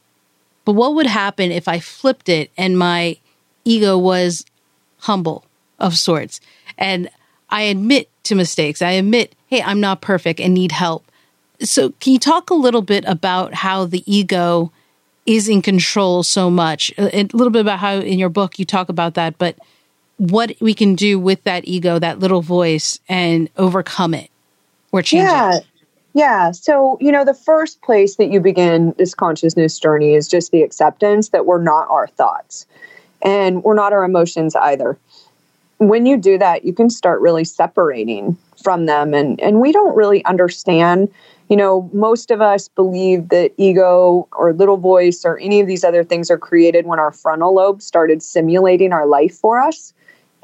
But 0.64 0.72
what 0.72 0.94
would 0.94 1.06
happen 1.06 1.50
if 1.50 1.68
I 1.68 1.78
flipped 1.78 2.28
it 2.28 2.50
and 2.56 2.78
my 2.78 3.18
ego 3.64 3.98
was 3.98 4.44
humble 5.00 5.44
of 5.78 5.96
sorts? 5.96 6.40
And 6.78 7.10
I 7.50 7.62
admit 7.62 8.08
to 8.24 8.34
mistakes. 8.34 8.82
I 8.82 8.92
admit, 8.92 9.34
hey, 9.48 9.62
I'm 9.62 9.80
not 9.80 10.00
perfect 10.00 10.40
and 10.40 10.54
need 10.54 10.72
help. 10.72 11.10
So, 11.60 11.90
can 12.00 12.12
you 12.12 12.18
talk 12.18 12.50
a 12.50 12.54
little 12.54 12.82
bit 12.82 13.04
about 13.06 13.54
how 13.54 13.84
the 13.84 14.02
ego 14.12 14.72
is 15.24 15.48
in 15.48 15.62
control 15.62 16.22
so 16.22 16.50
much? 16.50 16.92
A 16.98 17.28
little 17.32 17.50
bit 17.50 17.60
about 17.60 17.78
how 17.78 17.94
in 17.94 18.18
your 18.18 18.28
book 18.28 18.58
you 18.58 18.64
talk 18.64 18.88
about 18.88 19.14
that, 19.14 19.38
but 19.38 19.56
what 20.16 20.52
we 20.60 20.74
can 20.74 20.94
do 20.94 21.18
with 21.18 21.42
that 21.44 21.66
ego, 21.66 21.98
that 21.98 22.18
little 22.18 22.42
voice, 22.42 22.98
and 23.08 23.48
overcome 23.56 24.14
it 24.14 24.30
or 24.92 25.02
change 25.02 25.24
yeah. 25.24 25.56
it. 25.56 25.66
Yeah. 26.14 26.52
So, 26.52 26.96
you 27.00 27.10
know, 27.10 27.24
the 27.24 27.34
first 27.34 27.82
place 27.82 28.16
that 28.16 28.30
you 28.30 28.38
begin 28.38 28.94
this 28.96 29.14
consciousness 29.14 29.78
journey 29.80 30.14
is 30.14 30.28
just 30.28 30.52
the 30.52 30.62
acceptance 30.62 31.30
that 31.30 31.44
we're 31.44 31.62
not 31.62 31.88
our 31.90 32.06
thoughts 32.06 32.66
and 33.20 33.64
we're 33.64 33.74
not 33.74 33.92
our 33.92 34.04
emotions 34.04 34.54
either. 34.54 34.96
When 35.78 36.06
you 36.06 36.16
do 36.16 36.38
that, 36.38 36.64
you 36.64 36.72
can 36.72 36.88
start 36.88 37.20
really 37.20 37.44
separating 37.44 38.36
from 38.62 38.86
them. 38.86 39.12
And, 39.12 39.40
and 39.40 39.60
we 39.60 39.72
don't 39.72 39.96
really 39.96 40.24
understand. 40.24 41.12
You 41.48 41.56
know, 41.56 41.90
most 41.92 42.30
of 42.30 42.40
us 42.40 42.68
believe 42.68 43.30
that 43.30 43.52
ego 43.56 44.28
or 44.32 44.52
little 44.52 44.76
voice 44.76 45.24
or 45.24 45.38
any 45.38 45.60
of 45.60 45.66
these 45.66 45.82
other 45.82 46.04
things 46.04 46.30
are 46.30 46.38
created 46.38 46.86
when 46.86 47.00
our 47.00 47.10
frontal 47.10 47.54
lobe 47.54 47.82
started 47.82 48.22
simulating 48.22 48.92
our 48.92 49.06
life 49.06 49.34
for 49.34 49.60
us. 49.60 49.92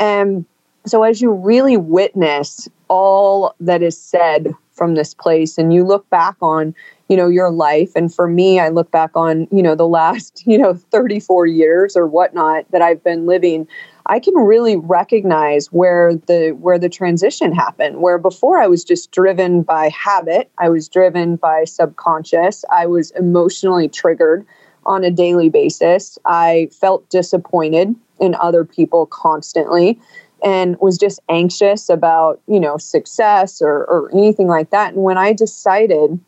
And 0.00 0.44
so, 0.86 1.04
as 1.04 1.20
you 1.20 1.30
really 1.30 1.76
witness 1.76 2.68
all 2.88 3.54
that 3.60 3.82
is 3.82 3.96
said 3.96 4.52
from 4.72 4.94
this 4.94 5.14
place 5.14 5.58
and 5.58 5.72
you 5.74 5.84
look 5.84 6.08
back 6.08 6.34
on 6.40 6.74
you 7.10 7.16
know 7.16 7.28
your 7.28 7.50
life 7.50 7.92
and 7.94 8.14
for 8.14 8.26
me 8.26 8.58
i 8.58 8.70
look 8.70 8.90
back 8.90 9.10
on 9.14 9.46
you 9.52 9.62
know 9.62 9.74
the 9.74 9.86
last 9.86 10.42
you 10.46 10.56
know 10.56 10.72
34 10.74 11.46
years 11.46 11.96
or 11.96 12.06
whatnot 12.06 12.64
that 12.70 12.80
i've 12.80 13.04
been 13.04 13.26
living 13.26 13.68
i 14.06 14.18
can 14.18 14.34
really 14.34 14.76
recognize 14.76 15.66
where 15.66 16.14
the 16.14 16.52
where 16.60 16.78
the 16.78 16.88
transition 16.88 17.52
happened 17.52 18.00
where 18.00 18.16
before 18.16 18.58
i 18.58 18.66
was 18.66 18.82
just 18.82 19.10
driven 19.10 19.62
by 19.62 19.90
habit 19.90 20.50
i 20.56 20.70
was 20.70 20.88
driven 20.88 21.36
by 21.36 21.64
subconscious 21.64 22.64
i 22.72 22.86
was 22.86 23.10
emotionally 23.12 23.86
triggered 23.86 24.46
on 24.86 25.04
a 25.04 25.10
daily 25.10 25.50
basis 25.50 26.18
i 26.24 26.68
felt 26.72 27.06
disappointed 27.10 27.94
in 28.20 28.34
other 28.36 28.64
people 28.64 29.06
constantly 29.06 29.98
and 30.42 30.78
was 30.80 30.98
just 30.98 31.20
anxious 31.28 31.88
about, 31.88 32.40
you 32.46 32.60
know, 32.60 32.76
success 32.76 33.60
or, 33.60 33.84
or 33.84 34.10
anything 34.12 34.48
like 34.48 34.70
that. 34.70 34.94
And 34.94 35.02
when 35.02 35.18
I 35.18 35.32
decided 35.32 36.18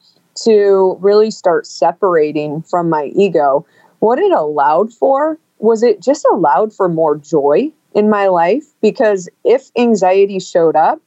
to 0.44 0.96
really 1.00 1.30
start 1.30 1.66
separating 1.66 2.62
from 2.62 2.88
my 2.88 3.06
ego, 3.14 3.66
what 4.00 4.18
it 4.18 4.32
allowed 4.32 4.92
for 4.92 5.38
was 5.58 5.82
it 5.82 6.00
just 6.00 6.26
allowed 6.32 6.72
for 6.72 6.88
more 6.88 7.16
joy 7.16 7.70
in 7.94 8.10
my 8.10 8.26
life 8.26 8.64
because 8.80 9.28
if 9.44 9.70
anxiety 9.76 10.38
showed 10.38 10.76
up, 10.76 11.00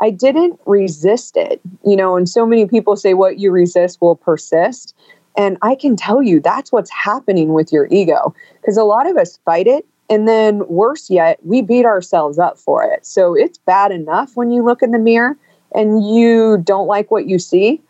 I 0.00 0.10
didn't 0.10 0.60
resist 0.66 1.36
it. 1.36 1.60
You 1.86 1.96
know, 1.96 2.16
and 2.16 2.28
so 2.28 2.44
many 2.44 2.66
people 2.66 2.96
say 2.96 3.14
what 3.14 3.38
you 3.38 3.50
resist 3.50 4.00
will 4.00 4.16
persist. 4.16 4.94
And 5.36 5.56
I 5.62 5.74
can 5.74 5.96
tell 5.96 6.22
you 6.22 6.40
that's 6.40 6.72
what's 6.72 6.90
happening 6.90 7.54
with 7.54 7.72
your 7.72 7.88
ego 7.90 8.34
because 8.60 8.76
a 8.76 8.84
lot 8.84 9.08
of 9.08 9.16
us 9.16 9.38
fight 9.44 9.66
it 9.66 9.86
And 10.12 10.28
then, 10.28 10.68
worse 10.68 11.08
yet, 11.08 11.38
we 11.42 11.62
beat 11.62 11.86
ourselves 11.86 12.38
up 12.38 12.58
for 12.58 12.84
it. 12.84 13.06
So 13.06 13.32
it's 13.32 13.56
bad 13.56 13.92
enough 13.92 14.36
when 14.36 14.50
you 14.50 14.62
look 14.62 14.82
in 14.82 14.90
the 14.90 14.98
mirror 14.98 15.38
and 15.74 16.06
you 16.06 16.58
don't 16.58 16.86
like 16.86 17.10
what 17.10 17.26
you 17.26 17.38
see. 17.38 17.80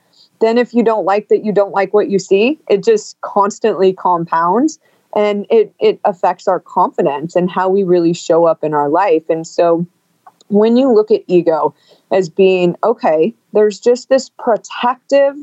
Then, 0.40 0.56
if 0.56 0.72
you 0.72 0.84
don't 0.84 1.04
like 1.04 1.26
that 1.30 1.44
you 1.44 1.50
don't 1.50 1.72
like 1.72 1.92
what 1.92 2.08
you 2.08 2.20
see, 2.20 2.60
it 2.68 2.84
just 2.84 3.20
constantly 3.22 3.92
compounds 3.92 4.78
and 5.16 5.46
it, 5.50 5.74
it 5.80 5.98
affects 6.04 6.46
our 6.46 6.60
confidence 6.60 7.34
and 7.34 7.50
how 7.50 7.68
we 7.68 7.82
really 7.82 8.12
show 8.12 8.44
up 8.44 8.62
in 8.62 8.72
our 8.72 8.88
life. 8.88 9.28
And 9.28 9.44
so, 9.44 9.84
when 10.46 10.76
you 10.76 10.94
look 10.94 11.10
at 11.10 11.24
ego 11.26 11.74
as 12.12 12.28
being 12.28 12.76
okay, 12.84 13.34
there's 13.52 13.80
just 13.80 14.08
this 14.08 14.28
protective 14.28 15.34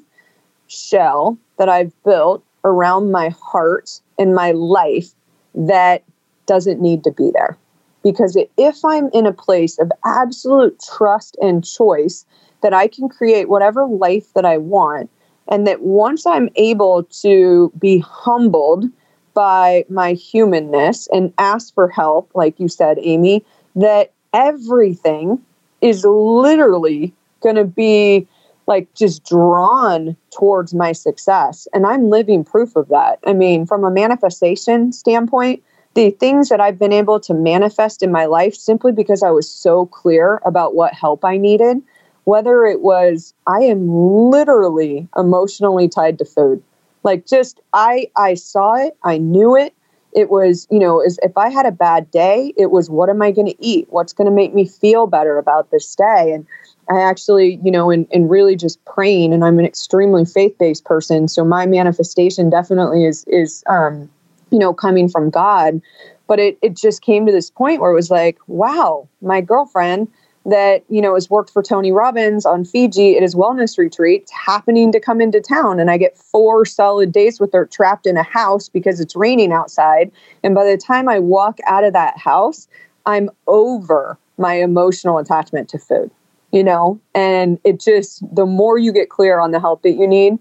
shell 0.67 1.37
that 1.57 1.67
I've 1.67 1.91
built 2.05 2.41
around 2.63 3.11
my 3.11 3.35
heart 3.37 3.99
and 4.17 4.33
my 4.33 4.51
life 4.51 5.09
that 5.53 6.05
doesn't 6.49 6.81
need 6.81 7.03
to 7.03 7.11
be 7.11 7.31
there. 7.33 7.55
Because 8.03 8.35
if 8.57 8.83
I'm 8.83 9.09
in 9.13 9.25
a 9.25 9.31
place 9.31 9.77
of 9.77 9.91
absolute 10.03 10.81
trust 10.97 11.37
and 11.41 11.63
choice 11.63 12.25
that 12.63 12.73
I 12.73 12.87
can 12.87 13.07
create 13.07 13.49
whatever 13.49 13.85
life 13.85 14.33
that 14.33 14.45
I 14.45 14.57
want, 14.57 15.09
and 15.47 15.67
that 15.67 15.81
once 15.81 16.25
I'm 16.25 16.49
able 16.55 17.03
to 17.21 17.71
be 17.79 17.99
humbled 17.99 18.85
by 19.33 19.85
my 19.89 20.13
humanness 20.13 21.07
and 21.13 21.33
ask 21.37 21.73
for 21.73 21.87
help, 21.87 22.31
like 22.33 22.59
you 22.59 22.67
said, 22.67 22.97
Aimee, 22.99 23.43
that 23.75 24.11
everything 24.33 25.39
is 25.81 26.03
literally 26.05 27.13
going 27.41 27.55
to 27.55 27.65
be 27.65 28.27
like 28.67 28.93
just 28.93 29.25
drawn 29.25 30.15
towards 30.31 30.73
my 30.73 30.91
success. 30.91 31.67
And 31.73 31.85
I'm 31.85 32.09
living 32.09 32.43
proof 32.43 32.75
of 32.75 32.87
that. 32.89 33.19
I 33.25 33.33
mean, 33.33 33.65
from 33.65 33.83
a 33.83 33.91
manifestation 33.91 34.91
standpoint, 34.93 35.63
the 35.95 36.11
things 36.11 36.49
that 36.49 36.61
I've 36.61 36.79
been 36.79 36.93
able 36.93 37.19
to 37.21 37.33
manifest 37.33 38.03
in 38.03 38.11
my 38.11 38.25
life 38.25 38.55
simply 38.55 38.91
because 38.91 39.23
I 39.23 39.31
was 39.31 39.49
so 39.49 39.85
clear 39.87 40.41
about 40.45 40.75
what 40.75 40.93
help 40.93 41.25
I 41.25 41.37
needed, 41.37 41.81
whether 42.25 42.65
it 42.65 42.81
was 42.81 43.33
I 43.47 43.59
am 43.61 43.87
literally 43.89 45.07
emotionally 45.17 45.87
tied 45.87 46.19
to 46.19 46.25
food. 46.25 46.61
Like 47.03 47.25
just 47.25 47.59
I 47.73 48.07
I 48.17 48.35
saw 48.35 48.75
it, 48.75 48.97
I 49.03 49.17
knew 49.17 49.55
it. 49.55 49.73
It 50.11 50.29
was, 50.29 50.67
you 50.71 50.79
know, 50.79 51.01
is 51.01 51.19
if 51.21 51.37
I 51.37 51.49
had 51.49 51.65
a 51.65 51.71
bad 51.71 52.09
day, 52.09 52.53
it 52.57 52.71
was 52.71 52.89
what 52.89 53.09
am 53.09 53.21
I 53.21 53.31
going 53.31 53.47
to 53.47 53.63
eat? 53.63 53.87
What's 53.89 54.13
going 54.13 54.25
to 54.25 54.35
make 54.35 54.53
me 54.55 54.65
feel 54.65 55.05
better 55.05 55.37
about 55.37 55.69
this 55.69 55.95
day? 55.95 56.31
And 56.33 56.47
I 56.89 57.01
actually, 57.01 57.59
you 57.63 57.71
know, 57.71 57.91
and, 57.91 58.07
and 58.11 58.29
really 58.29 58.55
just 58.55 58.83
praying, 58.85 59.33
and 59.33 59.45
I'm 59.45 59.59
an 59.59 59.65
extremely 59.65 60.25
faith 60.25 60.57
based 60.57 60.83
person. 60.85 61.27
So 61.27 61.45
my 61.45 61.67
manifestation 61.67 62.49
definitely 62.49 63.05
is, 63.05 63.23
is, 63.27 63.63
um, 63.67 64.09
you 64.51 64.59
know, 64.59 64.73
coming 64.73 65.09
from 65.09 65.29
God. 65.29 65.81
But 66.27 66.39
it, 66.39 66.57
it 66.61 66.75
just 66.75 67.01
came 67.01 67.25
to 67.25 67.31
this 67.31 67.49
point 67.49 67.81
where 67.81 67.91
it 67.91 67.95
was 67.95 68.11
like, 68.11 68.37
wow, 68.47 69.07
my 69.21 69.41
girlfriend 69.41 70.07
that, 70.45 70.83
you 70.89 71.01
know, 71.01 71.15
has 71.15 71.29
worked 71.29 71.51
for 71.51 71.61
Tony 71.61 71.91
Robbins 71.91 72.45
on 72.45 72.65
Fiji 72.65 73.15
at 73.15 73.21
his 73.21 73.35
wellness 73.35 73.77
retreats 73.77 74.31
happening 74.31 74.91
to 74.91 74.99
come 74.99 75.21
into 75.21 75.41
town. 75.41 75.79
And 75.79 75.91
I 75.91 75.97
get 75.97 76.17
four 76.17 76.65
solid 76.65 77.11
days 77.11 77.39
with 77.39 77.51
her 77.53 77.65
trapped 77.65 78.05
in 78.05 78.15
a 78.15 78.23
house 78.23 78.69
because 78.69 78.99
it's 78.99 79.15
raining 79.15 79.51
outside. 79.51 80.11
And 80.43 80.55
by 80.55 80.65
the 80.65 80.77
time 80.77 81.09
I 81.09 81.19
walk 81.19 81.59
out 81.67 81.83
of 81.83 81.93
that 81.93 82.17
house, 82.17 82.67
I'm 83.05 83.29
over 83.47 84.17
my 84.37 84.53
emotional 84.53 85.17
attachment 85.17 85.67
to 85.69 85.79
food 85.79 86.11
you 86.51 86.63
know, 86.63 86.99
and 87.13 87.59
it 87.63 87.79
just, 87.79 88.23
the 88.35 88.45
more 88.45 88.77
you 88.77 88.91
get 88.91 89.09
clear 89.09 89.39
on 89.39 89.51
the 89.51 89.59
help 89.59 89.83
that 89.83 89.91
you 89.91 90.07
need, 90.07 90.39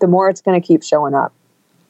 the 0.00 0.06
more 0.06 0.28
it's 0.28 0.40
going 0.40 0.60
to 0.60 0.66
keep 0.66 0.82
showing 0.82 1.14
up. 1.14 1.32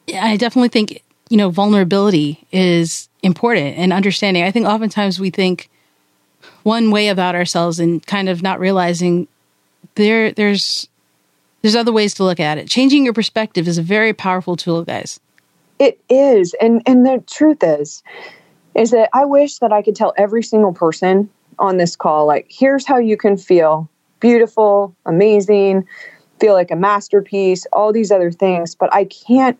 Yeah, 0.07 0.25
I 0.25 0.35
definitely 0.35 0.69
think, 0.69 1.01
you 1.33 1.37
know, 1.37 1.49
vulnerability 1.49 2.45
is 2.51 3.09
important 3.23 3.75
and 3.75 3.91
understanding. 3.91 4.43
I 4.43 4.51
think 4.51 4.67
oftentimes 4.67 5.19
we 5.19 5.31
think 5.31 5.67
one 6.61 6.91
way 6.91 7.07
about 7.07 7.33
ourselves 7.33 7.79
and 7.79 8.05
kind 8.05 8.29
of 8.29 8.43
not 8.43 8.59
realizing 8.59 9.27
there, 9.95 10.31
there's, 10.31 10.87
there's 11.63 11.75
other 11.75 11.91
ways 11.91 12.13
to 12.13 12.23
look 12.23 12.39
at 12.39 12.59
it. 12.59 12.67
Changing 12.67 13.03
your 13.03 13.13
perspective 13.13 13.67
is 13.67 13.79
a 13.79 13.81
very 13.81 14.13
powerful 14.13 14.55
tool, 14.55 14.83
guys. 14.83 15.19
It 15.79 15.99
is. 16.07 16.53
And, 16.61 16.83
and 16.85 17.03
the 17.03 17.23
truth 17.25 17.63
is, 17.63 18.03
is 18.75 18.91
that 18.91 19.09
I 19.11 19.25
wish 19.25 19.57
that 19.57 19.73
I 19.73 19.81
could 19.81 19.95
tell 19.95 20.13
every 20.15 20.43
single 20.43 20.71
person 20.71 21.31
on 21.57 21.77
this 21.77 21.95
call 21.95 22.27
like 22.27 22.45
here's 22.49 22.85
how 22.85 22.97
you 22.97 23.15
can 23.17 23.37
feel 23.37 23.89
beautiful 24.19 24.95
amazing 25.05 25.87
feel 26.39 26.53
like 26.53 26.71
a 26.71 26.75
masterpiece 26.75 27.67
all 27.71 27.93
these 27.93 28.11
other 28.11 28.31
things 28.31 28.73
but 28.73 28.91
i 28.91 29.05
can't 29.05 29.59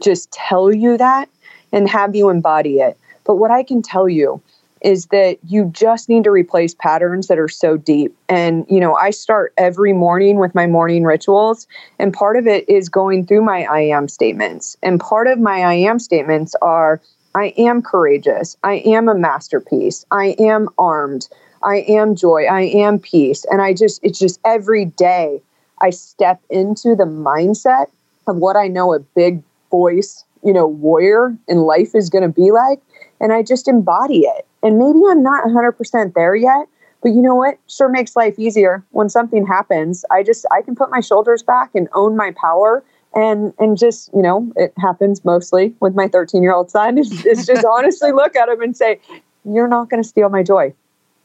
just 0.00 0.30
tell 0.32 0.72
you 0.72 0.96
that 0.96 1.28
and 1.72 1.88
have 1.88 2.14
you 2.14 2.28
embody 2.28 2.78
it 2.80 2.98
but 3.24 3.36
what 3.36 3.50
i 3.50 3.62
can 3.62 3.82
tell 3.82 4.08
you 4.08 4.40
is 4.80 5.06
that 5.06 5.38
you 5.46 5.70
just 5.72 6.08
need 6.08 6.24
to 6.24 6.30
replace 6.30 6.74
patterns 6.74 7.26
that 7.28 7.38
are 7.38 7.48
so 7.48 7.76
deep. 7.76 8.16
And, 8.28 8.64
you 8.68 8.80
know, 8.80 8.94
I 8.94 9.10
start 9.10 9.52
every 9.58 9.92
morning 9.92 10.38
with 10.38 10.54
my 10.54 10.66
morning 10.66 11.04
rituals, 11.04 11.66
and 11.98 12.12
part 12.12 12.36
of 12.36 12.46
it 12.46 12.68
is 12.68 12.88
going 12.88 13.26
through 13.26 13.42
my 13.42 13.64
I 13.64 13.80
am 13.80 14.08
statements. 14.08 14.76
And 14.82 14.98
part 14.98 15.26
of 15.26 15.38
my 15.38 15.62
I 15.62 15.74
am 15.74 15.98
statements 15.98 16.54
are 16.62 17.00
I 17.34 17.52
am 17.58 17.82
courageous. 17.82 18.56
I 18.64 18.76
am 18.86 19.08
a 19.08 19.14
masterpiece. 19.14 20.04
I 20.10 20.34
am 20.38 20.68
armed. 20.78 21.28
I 21.62 21.84
am 21.88 22.16
joy. 22.16 22.46
I 22.46 22.62
am 22.62 22.98
peace. 22.98 23.44
And 23.50 23.60
I 23.60 23.74
just, 23.74 24.00
it's 24.02 24.18
just 24.18 24.40
every 24.44 24.86
day 24.86 25.42
I 25.80 25.90
step 25.90 26.40
into 26.50 26.96
the 26.96 27.04
mindset 27.04 27.86
of 28.26 28.36
what 28.36 28.56
I 28.56 28.66
know 28.66 28.94
a 28.94 29.00
big 29.00 29.42
voice, 29.70 30.24
you 30.44 30.52
know, 30.52 30.66
warrior 30.66 31.36
in 31.48 31.58
life 31.58 31.94
is 31.94 32.10
going 32.10 32.22
to 32.22 32.28
be 32.28 32.50
like. 32.50 32.80
And 33.20 33.32
I 33.32 33.42
just 33.42 33.68
embody 33.68 34.20
it. 34.20 34.46
And 34.62 34.78
maybe 34.78 35.00
I'm 35.08 35.22
not 35.22 35.44
100% 35.44 36.14
there 36.14 36.34
yet, 36.34 36.66
but 37.02 37.10
you 37.10 37.22
know 37.22 37.34
what? 37.34 37.58
Sure 37.68 37.88
makes 37.88 38.16
life 38.16 38.38
easier 38.38 38.84
when 38.90 39.08
something 39.08 39.46
happens. 39.46 40.04
I 40.10 40.22
just, 40.22 40.46
I 40.50 40.62
can 40.62 40.74
put 40.74 40.90
my 40.90 41.00
shoulders 41.00 41.42
back 41.42 41.70
and 41.74 41.88
own 41.94 42.16
my 42.16 42.32
power 42.32 42.82
and 43.14 43.52
and 43.58 43.76
just 43.76 44.10
you 44.14 44.22
know 44.22 44.52
it 44.56 44.72
happens 44.78 45.24
mostly 45.24 45.74
with 45.80 45.94
my 45.94 46.06
13 46.08 46.42
year 46.42 46.54
old 46.54 46.70
son 46.70 46.98
is, 46.98 47.10
just 47.10 47.64
honestly 47.72 48.12
look 48.12 48.36
at 48.36 48.48
him 48.48 48.60
and 48.60 48.76
say 48.76 49.00
you're 49.44 49.68
not 49.68 49.90
going 49.90 50.02
to 50.02 50.08
steal 50.08 50.28
my 50.28 50.42
joy 50.42 50.72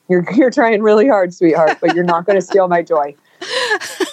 you're 0.10 0.26
you're 0.34 0.50
trying 0.50 0.82
really 0.82 1.08
hard 1.08 1.34
sweetheart 1.34 1.78
but 1.82 1.94
you're 1.94 2.04
not 2.04 2.26
going 2.26 2.40
to 2.40 2.46
steal 2.46 2.68
my 2.68 2.82
joy 2.82 3.14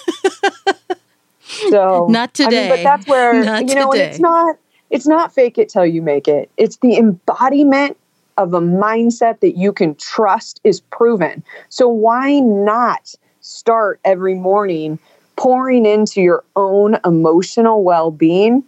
so 1.69 2.07
not 2.09 2.33
today 2.33 2.57
I 2.57 2.61
mean, 2.61 2.69
but 2.69 2.83
that's 2.83 3.07
where 3.07 3.43
not 3.43 3.67
you 3.67 3.75
know 3.75 3.91
today. 3.91 4.03
and 4.03 4.11
it's 4.11 4.19
not 4.19 4.55
it's 4.89 5.07
not 5.07 5.33
fake 5.33 5.57
it 5.57 5.69
till 5.69 5.85
you 5.85 6.01
make 6.01 6.27
it. 6.27 6.51
It's 6.57 6.77
the 6.77 6.97
embodiment 6.97 7.97
of 8.37 8.53
a 8.53 8.61
mindset 8.61 9.39
that 9.41 9.57
you 9.57 9.71
can 9.71 9.95
trust 9.95 10.59
is 10.63 10.81
proven. 10.81 11.43
So 11.69 11.87
why 11.87 12.39
not 12.39 13.13
start 13.41 13.99
every 14.05 14.35
morning 14.35 14.99
pouring 15.35 15.85
into 15.85 16.21
your 16.21 16.43
own 16.55 16.97
emotional 17.05 17.83
well-being 17.83 18.63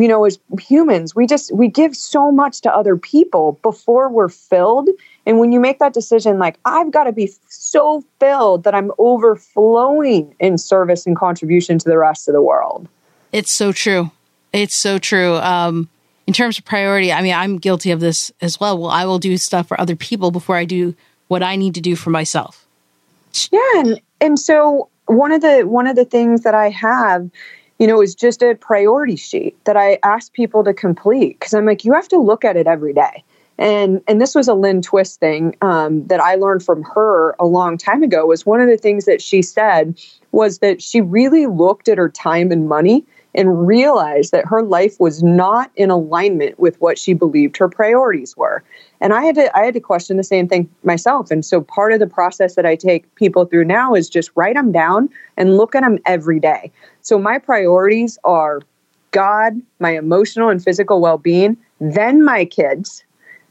you 0.00 0.08
know 0.08 0.24
as 0.24 0.38
humans 0.60 1.14
we 1.14 1.26
just 1.26 1.54
we 1.54 1.68
give 1.68 1.96
so 1.96 2.30
much 2.30 2.60
to 2.60 2.74
other 2.74 2.96
people 2.96 3.58
before 3.62 4.08
we're 4.08 4.28
filled. 4.28 4.88
And 5.26 5.38
when 5.38 5.52
you 5.52 5.60
make 5.60 5.78
that 5.78 5.94
decision 5.94 6.38
like 6.38 6.58
i've 6.64 6.90
got 6.90 7.04
to 7.04 7.12
be 7.12 7.32
so 7.48 8.04
filled 8.20 8.64
that 8.64 8.74
i'm 8.74 8.92
overflowing 8.98 10.34
in 10.38 10.58
service 10.58 11.06
and 11.06 11.16
contribution 11.16 11.78
to 11.78 11.88
the 11.88 11.98
rest 11.98 12.28
of 12.28 12.34
the 12.34 12.42
world. 12.42 12.88
It's 13.32 13.50
so 13.50 13.72
true. 13.72 14.10
It's 14.52 14.74
so 14.74 14.98
true. 14.98 15.36
Um 15.36 15.88
in 16.26 16.32
terms 16.32 16.58
of 16.58 16.64
priority 16.64 17.12
i 17.12 17.20
mean 17.22 17.34
i'm 17.34 17.58
guilty 17.58 17.90
of 17.90 18.00
this 18.00 18.32
as 18.40 18.58
well. 18.58 18.78
Well 18.78 18.90
i 18.90 19.04
will 19.04 19.18
do 19.18 19.36
stuff 19.36 19.68
for 19.68 19.80
other 19.80 19.96
people 19.96 20.30
before 20.30 20.56
i 20.56 20.64
do 20.64 20.94
what 21.28 21.42
i 21.42 21.56
need 21.56 21.74
to 21.74 21.80
do 21.80 21.96
for 21.96 22.10
myself. 22.10 22.66
Yeah 23.50 23.60
and, 23.76 24.00
and 24.20 24.38
so 24.38 24.88
one 25.06 25.32
of 25.32 25.42
the 25.42 25.62
one 25.62 25.86
of 25.86 25.96
the 25.96 26.04
things 26.04 26.42
that 26.42 26.54
I 26.54 26.70
have, 26.70 27.30
you 27.78 27.86
know, 27.86 28.00
is 28.00 28.14
just 28.14 28.42
a 28.42 28.54
priority 28.54 29.16
sheet 29.16 29.56
that 29.64 29.76
I 29.76 29.98
ask 30.04 30.32
people 30.32 30.62
to 30.64 30.72
complete 30.72 31.38
because 31.38 31.54
I'm 31.54 31.66
like, 31.66 31.84
you 31.84 31.92
have 31.92 32.08
to 32.08 32.18
look 32.18 32.44
at 32.44 32.56
it 32.56 32.66
every 32.66 32.92
day. 32.92 33.24
And 33.56 34.02
and 34.08 34.20
this 34.20 34.34
was 34.34 34.48
a 34.48 34.54
Lynn 34.54 34.82
Twist 34.82 35.20
thing 35.20 35.56
um, 35.62 36.06
that 36.08 36.20
I 36.20 36.34
learned 36.34 36.64
from 36.64 36.82
her 36.82 37.36
a 37.38 37.46
long 37.46 37.78
time 37.78 38.02
ago. 38.02 38.26
Was 38.26 38.44
one 38.44 38.60
of 38.60 38.68
the 38.68 38.76
things 38.76 39.04
that 39.04 39.22
she 39.22 39.42
said 39.42 39.98
was 40.32 40.58
that 40.58 40.82
she 40.82 41.00
really 41.00 41.46
looked 41.46 41.88
at 41.88 41.98
her 41.98 42.08
time 42.08 42.50
and 42.50 42.68
money 42.68 43.04
and 43.34 43.66
realized 43.66 44.32
that 44.32 44.46
her 44.46 44.62
life 44.62 44.98
was 44.98 45.22
not 45.22 45.70
in 45.76 45.90
alignment 45.90 46.58
with 46.58 46.80
what 46.80 46.98
she 46.98 47.14
believed 47.14 47.56
her 47.56 47.68
priorities 47.68 48.36
were. 48.36 48.62
And 49.00 49.12
I 49.12 49.22
had 49.22 49.34
to 49.36 49.56
I 49.56 49.64
had 49.64 49.74
to 49.74 49.80
question 49.80 50.16
the 50.16 50.24
same 50.24 50.48
thing 50.48 50.68
myself. 50.82 51.30
And 51.30 51.44
so 51.44 51.60
part 51.60 51.92
of 51.92 52.00
the 52.00 52.06
process 52.06 52.54
that 52.54 52.66
I 52.66 52.74
take 52.74 53.12
people 53.14 53.44
through 53.44 53.64
now 53.64 53.94
is 53.94 54.08
just 54.08 54.30
write 54.34 54.54
them 54.56 54.72
down 54.72 55.08
and 55.36 55.56
look 55.56 55.74
at 55.74 55.82
them 55.82 55.98
every 56.06 56.40
day. 56.40 56.72
So 57.04 57.18
my 57.18 57.38
priorities 57.38 58.18
are 58.24 58.62
God, 59.10 59.60
my 59.78 59.90
emotional 59.90 60.48
and 60.48 60.62
physical 60.62 61.00
well-being, 61.00 61.56
then 61.78 62.24
my 62.24 62.46
kids, 62.46 63.04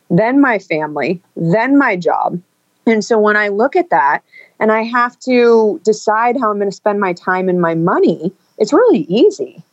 then 0.10 0.42
my 0.42 0.58
family, 0.58 1.22
then 1.36 1.78
my 1.78 1.96
job. 1.96 2.42
And 2.88 3.06
so 3.06 3.18
when 3.20 3.38
I 3.38 3.48
look 3.48 3.76
at 3.76 3.92
that 3.92 4.22
and 4.60 4.72
I 4.72 4.82
have 4.82 5.18
to 5.20 5.80
decide 5.84 6.36
how 6.38 6.50
I'm 6.50 6.58
going 6.58 6.70
to 6.70 6.76
spend 6.76 7.00
my 7.00 7.14
time 7.14 7.48
and 7.48 7.62
my 7.62 7.76
money, 7.76 8.34
it's 8.58 8.74
really 8.74 9.02
easy 9.02 9.64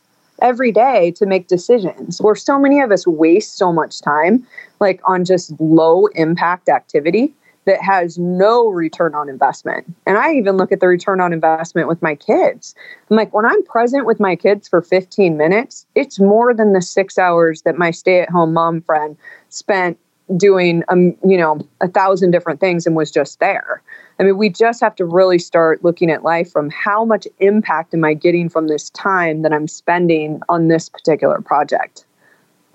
every 0.41 0.71
day 0.71 1.11
to 1.11 1.25
make 1.25 1.47
decisions 1.47 2.21
where 2.21 2.35
so 2.35 2.59
many 2.59 2.81
of 2.81 2.91
us 2.91 3.05
waste 3.07 3.57
so 3.57 3.73
much 3.73 3.99
time 4.01 4.45
like 4.79 5.01
on 5.05 5.25
just 5.25 5.59
low 5.59 6.05
impact 6.15 6.69
activity 6.69 7.33
that 7.65 7.81
has 7.81 8.17
no 8.17 8.67
return 8.67 9.13
on 9.13 9.29
investment. 9.29 9.85
And 10.05 10.17
I 10.17 10.33
even 10.33 10.57
look 10.57 10.71
at 10.71 10.79
the 10.79 10.87
return 10.87 11.21
on 11.21 11.31
investment 11.31 11.87
with 11.87 12.01
my 12.01 12.15
kids. 12.15 12.73
I'm 13.09 13.17
like, 13.17 13.33
when 13.33 13.45
I'm 13.45 13.63
present 13.63 14.05
with 14.05 14.19
my 14.19 14.35
kids 14.35 14.67
for 14.67 14.81
15 14.81 15.37
minutes, 15.37 15.85
it's 15.95 16.19
more 16.19 16.53
than 16.53 16.73
the 16.73 16.81
six 16.81 17.17
hours 17.17 17.61
that 17.61 17.77
my 17.77 17.91
stay 17.91 18.19
at 18.21 18.29
home 18.29 18.53
mom 18.53 18.81
friend 18.81 19.15
spent 19.49 19.97
doing, 20.37 20.83
um, 20.89 21.15
you 21.25 21.37
know, 21.37 21.59
a 21.81 21.87
thousand 21.87 22.31
different 22.31 22.59
things 22.59 22.87
and 22.87 22.95
was 22.95 23.11
just 23.11 23.39
there. 23.39 23.81
I 24.19 24.23
mean, 24.23 24.37
we 24.37 24.49
just 24.49 24.81
have 24.81 24.95
to 24.95 25.05
really 25.05 25.39
start 25.39 25.83
looking 25.83 26.09
at 26.09 26.23
life 26.23 26.51
from 26.51 26.69
how 26.69 27.03
much 27.03 27.27
impact 27.39 27.93
am 27.93 28.05
I 28.05 28.13
getting 28.13 28.49
from 28.49 28.67
this 28.67 28.89
time 28.91 29.41
that 29.41 29.51
I'm 29.51 29.67
spending 29.67 30.41
on 30.47 30.67
this 30.67 30.89
particular 30.89 31.41
project. 31.41 32.05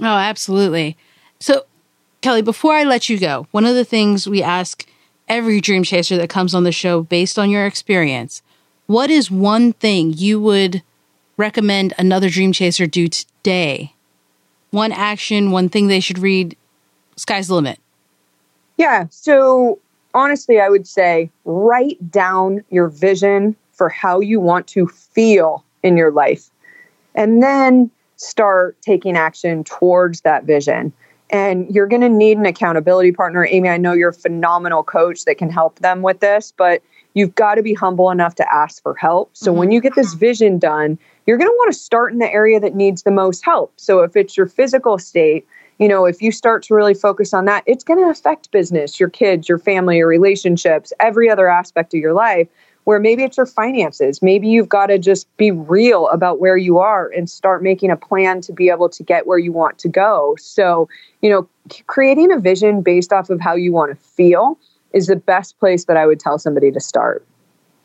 Oh, 0.01 0.05
absolutely. 0.05 0.97
So, 1.41 1.65
Kelly, 2.21 2.43
before 2.43 2.75
I 2.75 2.85
let 2.85 3.09
you 3.09 3.19
go, 3.19 3.47
one 3.51 3.65
of 3.65 3.75
the 3.75 3.85
things 3.85 4.29
we 4.29 4.43
ask 4.43 4.87
every 5.29 5.61
dream 5.61 5.83
chaser 5.83 6.17
that 6.17 6.31
comes 6.31 6.55
on 6.55 6.65
the 6.65 6.73
show 6.73 7.03
based 7.03 7.39
on 7.39 7.51
your 7.51 7.67
experience, 7.67 8.43
what 8.87 9.11
is 9.11 9.31
one 9.31 9.73
thing 9.73 10.13
you 10.13 10.41
would 10.41 10.83
recommend 11.37 11.93
another 11.99 12.29
dream 12.29 12.53
chaser 12.53 12.87
do 12.87 13.09
today? 13.09 13.93
One 14.71 14.93
action, 14.93 15.51
one 15.51 15.69
thing 15.69 15.87
they 15.87 16.01
should 16.01 16.19
read. 16.19 16.57
Sky's 17.17 17.49
the 17.49 17.55
limit. 17.55 17.79
Yeah. 18.77 19.07
So 19.11 19.79
honestly, 20.15 20.61
I 20.61 20.69
would 20.69 20.87
say 20.87 21.31
write 21.45 22.11
down 22.11 22.65
your 22.71 22.89
vision 22.89 23.57
for 23.73 23.89
how 23.89 24.21
you 24.21 24.41
want 24.41 24.67
to 24.69 24.87
feel 24.87 25.65
in 25.83 25.97
your 25.97 26.11
life 26.11 26.51
and 27.15 27.43
then 27.43 27.91
start 28.17 28.81
taking 28.83 29.17
action 29.17 29.65
towards 29.65 30.23
that 30.23 30.45
vision. 30.45 30.93
And 31.31 31.69
you're 31.75 31.89
going 31.89 32.03
to 32.03 32.09
need 32.09 32.39
an 32.39 32.47
accountability 32.47 33.13
partner. 33.13 33.47
Aimee, 33.47 33.69
I 33.69 33.79
know 33.79 33.93
you're 33.93 34.11
a 34.11 34.15
phenomenal 34.15 34.83
coach 34.83 35.25
that 35.25 35.39
can 35.39 35.51
help 35.51 35.81
them 35.81 36.03
with 36.03 36.21
this, 36.21 36.53
but 36.57 36.83
you've 37.15 37.35
got 37.35 37.57
to 37.57 37.63
be 37.63 37.75
humble 37.75 38.11
enough 38.11 38.35
to 38.37 38.55
ask 38.55 38.83
for 38.83 38.95
help. 38.95 39.31
So 39.33 39.51
mm-hmm. 39.51 39.59
when 39.59 39.73
you 39.73 39.81
get 39.81 39.95
this 39.95 40.15
vision 40.15 40.59
done, 40.59 40.99
you're 41.27 41.39
going 41.39 41.51
to 41.51 41.57
want 41.57 41.73
to 41.73 41.79
start 41.79 42.13
in 42.13 42.19
the 42.19 42.31
area 42.31 42.61
that 42.61 42.75
needs 42.75 43.03
the 43.03 43.11
most 43.11 43.45
help. 43.45 43.73
So 43.77 44.01
if 44.01 44.17
it's 44.17 44.37
your 44.37 44.47
physical 44.47 44.99
state, 44.99 45.47
you 45.79 45.89
know, 45.89 46.07
if 46.07 46.23
you 46.23 46.31
start 46.31 46.63
to 46.65 46.75
really 46.75 46.95
focus 46.95 47.35
on 47.35 47.45
that, 47.47 47.63
it's 47.67 47.85
going 47.85 47.99
to 47.99 48.09
affect 48.09 48.51
business, 48.51 49.01
your 49.01 49.11
kids, 49.11 49.49
your 49.49 49.59
family, 49.59 49.99
your 49.99 50.09
relationships, 50.09 50.93
every 51.01 51.29
other 51.29 51.49
aspect 51.49 51.93
of 51.93 52.01
your 52.01 52.15
life. 52.15 52.49
Where 52.87 53.01
maybe 53.01 53.25
it's 53.25 53.37
your 53.37 53.47
finances. 53.47 54.23
Maybe 54.23 54.47
you've 54.47 54.69
got 54.69 54.87
to 54.87 54.99
just 54.99 55.27
be 55.39 55.51
real 55.51 56.07
about 56.09 56.39
where 56.39 56.57
you 56.57 56.79
are 56.79 57.09
and 57.09 57.29
start 57.29 57.61
making 57.61 57.91
a 57.91 57.97
plan 57.97 58.41
to 58.43 58.53
be 58.53 58.71
able 58.71 58.89
to 58.91 59.03
get 59.03 59.27
where 59.27 59.39
you 59.39 59.51
want 59.51 59.77
to 59.81 59.89
go. 59.89 60.37
So, 60.39 60.89
you 61.21 61.29
know, 61.29 61.49
creating 61.89 62.31
a 62.31 62.39
vision 62.39 62.83
based 62.83 63.13
off 63.13 63.29
of 63.29 63.41
how 63.41 63.57
you 63.57 63.73
want 63.73 63.91
to 63.91 63.97
feel 63.97 64.57
is 64.93 65.09
the 65.09 65.17
best 65.17 65.59
place 65.59 65.87
that 65.87 65.97
I 65.97 66.07
would 66.07 66.21
tell 66.21 66.39
somebody 66.39 66.71
to 66.71 66.79
start. 66.79 67.27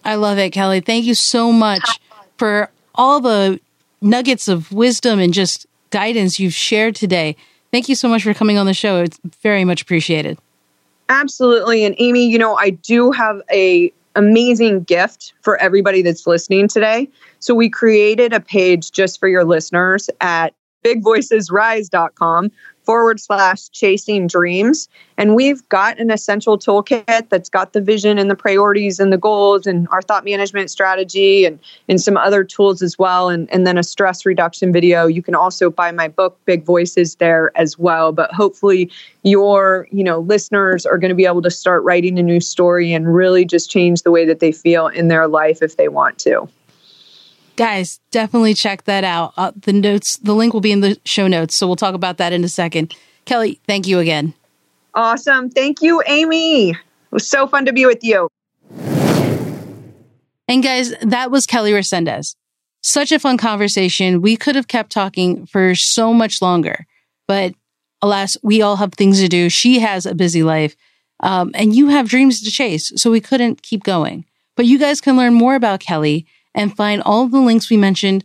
I 0.05 0.15
love 0.15 0.37
it, 0.37 0.51
Kelly. 0.51 0.81
Thank 0.81 1.05
you 1.05 1.15
so 1.15 1.51
much 1.51 1.99
for 2.37 2.69
all 2.93 3.19
the 3.19 3.59
nuggets 4.01 4.47
of 4.47 4.71
wisdom 4.71 5.17
and 5.17 5.33
just 5.33 5.65
guidance 5.89 6.39
you've 6.39 6.53
shared 6.53 6.93
today. 6.93 7.35
Thank 7.71 7.89
you 7.89 7.95
so 7.95 8.07
much 8.07 8.21
for 8.21 8.35
coming 8.35 8.59
on 8.59 8.67
the 8.67 8.73
show. 8.75 9.01
It's 9.01 9.19
very 9.41 9.65
much 9.65 9.81
appreciated. 9.81 10.37
Absolutely. 11.09 11.85
And 11.85 11.95
Aimee, 11.97 12.27
you 12.27 12.37
know, 12.37 12.55
I 12.55 12.69
do 12.69 13.11
have 13.11 13.41
a 13.51 13.91
amazing 14.15 14.83
gift 14.83 15.33
for 15.41 15.57
everybody 15.57 16.01
that's 16.01 16.27
listening 16.27 16.67
today. 16.67 17.09
So 17.39 17.55
we 17.55 17.69
created 17.69 18.33
a 18.33 18.39
page 18.39 18.91
just 18.91 19.19
for 19.19 19.27
your 19.27 19.43
listeners 19.43 20.09
at 20.19 20.53
bigvoicesrise.com 20.83 22.51
forward 22.91 23.21
slash 23.21 23.69
chasing 23.69 24.27
dreams. 24.27 24.89
And 25.17 25.33
we've 25.33 25.67
got 25.69 25.97
an 25.97 26.11
essential 26.11 26.59
toolkit 26.59 27.29
that's 27.29 27.49
got 27.49 27.71
the 27.71 27.79
vision 27.79 28.17
and 28.17 28.29
the 28.29 28.35
priorities 28.35 28.99
and 28.99 29.13
the 29.13 29.17
goals 29.17 29.65
and 29.65 29.87
our 29.91 30.01
thought 30.01 30.25
management 30.25 30.69
strategy 30.69 31.45
and, 31.45 31.57
and 31.87 32.01
some 32.01 32.17
other 32.17 32.43
tools 32.43 32.81
as 32.81 32.99
well. 32.99 33.29
And, 33.29 33.49
and 33.49 33.65
then 33.65 33.77
a 33.77 33.83
stress 33.83 34.25
reduction 34.25 34.73
video. 34.73 35.07
You 35.07 35.23
can 35.23 35.35
also 35.35 35.69
buy 35.69 35.93
my 35.93 36.09
book, 36.09 36.37
Big 36.43 36.65
Voices, 36.65 37.15
there 37.15 37.53
as 37.55 37.79
well. 37.79 38.11
But 38.11 38.33
hopefully 38.33 38.91
your, 39.23 39.87
you 39.89 40.03
know, 40.03 40.19
listeners 40.19 40.85
are 40.85 40.97
going 40.97 41.07
to 41.07 41.15
be 41.15 41.25
able 41.25 41.43
to 41.43 41.51
start 41.51 41.83
writing 41.85 42.19
a 42.19 42.23
new 42.23 42.41
story 42.41 42.91
and 42.91 43.15
really 43.15 43.45
just 43.45 43.71
change 43.71 44.01
the 44.01 44.11
way 44.11 44.25
that 44.25 44.41
they 44.41 44.51
feel 44.51 44.87
in 44.87 45.07
their 45.07 45.29
life 45.29 45.61
if 45.61 45.77
they 45.77 45.87
want 45.87 46.17
to 46.19 46.49
guys, 47.61 47.99
definitely 48.09 48.55
check 48.55 48.85
that 48.85 49.03
out. 49.03 49.33
Uh, 49.37 49.51
the 49.55 49.71
notes, 49.71 50.17
the 50.17 50.33
link 50.33 50.51
will 50.51 50.61
be 50.61 50.71
in 50.71 50.79
the 50.79 50.99
show 51.05 51.27
notes. 51.27 51.53
So 51.53 51.67
we'll 51.67 51.75
talk 51.75 51.93
about 51.93 52.17
that 52.17 52.33
in 52.33 52.43
a 52.43 52.47
second. 52.47 52.95
Kelly, 53.25 53.59
thank 53.67 53.85
you 53.85 53.99
again. 53.99 54.33
Awesome. 54.95 55.47
Thank 55.51 55.83
you, 55.83 56.01
Aimee. 56.07 56.71
It 56.71 56.77
was 57.11 57.27
so 57.27 57.45
fun 57.45 57.65
to 57.65 57.71
be 57.71 57.85
with 57.85 58.03
you. 58.03 58.29
And 60.47 60.63
guys, 60.63 60.95
that 61.03 61.29
was 61.29 61.45
Kelly 61.45 61.71
Resendez. 61.71 62.35
Such 62.81 63.11
a 63.11 63.19
fun 63.19 63.37
conversation. 63.37 64.23
We 64.23 64.37
could 64.37 64.55
have 64.55 64.67
kept 64.67 64.91
talking 64.91 65.45
for 65.45 65.75
so 65.75 66.15
much 66.15 66.41
longer, 66.41 66.87
but 67.27 67.53
alas, 68.01 68.37
we 68.41 68.63
all 68.63 68.77
have 68.77 68.95
things 68.95 69.19
to 69.19 69.27
do. 69.27 69.51
She 69.51 69.77
has 69.77 70.07
a 70.07 70.15
busy 70.15 70.41
life, 70.41 70.75
um, 71.19 71.51
and 71.53 71.75
you 71.75 71.89
have 71.89 72.09
dreams 72.09 72.41
to 72.41 72.49
chase. 72.49 72.91
So 72.95 73.11
we 73.11 73.21
couldn't 73.21 73.61
keep 73.61 73.83
going. 73.83 74.25
But 74.55 74.65
you 74.65 74.79
guys 74.79 74.99
can 74.99 75.15
learn 75.15 75.35
more 75.35 75.53
about 75.53 75.79
Kelly 75.79 76.25
and 76.53 76.75
find 76.75 77.01
all 77.03 77.27
the 77.27 77.39
links 77.39 77.69
we 77.69 77.77
mentioned 77.77 78.23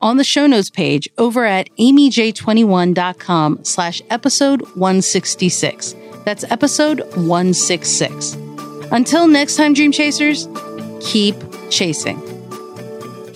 on 0.00 0.16
the 0.16 0.24
show 0.24 0.46
notes 0.46 0.68
page 0.68 1.08
over 1.16 1.44
at 1.44 1.68
aimeej21.com 1.78 3.64
slash 3.64 4.02
episode 4.10 4.62
166. 4.74 5.94
That's 6.24 6.44
episode 6.44 7.00
166. 7.16 8.34
Until 8.90 9.26
next 9.26 9.56
time, 9.56 9.74
Dream 9.74 9.92
Chasers, 9.92 10.48
keep 11.00 11.36
chasing. 11.70 12.20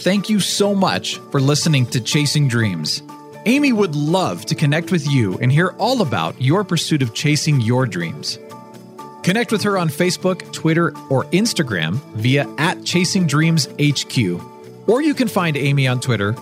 Thank 0.01 0.29
you 0.29 0.41
so 0.41 0.75
much 0.75 1.19
for 1.31 1.41
listening 1.41 1.87
to 1.87 2.01
Chasing 2.01 2.49
Dreams. 2.49 3.03
Aimee 3.47 3.73
would 3.73 3.95
love 3.95 4.45
to 4.47 4.55
connect 4.55 4.91
with 4.91 5.09
you 5.09 5.39
and 5.39 5.51
hear 5.51 5.69
all 5.79 6.03
about 6.03 6.41
your 6.41 6.65
pursuit 6.65 7.01
of 7.01 7.15
chasing 7.15 7.61
your 7.61 7.87
dreams. 7.87 8.39
Connect 9.27 9.51
with 9.51 9.65
her 9.65 9.77
on 9.77 9.89
Facebook, 9.89 10.53
Twitter, 10.53 10.97
or 11.11 11.25
Instagram 11.33 11.95
via 12.15 12.49
at 12.59 12.85
Chasing 12.85 13.27
Dreams 13.27 13.67
HQ. 13.81 14.41
Or 14.89 15.03
you 15.03 15.15
can 15.15 15.27
find 15.27 15.57
Aimee 15.57 15.89
on 15.89 15.99
Twitter 15.99 16.37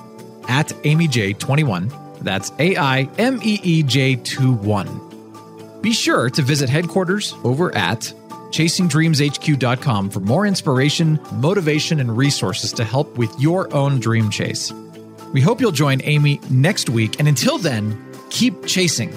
at 0.51 0.68
AimeeJ21. 0.68 2.20
That's 2.20 2.53
A 2.59 2.76
I 2.76 3.09
M 3.16 3.41
E 3.43 3.59
E 3.62 3.82
J 3.85 4.16
2 4.16 4.53
1. 4.53 5.80
Be 5.80 5.95
sure 5.95 6.28
to 6.28 6.43
visit 6.43 6.68
headquarters 6.68 7.35
over 7.43 7.74
at 7.74 8.01
chasingdreamshq.com 8.51 10.11
for 10.11 10.20
more 10.20 10.45
inspiration, 10.45 11.18
motivation, 11.32 12.01
and 12.01 12.14
resources 12.14 12.70
to 12.74 12.85
help 12.85 13.16
with 13.16 13.35
your 13.41 13.74
own 13.74 13.99
dream 13.99 14.28
chase. 14.28 14.70
We 15.32 15.41
hope 15.41 15.59
you'll 15.59 15.72
join 15.72 16.03
Aimee 16.03 16.39
next 16.51 16.91
week, 16.91 17.18
and 17.18 17.28
until 17.28 17.57
then, 17.57 17.99
keep 18.28 18.66
chasing. 18.66 19.11